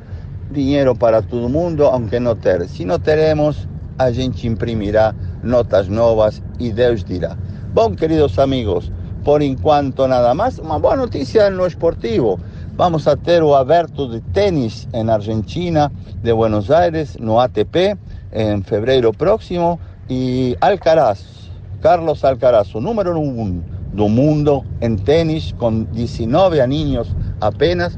dinheiro 0.52 0.96
para 0.96 1.22
todo 1.22 1.50
mundo, 1.50 1.86
aunque 1.86 2.20
não 2.20 2.36
ter. 2.36 2.68
Se 2.68 2.86
não 2.86 3.00
teremos, 3.00 3.68
a 3.98 4.12
gente 4.12 4.48
imprimirá 4.48 5.14
notas 5.44 5.88
novas 5.88 6.42
e 6.60 6.72
Deus 6.72 7.04
dirá. 7.04 7.38
Bom, 7.74 7.96
queridos 7.96 8.38
amigos, 8.38 8.92
por 9.24 9.42
enquanto 9.42 10.08
nada 10.08 10.34
mais. 10.34 10.60
Uma 10.60 10.78
boa 10.80 10.96
notícia 10.96 11.50
no 11.50 11.66
esportivo. 11.66 12.40
Vamos 12.76 13.08
a 13.08 13.16
ter 13.16 13.44
o 13.44 13.54
aberto 13.54 14.10
de 14.10 14.20
tênis 14.20 14.88
em 14.92 15.08
Argentina, 15.08 15.92
de 16.24 16.34
Buenos 16.34 16.72
Aires, 16.72 17.16
no 17.20 17.40
ATP, 17.40 17.96
em 18.32 18.64
fevereiro 18.64 19.14
próximo. 19.14 19.80
E 20.10 20.58
Alcaraz, 20.60 21.52
Carlos 21.82 22.26
Alcaraz, 22.26 22.74
número 22.74 23.16
um 23.20 23.62
do 23.94 24.10
mundo 24.10 24.66
em 24.82 24.96
tênis, 24.96 25.52
com 25.52 25.84
19 25.84 26.60
aninhos 26.60 27.16
apenas, 27.40 27.96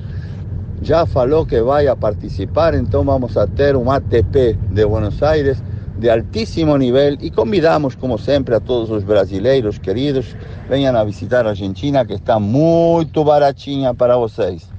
já 0.82 1.06
falou 1.06 1.46
que 1.46 1.62
vai 1.62 1.88
a 1.88 1.96
participar, 1.96 2.74
então 2.74 3.06
vamos 3.06 3.38
a 3.38 3.48
ter 3.48 3.78
um 3.78 3.90
ATP 3.90 4.60
de 4.72 4.86
Buenos 4.86 5.24
Aires 5.24 5.64
de 5.98 6.10
altíssimo 6.10 6.78
nível 6.78 7.18
e 7.22 7.32
convidamos, 7.32 7.96
como 7.96 8.18
sempre, 8.18 8.56
a 8.56 8.60
todos 8.60 8.92
os 8.92 9.04
brasileiros 9.04 9.78
queridos, 9.78 10.36
venham 10.70 10.96
a 10.96 11.04
visitar 11.04 11.46
a 11.46 11.50
Argentina, 11.50 12.06
que 12.06 12.14
está 12.14 12.40
muito 12.40 13.24
baratinha 13.24 13.94
para 13.94 14.18
vocês. 14.18 14.70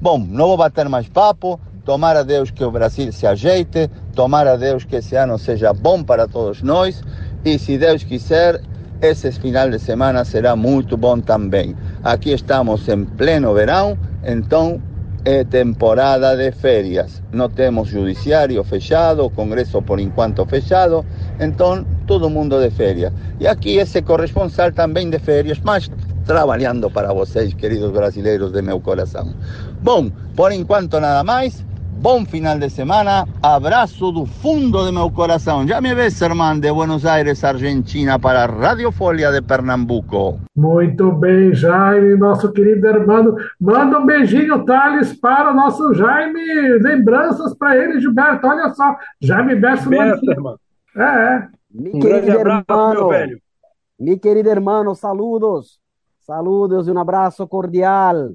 Bom, 0.00 0.18
não 0.18 0.46
vou 0.48 0.56
bater 0.56 0.88
mais 0.88 1.08
papo, 1.08 1.60
tomara 1.84 2.20
a 2.20 2.22
Deus 2.22 2.50
que 2.50 2.64
o 2.64 2.70
Brasil 2.70 3.12
se 3.12 3.26
ajeite, 3.26 3.90
tomara 4.14 4.52
a 4.52 4.56
Deus 4.56 4.84
que 4.84 4.96
esse 4.96 5.14
ano 5.14 5.38
seja 5.38 5.72
bom 5.72 6.02
para 6.02 6.26
todos 6.26 6.62
nós 6.62 7.02
e, 7.44 7.58
se 7.58 7.76
Deus 7.78 8.02
quiser, 8.02 8.60
esse 9.00 9.30
final 9.32 9.68
de 9.68 9.78
semana 9.78 10.24
será 10.24 10.54
muito 10.54 10.96
bom 10.96 11.20
também. 11.20 11.76
Aqui 12.04 12.32
estamos 12.32 12.88
em 12.88 13.04
pleno 13.04 13.52
verão, 13.52 13.98
então 14.24 14.80
é 15.24 15.44
temporada 15.44 16.36
de 16.36 16.50
férias. 16.52 17.22
Não 17.32 17.48
temos 17.48 17.88
judiciário 17.88 18.62
fechado, 18.64 19.30
Congresso 19.30 19.80
por 19.82 20.00
enquanto 20.00 20.44
fechado, 20.46 21.04
então 21.38 21.84
todo 22.06 22.28
mundo 22.28 22.60
de 22.60 22.70
férias. 22.70 23.12
E 23.38 23.46
aqui 23.46 23.76
esse 23.76 24.02
corresponsal 24.02 24.72
também 24.72 25.10
de 25.10 25.18
férias, 25.18 25.60
mas 25.62 25.90
trabalhando 26.26 26.90
para 26.90 27.12
vocês, 27.12 27.54
queridos 27.54 27.90
brasileiros 27.90 28.52
de 28.52 28.62
meu 28.62 28.80
coração. 28.80 29.32
Bom, 29.80 30.10
por 30.34 30.52
enquanto 30.52 31.00
nada 31.00 31.22
mais. 31.24 31.64
Bom 32.02 32.26
final 32.26 32.58
de 32.58 32.68
semana, 32.68 33.24
abraço 33.40 34.10
do 34.10 34.26
fundo 34.26 34.84
de 34.84 34.90
meu 34.90 35.08
coração. 35.08 35.64
Já 35.68 35.80
me 35.80 35.94
ves, 35.94 36.20
irmão, 36.20 36.58
de 36.58 36.72
Buenos 36.72 37.06
Aires, 37.06 37.44
Argentina, 37.44 38.18
para 38.18 38.42
a 38.42 38.46
Radio 38.46 38.90
Folha 38.90 39.30
de 39.30 39.40
Pernambuco. 39.40 40.40
Muito 40.56 41.12
bem, 41.12 41.54
Jaime, 41.54 42.16
nosso 42.16 42.50
querido 42.52 42.88
irmão. 42.88 43.36
Manda 43.60 44.00
um 44.00 44.04
beijinho, 44.04 44.64
Thales, 44.64 45.12
para 45.12 45.52
o 45.52 45.54
nosso 45.54 45.94
Jaime. 45.94 46.42
Lembranças 46.80 47.54
para 47.54 47.76
ele, 47.76 48.00
Gilberto. 48.00 48.48
Olha 48.48 48.74
só, 48.74 48.96
Jaime 49.20 49.54
Berço. 49.54 49.88
Irmão. 49.94 50.56
É, 50.96 51.02
é. 51.02 51.48
Um 51.72 52.00
grande 52.00 52.30
abraço, 52.32 52.90
meu 52.94 53.08
velho. 53.10 53.40
Mi 53.96 54.18
querido 54.18 54.48
hermano, 54.48 54.92
saludos. 54.96 55.78
Saludos 56.18 56.88
e 56.88 56.90
um 56.90 56.98
abraço 56.98 57.46
cordial. 57.46 58.32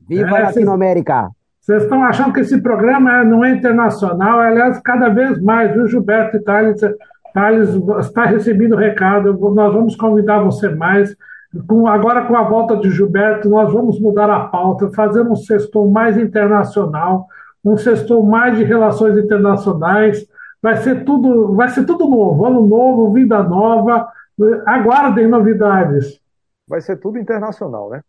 Viva 0.00 0.38
É, 0.38 0.42
Latinoamérica! 0.44 1.28
Vocês 1.64 1.84
estão 1.84 2.04
achando 2.04 2.30
que 2.30 2.40
esse 2.40 2.60
programa 2.60 3.20
é- 3.20 3.24
não 3.24 3.42
é 3.42 3.52
internacional? 3.52 4.38
Aliás, 4.38 4.78
cada 4.80 5.08
vez 5.08 5.40
mais, 5.40 5.72
viu, 5.72 5.86
Gilberto 5.86 6.38
Thales? 6.42 6.78
Thales 7.32 7.70
está 8.00 8.26
recebendo 8.26 8.74
o 8.74 8.78
recado. 8.78 9.32
Nós 9.54 9.72
vamos 9.72 9.96
convidar 9.96 10.40
você 10.40 10.68
mais. 10.68 11.16
Com- 11.66 11.86
agora, 11.86 12.26
com 12.26 12.36
a 12.36 12.42
volta 12.42 12.76
de 12.76 12.90
Gilberto, 12.90 13.48
nós 13.48 13.72
vamos 13.72 13.98
mudar 13.98 14.28
a 14.28 14.40
pauta, 14.40 14.90
fazer 14.90 15.22
um 15.22 15.34
sextou 15.34 15.90
mais 15.90 16.18
internacional, 16.18 17.26
um 17.64 17.78
sextou 17.78 18.22
mais 18.22 18.58
de 18.58 18.62
relações 18.64 19.16
internacionais. 19.16 20.22
Vai 20.62 20.76
ser 20.76 21.02
tudo, 21.04 21.54
vai 21.54 21.68
ser 21.68 21.86
tudo 21.86 22.06
novo, 22.06 22.44
ano 22.44 22.66
novo, 22.66 23.10
vida 23.10 23.42
nova. 23.42 24.06
Aguardem 24.66 25.28
novidades. 25.28 26.20
Vai 26.68 26.82
ser 26.82 26.96
tudo 26.96 27.18
internacional, 27.18 27.88
né? 27.88 28.02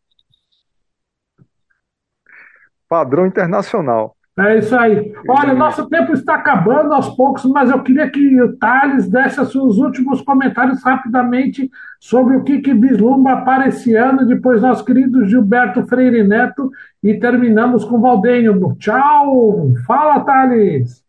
Padrão 2.87 3.25
internacional. 3.25 4.15
É 4.37 4.59
isso 4.59 4.75
aí. 4.75 5.13
Olha, 5.29 5.53
nosso 5.53 5.87
tempo 5.87 6.11
está 6.11 6.35
acabando 6.35 6.93
aos 6.93 7.15
poucos, 7.15 7.45
mas 7.45 7.69
eu 7.69 7.81
queria 7.81 8.09
que 8.09 8.41
o 8.41 8.57
Thales 8.57 9.07
desse 9.07 9.39
os 9.39 9.49
seus 9.49 9.77
últimos 9.77 10.21
comentários 10.21 10.83
rapidamente 10.83 11.71
sobre 12.01 12.35
o 12.35 12.43
que, 12.43 12.59
que 12.59 12.73
vislumbra 12.73 13.45
para 13.45 13.69
esse 13.69 13.95
ano, 13.95 14.27
depois 14.27 14.61
nosso 14.61 14.83
querido 14.83 15.25
Gilberto 15.25 15.87
Freire 15.87 16.21
Neto, 16.27 16.69
e 17.01 17.17
terminamos 17.17 17.85
com 17.85 17.95
o 17.95 18.01
Valdenho. 18.01 18.75
Tchau! 18.75 19.71
Fala, 19.87 20.19
Thales! 20.25 21.01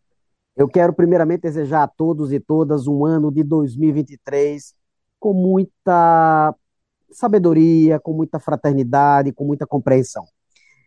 Eu 0.56 0.68
quero 0.68 0.92
primeiramente 0.92 1.42
desejar 1.42 1.82
a 1.82 1.88
todos 1.88 2.32
e 2.32 2.38
todas 2.38 2.86
um 2.86 3.04
ano 3.04 3.32
de 3.32 3.42
2023 3.42 4.72
com 5.18 5.34
muita 5.34 6.54
sabedoria, 7.10 7.98
com 7.98 8.12
muita 8.12 8.38
fraternidade, 8.38 9.32
com 9.32 9.44
muita 9.44 9.66
compreensão. 9.66 10.24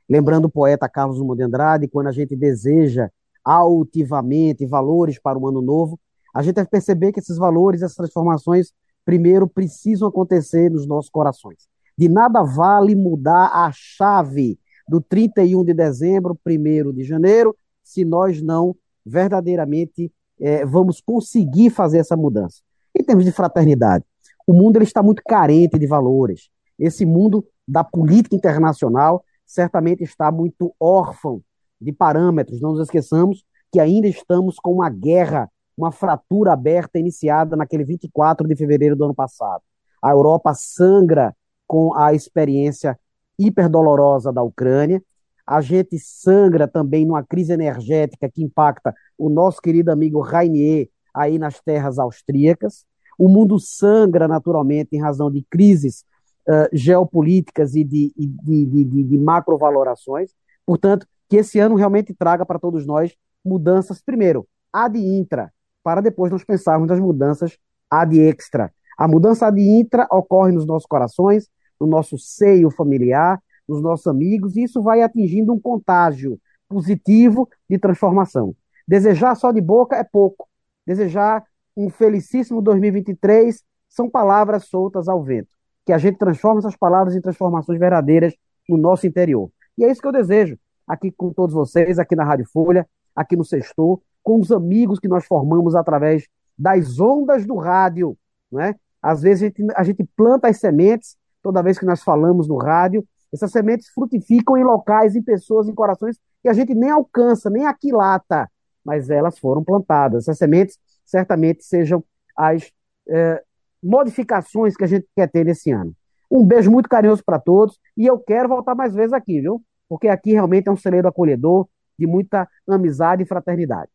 Lembrando 0.09 0.45
o 0.45 0.49
poeta 0.49 0.89
Carlos 0.89 1.17
Drummond 1.17 1.37
de 1.37 1.43
Andrade, 1.43 1.87
quando 1.87 2.07
a 2.07 2.11
gente 2.11 2.35
deseja 2.35 3.09
altivamente 3.43 4.65
valores 4.65 5.19
para 5.19 5.37
o 5.37 5.47
ano 5.47 5.61
novo, 5.61 5.99
a 6.33 6.41
gente 6.41 6.55
deve 6.55 6.69
perceber 6.69 7.11
que 7.11 7.19
esses 7.19 7.37
valores, 7.37 7.81
essas 7.81 7.95
transformações, 7.95 8.71
primeiro 9.05 9.47
precisam 9.47 10.07
acontecer 10.07 10.69
nos 10.69 10.87
nossos 10.87 11.09
corações. 11.09 11.67
De 11.97 12.09
nada 12.09 12.43
vale 12.43 12.95
mudar 12.95 13.51
a 13.53 13.71
chave 13.73 14.59
do 14.87 14.99
31 14.99 15.63
de 15.63 15.73
dezembro, 15.73 16.39
1 16.45 16.93
de 16.93 17.03
janeiro, 17.03 17.55
se 17.83 18.03
nós 18.03 18.41
não 18.41 18.75
verdadeiramente 19.05 20.11
eh, 20.39 20.65
vamos 20.65 21.01
conseguir 21.01 21.69
fazer 21.69 21.99
essa 21.99 22.15
mudança. 22.15 22.61
Em 22.95 23.03
termos 23.03 23.25
de 23.25 23.31
fraternidade, 23.31 24.03
o 24.47 24.53
mundo 24.53 24.77
ele 24.77 24.85
está 24.85 25.03
muito 25.03 25.21
carente 25.23 25.77
de 25.77 25.85
valores. 25.85 26.49
Esse 26.77 27.05
mundo 27.05 27.45
da 27.67 27.83
política 27.83 28.35
internacional 28.35 29.23
certamente 29.49 30.03
está 30.03 30.31
muito 30.31 30.75
órfão 30.79 31.41
de 31.81 31.91
parâmetros. 31.91 32.61
Não 32.61 32.73
nos 32.73 32.81
esqueçamos 32.81 33.43
que 33.71 33.79
ainda 33.79 34.07
estamos 34.07 34.57
com 34.59 34.73
uma 34.73 34.89
guerra, 34.91 35.49
uma 35.75 35.91
fratura 35.91 36.53
aberta 36.53 36.99
iniciada 36.99 37.55
naquele 37.55 37.83
24 37.83 38.47
de 38.47 38.55
fevereiro 38.55 38.95
do 38.95 39.05
ano 39.05 39.15
passado. 39.15 39.63
A 40.03 40.11
Europa 40.11 40.53
sangra 40.53 41.35
com 41.65 41.95
a 41.95 42.13
experiência 42.13 42.97
hiperdolorosa 43.39 44.31
da 44.31 44.43
Ucrânia. 44.43 45.01
A 45.47 45.61
gente 45.61 45.97
sangra 45.97 46.67
também 46.67 47.03
numa 47.03 47.23
crise 47.23 47.51
energética 47.51 48.29
que 48.29 48.43
impacta 48.43 48.93
o 49.17 49.29
nosso 49.29 49.59
querido 49.59 49.91
amigo 49.91 50.21
Rainier 50.21 50.89
aí 51.11 51.39
nas 51.39 51.59
terras 51.59 51.97
austríacas. 51.97 52.85
O 53.17 53.27
mundo 53.27 53.59
sangra 53.59 54.27
naturalmente 54.27 54.95
em 54.95 55.01
razão 55.01 55.31
de 55.31 55.43
crises 55.49 56.05
uh, 56.47 56.69
geopolíticas 56.71 57.75
e 57.75 57.83
de, 57.83 58.13
de, 58.15 58.65
de, 58.65 58.83
de, 58.85 59.03
de 59.03 59.17
macrovalorações. 59.17 60.31
Portanto, 60.65 61.07
que 61.27 61.37
esse 61.37 61.59
ano 61.59 61.75
realmente 61.75 62.13
traga 62.13 62.45
para 62.45 62.59
todos 62.59 62.85
nós 62.85 63.15
mudanças, 63.45 64.01
primeiro, 64.01 64.47
ad 64.73 64.97
intra, 64.99 65.51
para 65.83 66.01
depois 66.01 66.31
nós 66.31 66.43
pensarmos 66.43 66.89
nas 66.89 66.99
mudanças 66.99 67.57
ad 67.89 68.19
extra. 68.19 68.73
A 68.97 69.07
mudança 69.07 69.47
ad 69.47 69.61
intra 69.61 70.07
ocorre 70.11 70.51
nos 70.51 70.65
nossos 70.65 70.87
corações, 70.87 71.47
no 71.79 71.87
nosso 71.87 72.17
seio 72.17 72.69
familiar, 72.69 73.41
nos 73.67 73.81
nossos 73.81 74.07
amigos, 74.07 74.57
e 74.57 74.63
isso 74.63 74.81
vai 74.81 75.01
atingindo 75.01 75.53
um 75.53 75.59
contágio 75.59 76.39
positivo 76.67 77.47
de 77.69 77.77
transformação. 77.77 78.55
Desejar 78.87 79.35
só 79.35 79.51
de 79.51 79.61
boca 79.61 79.95
é 79.95 80.03
pouco. 80.03 80.47
Desejar 80.85 81.43
um 81.77 81.89
felicíssimo 81.89 82.61
2023 82.61 83.63
são 83.87 84.09
palavras 84.09 84.65
soltas 84.65 85.07
ao 85.07 85.23
vento 85.23 85.58
que 85.89 85.93
a 85.93 85.97
gente 85.97 86.19
transforme 86.19 86.59
essas 86.59 86.75
palavras 86.75 87.15
em 87.15 87.19
transformações 87.19 87.79
verdadeiras 87.79 88.35
no 88.69 88.77
nosso 88.77 89.07
interior. 89.07 89.49
E 89.75 89.83
é 89.83 89.89
isso 89.89 89.99
que 89.99 90.07
eu 90.07 90.11
desejo 90.11 90.55
aqui 90.87 91.09
com 91.09 91.33
todos 91.33 91.51
vocês, 91.51 91.97
aqui 91.97 92.15
na 92.15 92.23
Rádio 92.23 92.45
Folha, 92.53 92.87
aqui 93.15 93.35
no 93.35 93.43
Sextor, 93.43 93.99
com 94.21 94.39
os 94.39 94.51
amigos 94.51 94.99
que 94.99 95.07
nós 95.07 95.25
formamos 95.25 95.73
através 95.73 96.27
das 96.55 96.99
ondas 96.99 97.43
do 97.43 97.55
rádio, 97.55 98.15
não 98.51 98.61
é? 98.61 98.75
Às 99.01 99.23
vezes 99.23 99.41
a 99.41 99.45
gente, 99.47 99.65
a 99.75 99.81
gente 99.81 100.07
planta 100.15 100.47
as 100.47 100.59
sementes, 100.59 101.17
toda 101.41 101.63
vez 101.63 101.79
que 101.79 101.87
nós 101.87 102.03
falamos 102.03 102.47
no 102.47 102.57
rádio, 102.57 103.03
essas 103.33 103.51
sementes 103.51 103.89
frutificam 103.89 104.57
em 104.57 104.63
locais, 104.63 105.15
em 105.15 105.23
pessoas, 105.23 105.67
em 105.67 105.73
corações 105.73 106.19
que 106.43 106.49
a 106.49 106.53
gente 106.53 106.75
nem 106.75 106.91
alcança, 106.91 107.49
nem 107.49 107.65
aquilata, 107.65 108.47
mas 108.85 109.09
elas 109.09 109.39
foram 109.39 109.63
plantadas. 109.63 110.25
Essas 110.25 110.37
sementes 110.37 110.77
certamente 111.03 111.65
sejam 111.65 112.03
as 112.37 112.71
eh, 113.07 113.43
modificações 113.81 114.75
que 114.75 114.83
a 114.83 114.87
gente 114.87 115.07
quer 115.15 115.29
ter 115.29 115.45
nesse 115.45 115.71
ano. 115.71 115.93
Um 116.29 116.45
beijo 116.45 116.69
muito 116.69 116.89
carinhoso 116.89 117.23
para 117.25 117.39
todos 117.39 117.77
e 117.97 118.05
eu 118.05 118.19
quero 118.19 118.49
voltar 118.49 118.75
mais 118.75 118.93
vezes 118.93 119.13
aqui, 119.13 119.41
viu? 119.41 119.63
Porque 119.87 120.07
aqui 120.07 120.31
realmente 120.31 120.67
é 120.67 120.71
um 120.71 120.77
celeiro 120.77 121.07
acolhedor 121.07 121.67
de 121.97 122.05
muita 122.05 122.47
amizade 122.67 123.23
e 123.23 123.27
fraternidade. 123.27 123.89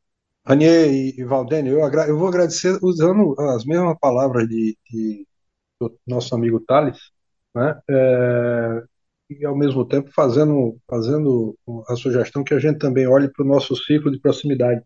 Ranier 0.46 0.92
e 0.92 1.24
Valdênio, 1.24 1.78
eu, 1.78 1.90
eu, 2.06 2.18
vou 2.18 2.28
agradecer 2.28 2.78
usando 2.82 3.34
as 3.38 3.64
mesmas 3.64 3.96
palavras 3.98 4.46
de, 4.46 4.76
de 4.90 5.26
do 5.80 5.98
nosso 6.06 6.34
amigo 6.34 6.60
Thales, 6.60 6.98
né? 7.54 7.80
É, 7.88 8.82
e 9.30 9.44
ao 9.44 9.56
mesmo 9.56 9.84
tempo 9.86 10.10
fazendo, 10.14 10.76
fazendo 10.88 11.56
a 11.88 11.96
sugestão 11.96 12.44
que 12.44 12.54
a 12.54 12.58
gente 12.58 12.78
também 12.78 13.06
olhe 13.06 13.28
para 13.28 13.44
o 13.44 13.48
nosso 13.48 13.74
ciclo 13.74 14.10
de 14.10 14.20
proximidade. 14.20 14.82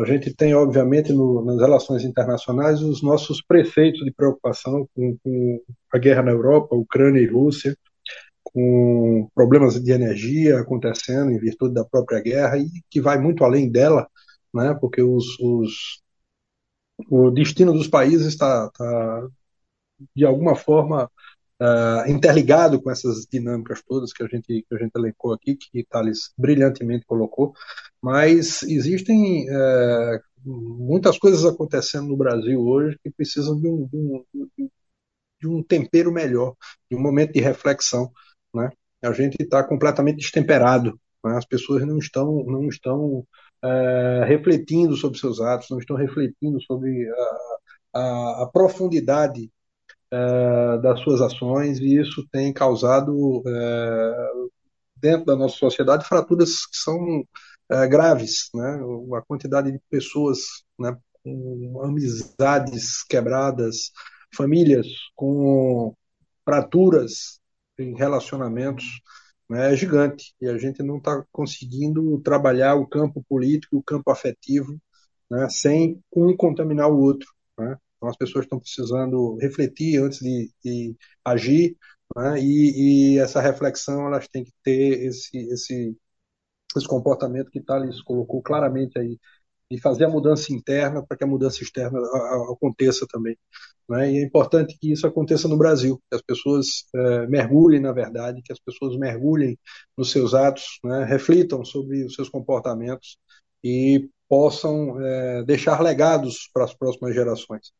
A 0.00 0.04
gente 0.06 0.34
tem, 0.34 0.54
obviamente, 0.54 1.12
no, 1.12 1.44
nas 1.44 1.60
relações 1.60 2.04
internacionais, 2.04 2.82
os 2.82 3.02
nossos 3.02 3.42
preceitos 3.42 4.04
de 4.04 4.12
preocupação 4.12 4.88
com, 4.94 5.16
com, 5.22 5.60
a 5.92 5.98
guerra 5.98 6.22
na 6.22 6.30
Europa, 6.30 6.74
Ucrânia 6.74 7.20
e 7.20 7.26
Rússia, 7.26 7.76
com 8.42 9.28
problemas 9.34 9.82
de 9.82 9.92
energia 9.92 10.60
acontecendo 10.60 11.30
em 11.30 11.38
virtude 11.38 11.74
da 11.74 11.84
própria 11.84 12.20
guerra 12.20 12.58
e 12.58 12.68
que 12.90 13.00
vai 13.00 13.18
muito 13.18 13.44
além 13.44 13.70
dela, 13.70 14.08
né? 14.54 14.74
Porque 14.80 15.02
os, 15.02 15.38
os 15.38 16.00
o 17.08 17.30
destino 17.30 17.72
dos 17.72 17.88
países 17.88 18.26
está, 18.26 18.66
está 18.66 19.28
de 20.14 20.24
alguma 20.24 20.54
forma 20.54 21.10
uh, 21.60 22.10
interligado 22.10 22.80
com 22.80 22.90
essas 22.90 23.26
dinâmicas 23.30 23.82
todas 23.86 24.12
que 24.12 24.22
a 24.22 24.26
gente 24.26 24.46
que 24.46 24.74
a 24.74 24.78
gente 24.78 24.92
elencou 24.96 25.32
aqui, 25.32 25.56
que 25.56 25.84
Thales 25.84 26.32
brilhantemente 26.36 27.06
colocou, 27.06 27.54
mas 28.02 28.62
existem 28.62 29.48
uh, 29.50 30.20
muitas 30.44 31.18
coisas 31.18 31.44
acontecendo 31.44 32.08
no 32.08 32.16
Brasil 32.16 32.60
hoje 32.60 32.98
que 33.02 33.10
precisam 33.10 33.60
de 33.60 33.68
um, 33.68 33.86
de 33.86 33.96
um, 33.96 34.70
de 35.40 35.48
um 35.48 35.62
tempero 35.62 36.12
melhor, 36.12 36.54
de 36.90 36.96
um 36.96 37.00
momento 37.00 37.32
de 37.32 37.40
reflexão, 37.40 38.10
né? 38.54 38.70
A 39.02 39.12
gente 39.12 39.36
está 39.40 39.64
completamente 39.64 40.18
destemperado, 40.18 40.98
né? 41.24 41.36
as 41.36 41.46
pessoas 41.46 41.86
não 41.86 41.98
estão 41.98 42.44
não 42.44 42.68
estão 42.68 43.26
uh, 43.64 44.24
refletindo 44.26 44.96
sobre 44.96 45.18
seus 45.18 45.40
atos, 45.40 45.70
não 45.70 45.78
estão 45.78 45.96
refletindo 45.96 46.60
sobre 46.62 47.08
a, 47.08 47.98
a, 48.00 48.42
a 48.44 48.50
profundidade 48.52 49.50
uh, 50.12 50.80
das 50.82 51.00
suas 51.00 51.20
ações 51.20 51.78
e 51.78 51.98
isso 51.98 52.26
tem 52.30 52.52
causado 52.52 53.38
uh, 53.38 54.50
dentro 54.96 55.24
da 55.26 55.36
nossa 55.36 55.56
sociedade 55.56 56.06
fraturas 56.06 56.66
que 56.66 56.76
são 56.76 57.24
uh, 57.72 57.88
graves, 57.88 58.50
né? 58.54 58.80
A 59.16 59.22
quantidade 59.22 59.70
de 59.72 59.80
pessoas, 59.90 60.38
né, 60.78 60.96
com 61.22 61.80
amizades 61.84 63.02
quebradas, 63.04 63.90
famílias 64.34 64.86
com 65.14 65.94
fraturas 66.44 67.40
em 67.78 67.94
relacionamentos 67.96 68.84
né, 69.48 69.72
é 69.72 69.76
gigante 69.76 70.34
e 70.40 70.48
a 70.48 70.56
gente 70.58 70.82
não 70.82 70.98
está 70.98 71.24
conseguindo 71.32 72.20
trabalhar 72.20 72.76
o 72.76 72.86
campo 72.86 73.24
político, 73.28 73.76
o 73.76 73.82
campo 73.82 74.10
afetivo, 74.10 74.78
né, 75.30 75.48
sem 75.50 76.00
um 76.14 76.36
contaminar 76.36 76.90
o 76.90 76.98
outro. 76.98 77.28
Né? 77.58 77.76
Então 77.96 78.08
as 78.08 78.16
pessoas 78.16 78.44
estão 78.44 78.60
precisando 78.60 79.36
refletir 79.36 80.00
antes 80.00 80.20
de, 80.20 80.50
de 80.64 80.96
agir, 81.24 81.76
né? 82.16 82.40
e, 82.40 83.14
e, 83.14 83.18
essa 83.18 83.40
reflexão 83.40 84.06
elas 84.06 84.28
têm 84.28 84.44
que 84.44 84.52
ter 84.62 85.04
esse, 85.04 85.36
esse, 85.52 85.96
esse 86.76 86.86
comportamento 86.86 87.50
que 87.50 87.60
Thales 87.60 88.02
colocou 88.02 88.42
claramente 88.42 88.98
aí, 88.98 89.18
de 89.70 89.80
fazer 89.80 90.04
a 90.04 90.08
mudança 90.08 90.52
interna 90.52 91.04
para 91.06 91.16
que 91.16 91.24
a 91.24 91.26
mudança 91.26 91.62
externa 91.62 92.00
aconteça 92.52 93.06
também. 93.08 93.36
Né? 93.88 94.12
E 94.12 94.18
é 94.18 94.24
importante 94.24 94.76
que 94.78 94.92
isso 94.92 95.06
aconteça 95.06 95.46
no 95.48 95.56
Brasil, 95.56 96.00
que 96.10 96.16
as 96.16 96.22
pessoas 96.22 96.66
é, 96.94 97.26
mergulhem 97.28 97.80
na 97.80 97.92
verdade, 97.92 98.42
que 98.42 98.52
as 98.52 98.58
pessoas 98.58 98.96
mergulhem 98.96 99.58
nos 99.96 100.10
seus 100.10 100.34
atos, 100.34 100.78
né? 100.84 101.04
reflitam 101.04 101.64
sobre 101.64 102.04
os 102.04 102.14
seus 102.14 102.28
comportamentos 102.28 103.16
e 103.62 104.08
possam 104.28 105.00
é, 105.00 105.44
deixar 105.44 105.80
legados 105.80 106.48
para 106.52 106.64
as 106.64 106.74
próximas 106.74 107.14
gerações. 107.14 107.72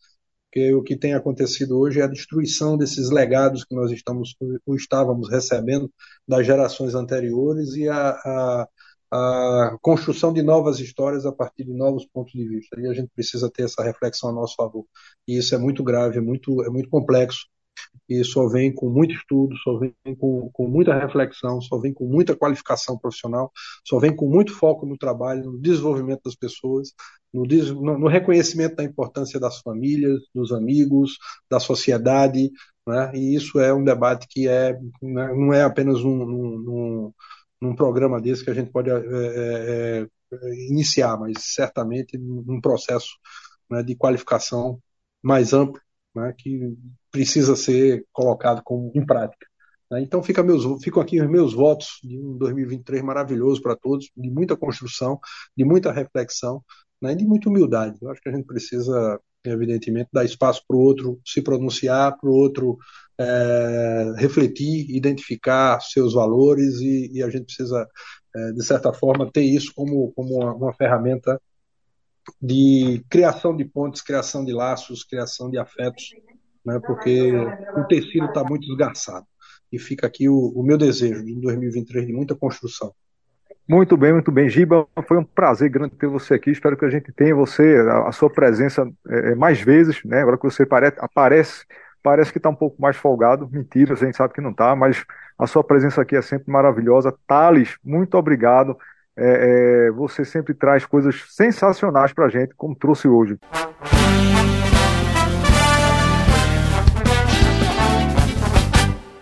Porque 0.50 0.74
o 0.74 0.82
que 0.82 0.96
tem 0.96 1.14
acontecido 1.14 1.78
hoje 1.78 2.00
é 2.00 2.02
a 2.02 2.08
destruição 2.08 2.76
desses 2.76 3.10
legados 3.10 3.64
que 3.64 3.74
nós 3.74 3.92
estamos, 3.92 4.34
estávamos 4.76 5.30
recebendo 5.30 5.90
das 6.26 6.44
gerações 6.44 6.94
anteriores 6.94 7.74
e 7.76 7.88
a, 7.88 8.10
a 8.10 8.68
a 9.12 9.76
construção 9.82 10.32
de 10.32 10.42
novas 10.42 10.78
histórias 10.78 11.26
a 11.26 11.32
partir 11.32 11.64
de 11.64 11.72
novos 11.72 12.06
pontos 12.06 12.32
de 12.32 12.46
vista. 12.46 12.80
E 12.80 12.86
a 12.86 12.94
gente 12.94 13.10
precisa 13.14 13.50
ter 13.50 13.64
essa 13.64 13.82
reflexão 13.82 14.30
a 14.30 14.32
nosso 14.32 14.54
favor. 14.54 14.86
E 15.26 15.36
isso 15.36 15.54
é 15.54 15.58
muito 15.58 15.82
grave, 15.82 16.18
é 16.18 16.20
muito, 16.20 16.62
é 16.62 16.70
muito 16.70 16.88
complexo. 16.88 17.46
E 18.08 18.24
só 18.24 18.48
vem 18.48 18.74
com 18.74 18.88
muito 18.88 19.14
estudo, 19.14 19.56
só 19.58 19.78
vem 19.78 19.94
com, 20.18 20.50
com 20.52 20.68
muita 20.68 20.98
reflexão, 20.98 21.60
só 21.60 21.78
vem 21.78 21.92
com 21.92 22.06
muita 22.06 22.34
qualificação 22.34 22.98
profissional, 22.98 23.52
só 23.84 23.98
vem 23.98 24.14
com 24.14 24.28
muito 24.28 24.52
foco 24.52 24.84
no 24.84 24.98
trabalho, 24.98 25.44
no 25.44 25.60
desenvolvimento 25.60 26.22
das 26.24 26.34
pessoas, 26.34 26.92
no, 27.32 27.44
no 27.44 28.08
reconhecimento 28.08 28.76
da 28.76 28.84
importância 28.84 29.38
das 29.38 29.60
famílias, 29.60 30.20
dos 30.34 30.52
amigos, 30.52 31.18
da 31.48 31.60
sociedade. 31.60 32.50
Né? 32.86 33.12
E 33.14 33.36
isso 33.36 33.60
é 33.60 33.72
um 33.72 33.84
debate 33.84 34.26
que 34.28 34.48
é, 34.48 34.72
né, 35.02 35.32
não 35.34 35.52
é 35.52 35.62
apenas 35.62 36.02
um, 36.02 36.22
um, 36.22 37.12
um 37.62 37.74
programa 37.76 38.20
desse 38.20 38.44
que 38.44 38.50
a 38.50 38.54
gente 38.54 38.70
pode 38.72 38.90
é, 38.90 38.94
é, 38.94 40.06
é 40.32 40.66
iniciar, 40.68 41.18
mas 41.18 41.34
certamente 41.54 42.18
num 42.18 42.60
processo 42.60 43.18
né, 43.70 43.82
de 43.82 43.94
qualificação 43.94 44.80
mais 45.22 45.52
amplo, 45.52 45.80
né, 46.14 46.34
que 46.36 46.76
precisa 47.10 47.56
ser 47.56 48.04
colocado 48.12 48.62
como, 48.64 48.90
em 48.94 49.04
prática. 49.04 49.46
Né. 49.90 50.02
Então 50.02 50.22
fica 50.22 50.42
meus, 50.42 50.64
ficam 50.82 51.02
aqui 51.02 51.20
os 51.20 51.28
meus 51.28 51.52
votos 51.52 51.98
de 52.02 52.18
um 52.18 52.38
2023 52.38 53.02
maravilhoso 53.02 53.60
para 53.60 53.76
todos, 53.76 54.10
de 54.16 54.30
muita 54.30 54.56
construção, 54.56 55.18
de 55.56 55.64
muita 55.64 55.92
reflexão 55.92 56.62
né, 57.00 57.12
e 57.12 57.16
de 57.16 57.24
muita 57.24 57.48
humildade. 57.48 57.98
Eu 58.00 58.10
acho 58.10 58.20
que 58.20 58.28
a 58.28 58.32
gente 58.32 58.46
precisa, 58.46 59.20
evidentemente, 59.44 60.10
dar 60.12 60.24
espaço 60.24 60.62
para 60.66 60.76
o 60.76 60.80
outro 60.80 61.20
se 61.24 61.42
pronunciar, 61.42 62.16
para 62.18 62.28
o 62.30 62.34
outro 62.34 62.78
é, 63.18 64.12
refletir, 64.16 64.90
identificar 64.90 65.80
seus 65.80 66.14
valores 66.14 66.80
e, 66.80 67.10
e 67.12 67.22
a 67.22 67.28
gente 67.28 67.44
precisa, 67.44 67.86
é, 68.34 68.52
de 68.52 68.64
certa 68.64 68.92
forma, 68.92 69.30
ter 69.30 69.42
isso 69.42 69.72
como, 69.74 70.12
como 70.12 70.36
uma, 70.36 70.54
uma, 70.54 70.74
ferramenta 70.74 71.40
de 72.40 73.04
criação 73.10 73.56
de 73.56 73.64
pontes, 73.64 74.02
criação 74.02 74.44
de 74.44 74.52
laços, 74.52 75.04
criação 75.04 75.50
de 75.50 75.58
afetos, 75.58 76.10
né, 76.64 76.80
porque 76.86 77.32
o 77.76 77.84
tecido 77.84 78.26
está 78.26 78.44
muito 78.44 78.70
esgarçado. 78.70 79.26
E 79.72 79.78
fica 79.78 80.06
aqui 80.06 80.28
o, 80.28 80.52
o 80.54 80.62
meu 80.62 80.76
desejo 80.76 81.24
de 81.24 81.40
2023 81.40 82.06
de 82.06 82.12
muita 82.12 82.34
construção. 82.34 82.92
Muito 83.68 83.96
bem, 83.96 84.12
muito 84.12 84.32
bem. 84.32 84.48
Giba, 84.48 84.84
foi 85.06 85.16
um 85.16 85.24
prazer 85.24 85.70
grande 85.70 85.94
ter 85.94 86.08
você 86.08 86.34
aqui. 86.34 86.50
Espero 86.50 86.76
que 86.76 86.84
a 86.84 86.90
gente 86.90 87.12
tenha 87.12 87.34
você, 87.36 87.76
a, 87.88 88.08
a 88.08 88.12
sua 88.12 88.28
presença 88.28 88.90
é, 89.08 89.34
mais 89.36 89.60
vezes, 89.60 90.02
né? 90.04 90.22
Agora 90.22 90.36
que 90.36 90.42
você 90.42 90.66
aparece 90.98 91.64
parece 92.02 92.32
que 92.32 92.38
está 92.38 92.48
um 92.48 92.54
pouco 92.54 92.80
mais 92.80 92.96
folgado. 92.96 93.48
Mentira, 93.50 93.92
a 93.92 93.96
gente 93.96 94.16
sabe 94.16 94.34
que 94.34 94.40
não 94.40 94.50
está, 94.50 94.74
mas 94.74 95.04
a 95.38 95.46
sua 95.46 95.62
presença 95.62 96.02
aqui 96.02 96.16
é 96.16 96.22
sempre 96.22 96.50
maravilhosa. 96.50 97.14
Thales, 97.26 97.76
muito 97.84 98.16
obrigado. 98.16 98.76
É, 99.16 99.86
é, 99.86 99.90
você 99.90 100.24
sempre 100.24 100.54
traz 100.54 100.86
coisas 100.86 101.26
sensacionais 101.28 102.12
para 102.12 102.26
a 102.26 102.28
gente, 102.28 102.54
como 102.56 102.74
trouxe 102.74 103.06
hoje. 103.06 103.38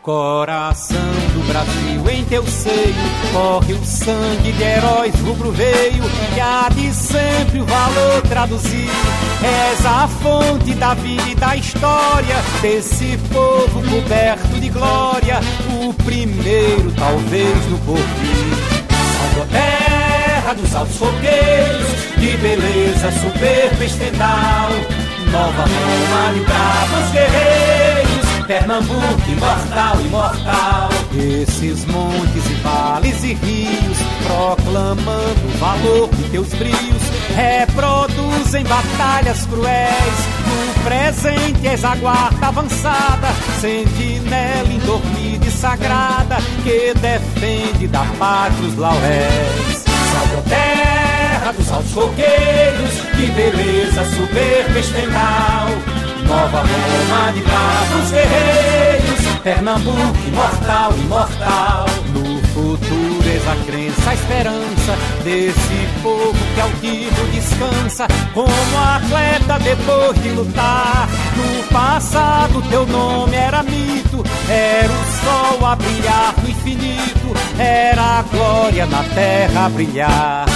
Coração 0.08 0.96
do 1.34 1.46
Brasil, 1.46 2.10
em 2.10 2.24
teu 2.24 2.42
seio 2.46 2.94
corre 3.30 3.74
o 3.74 3.84
sangue 3.84 4.52
de 4.52 4.62
heróis 4.62 5.14
rubro-veio 5.20 6.02
que 6.02 6.40
há 6.40 6.70
de 6.70 6.90
sempre 6.94 7.60
o 7.60 7.66
valor 7.66 8.22
traduzir. 8.22 8.88
És 9.42 9.84
a 9.84 10.08
fonte 10.08 10.72
da 10.76 10.94
vida 10.94 11.28
e 11.28 11.34
da 11.34 11.54
história 11.56 12.36
desse 12.62 13.18
povo 13.30 13.82
coberto 13.82 14.58
de 14.58 14.70
glória, 14.70 15.40
o 15.78 15.92
primeiro 15.92 16.90
talvez 16.92 17.66
no 17.66 17.78
porvir. 17.80 18.56
Salve 19.18 19.42
a 19.42 19.60
terra 19.60 20.54
dos 20.54 20.74
altos 20.74 20.96
fogueiros, 20.96 21.88
de 22.16 22.34
beleza 22.38 23.12
soberba 23.12 23.84
estendal, 23.84 24.70
nova 25.30 25.64
Roma 25.64 26.32
de 26.32 26.40
bravos 26.40 27.12
guerreiros 27.12 27.77
Pernambuco, 28.48 29.30
imortal, 29.30 30.00
imortal. 30.00 30.88
Esses 31.14 31.84
montes 31.84 32.46
e 32.46 32.54
vales 32.62 33.22
e 33.22 33.34
rios, 33.34 33.98
proclamando 34.26 35.44
o 35.44 35.58
valor 35.58 36.08
de 36.14 36.22
teus 36.30 36.48
brios, 36.54 37.02
reproduzem 37.36 38.64
batalhas 38.64 39.44
cruéis. 39.44 40.18
No 40.46 40.82
presente 40.82 41.66
és 41.66 41.84
a 41.84 41.94
guarda 41.96 42.46
avançada, 42.46 43.28
sentinela 43.60 44.72
indormida 44.72 45.44
e 45.44 45.50
sagrada, 45.50 46.38
que 46.64 46.94
defende 46.94 47.86
da 47.86 48.06
pátria 48.18 48.66
os 48.66 48.78
lauréis. 48.78 49.84
Salve 50.10 50.48
terra 50.48 51.52
dos 51.52 51.70
altos 51.70 51.92
coqueiros, 51.92 52.94
que 53.14 53.26
beleza 53.26 54.04
soberba 54.16 54.78
estendal 54.78 55.97
Nova 56.28 56.60
Roma 56.60 57.32
de 57.32 57.40
bravos 57.40 58.10
guerreiros, 58.10 59.42
Pernambuco 59.42 60.18
imortal, 60.26 60.92
imortal. 60.92 61.86
No 62.12 62.38
futuro 62.48 63.28
eis 63.28 63.48
a 63.48 63.56
crença, 63.64 64.10
a 64.10 64.14
esperança 64.14 64.96
desse 65.24 65.88
povo 66.02 66.34
que 66.54 66.60
altivo 66.60 67.26
descansa, 67.32 68.06
como 68.34 68.50
atleta 68.94 69.58
depois 69.58 70.22
de 70.22 70.28
lutar. 70.30 71.08
No 71.34 71.62
passado 71.68 72.62
teu 72.68 72.86
nome 72.86 73.34
era 73.34 73.62
mito, 73.62 74.22
era 74.50 74.92
o 74.92 75.04
sol 75.24 75.66
a 75.66 75.76
brilhar 75.76 76.34
no 76.42 76.50
infinito, 76.50 77.58
era 77.58 78.18
a 78.18 78.22
glória 78.22 78.84
na 78.84 79.02
terra 79.14 79.64
a 79.64 79.68
brilhar. 79.70 80.46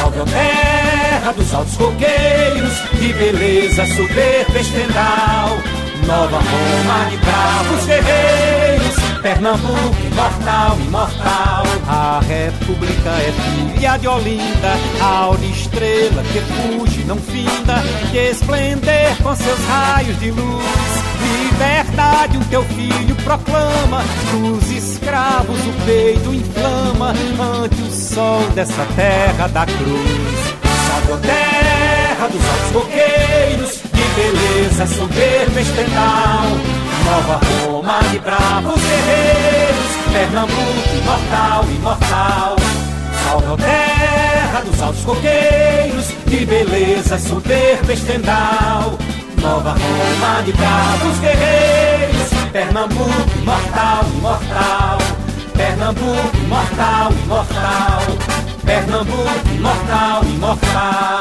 Salve 0.00 0.20
a 0.20 0.89
terra 1.20 1.32
dos 1.32 1.54
altos 1.54 1.76
coqueiros, 1.76 2.72
de 2.98 3.12
beleza 3.12 3.86
soberba 3.86 4.58
estendal. 4.58 5.58
Nova 6.06 6.38
Roma 6.38 7.10
de 7.10 7.16
bravos 7.18 7.84
guerreiros, 7.84 9.20
Pernambuco 9.20 9.96
imortal, 10.10 10.78
imortal. 10.80 11.62
A 11.86 12.20
república 12.26 13.10
é 13.10 13.32
filha 13.32 13.96
de 13.98 14.08
Olinda, 14.08 14.72
a 15.00 15.30
estrela 15.44 16.22
que 16.32 16.40
fuge, 16.40 17.04
não 17.04 17.16
finda, 17.16 17.82
de 18.10 18.18
esplender 18.18 19.14
com 19.22 19.36
seus 19.36 19.60
raios 19.66 20.18
de 20.18 20.30
luz. 20.30 21.00
Liberdade 21.42 22.38
o 22.38 22.44
teu 22.46 22.64
filho 22.64 23.14
proclama, 23.16 24.02
dos 24.32 24.70
escravos 24.70 25.58
o 25.60 25.84
peito 25.84 26.32
inflama, 26.32 27.12
ante 27.62 27.82
o 27.82 27.92
sol 27.92 28.40
dessa 28.54 28.86
terra 28.96 29.48
da 29.48 29.66
cruz. 29.66 30.49
Salve 30.90 31.12
a 31.12 31.16
terra 31.18 32.26
dos 32.26 32.44
altos 32.44 32.72
coqueiros, 32.72 33.80
de 33.92 34.04
beleza 34.16 34.86
soberba 34.88 35.60
estendal. 35.60 36.48
Nova 37.04 37.40
Roma 37.64 38.00
de 38.10 38.18
bravos 38.18 38.80
guerreiros, 38.82 39.90
Pernambuco 40.12 40.96
imortal, 41.00 41.64
imortal. 41.70 42.56
Salve 43.22 43.52
a 43.52 43.56
terra 43.56 44.60
dos 44.64 44.82
altos 44.82 45.04
coqueiros, 45.04 46.08
de 46.26 46.44
beleza 46.44 47.18
soberba 47.20 47.92
estendal. 47.92 48.98
Nova 49.40 49.70
Roma 49.74 50.42
de 50.42 50.52
bravos 50.54 51.20
guerreiros, 51.20 52.30
Pernambuco 52.52 53.38
imortal, 53.40 54.04
imortal. 54.18 54.98
Pernambuco 55.56 56.36
imortal, 56.36 57.12
imortal. 57.24 58.29
Pernambuco 58.70 59.48
imortal, 59.52 60.24
imortal. 60.24 61.20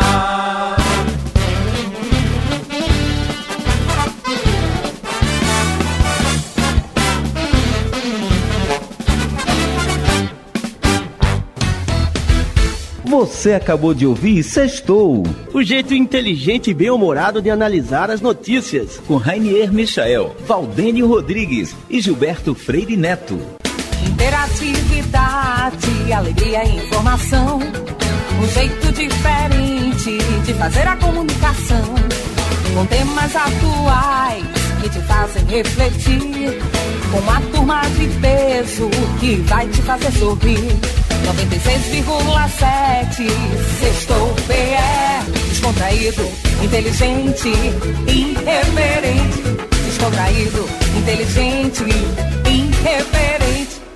Você 13.04 13.54
acabou 13.54 13.96
de 13.96 14.06
ouvir 14.06 14.44
Sextou. 14.44 15.24
O 15.52 15.64
jeito 15.64 15.96
inteligente 15.96 16.70
e 16.70 16.74
bem-humorado 16.76 17.42
de 17.42 17.50
analisar 17.50 18.12
as 18.12 18.22
notícias. 18.22 19.00
Com 19.08 19.16
Rainier 19.16 19.74
Michael, 19.74 20.36
Valdênio 20.46 21.08
Rodrigues 21.08 21.76
e 21.90 22.00
Gilberto 22.00 22.54
Freire 22.54 22.96
Neto. 22.96 23.40
Interatividade, 25.10 26.14
alegria 26.14 26.64
e 26.66 26.78
informação. 26.78 27.60
Um 27.60 28.48
jeito 28.48 28.92
diferente 28.92 30.20
de 30.46 30.54
fazer 30.54 30.88
a 30.88 30.96
comunicação 30.98 31.96
com 32.76 32.86
temas 32.86 33.36
atuais 33.36 34.46
que 34.82 34.90
te 34.90 35.00
fazem 35.02 35.44
refletir. 35.48 36.62
Com 37.12 37.18
uma 37.18 37.42
turma 37.42 37.82
de 37.98 38.08
peso 38.20 38.88
que 39.20 39.38
vai 39.48 39.68
te 39.68 39.82
fazer 39.82 40.12
sorrir. 40.12 40.78
96,7 41.26 43.28
Sextou 43.80 44.36
PE 44.48 45.26
Descontraído, 45.50 46.32
inteligente, 46.64 47.50
irreverente 48.08 49.42
Descontraído, 49.88 50.70
inteligente, 50.98 51.84
irreverente 52.46 53.89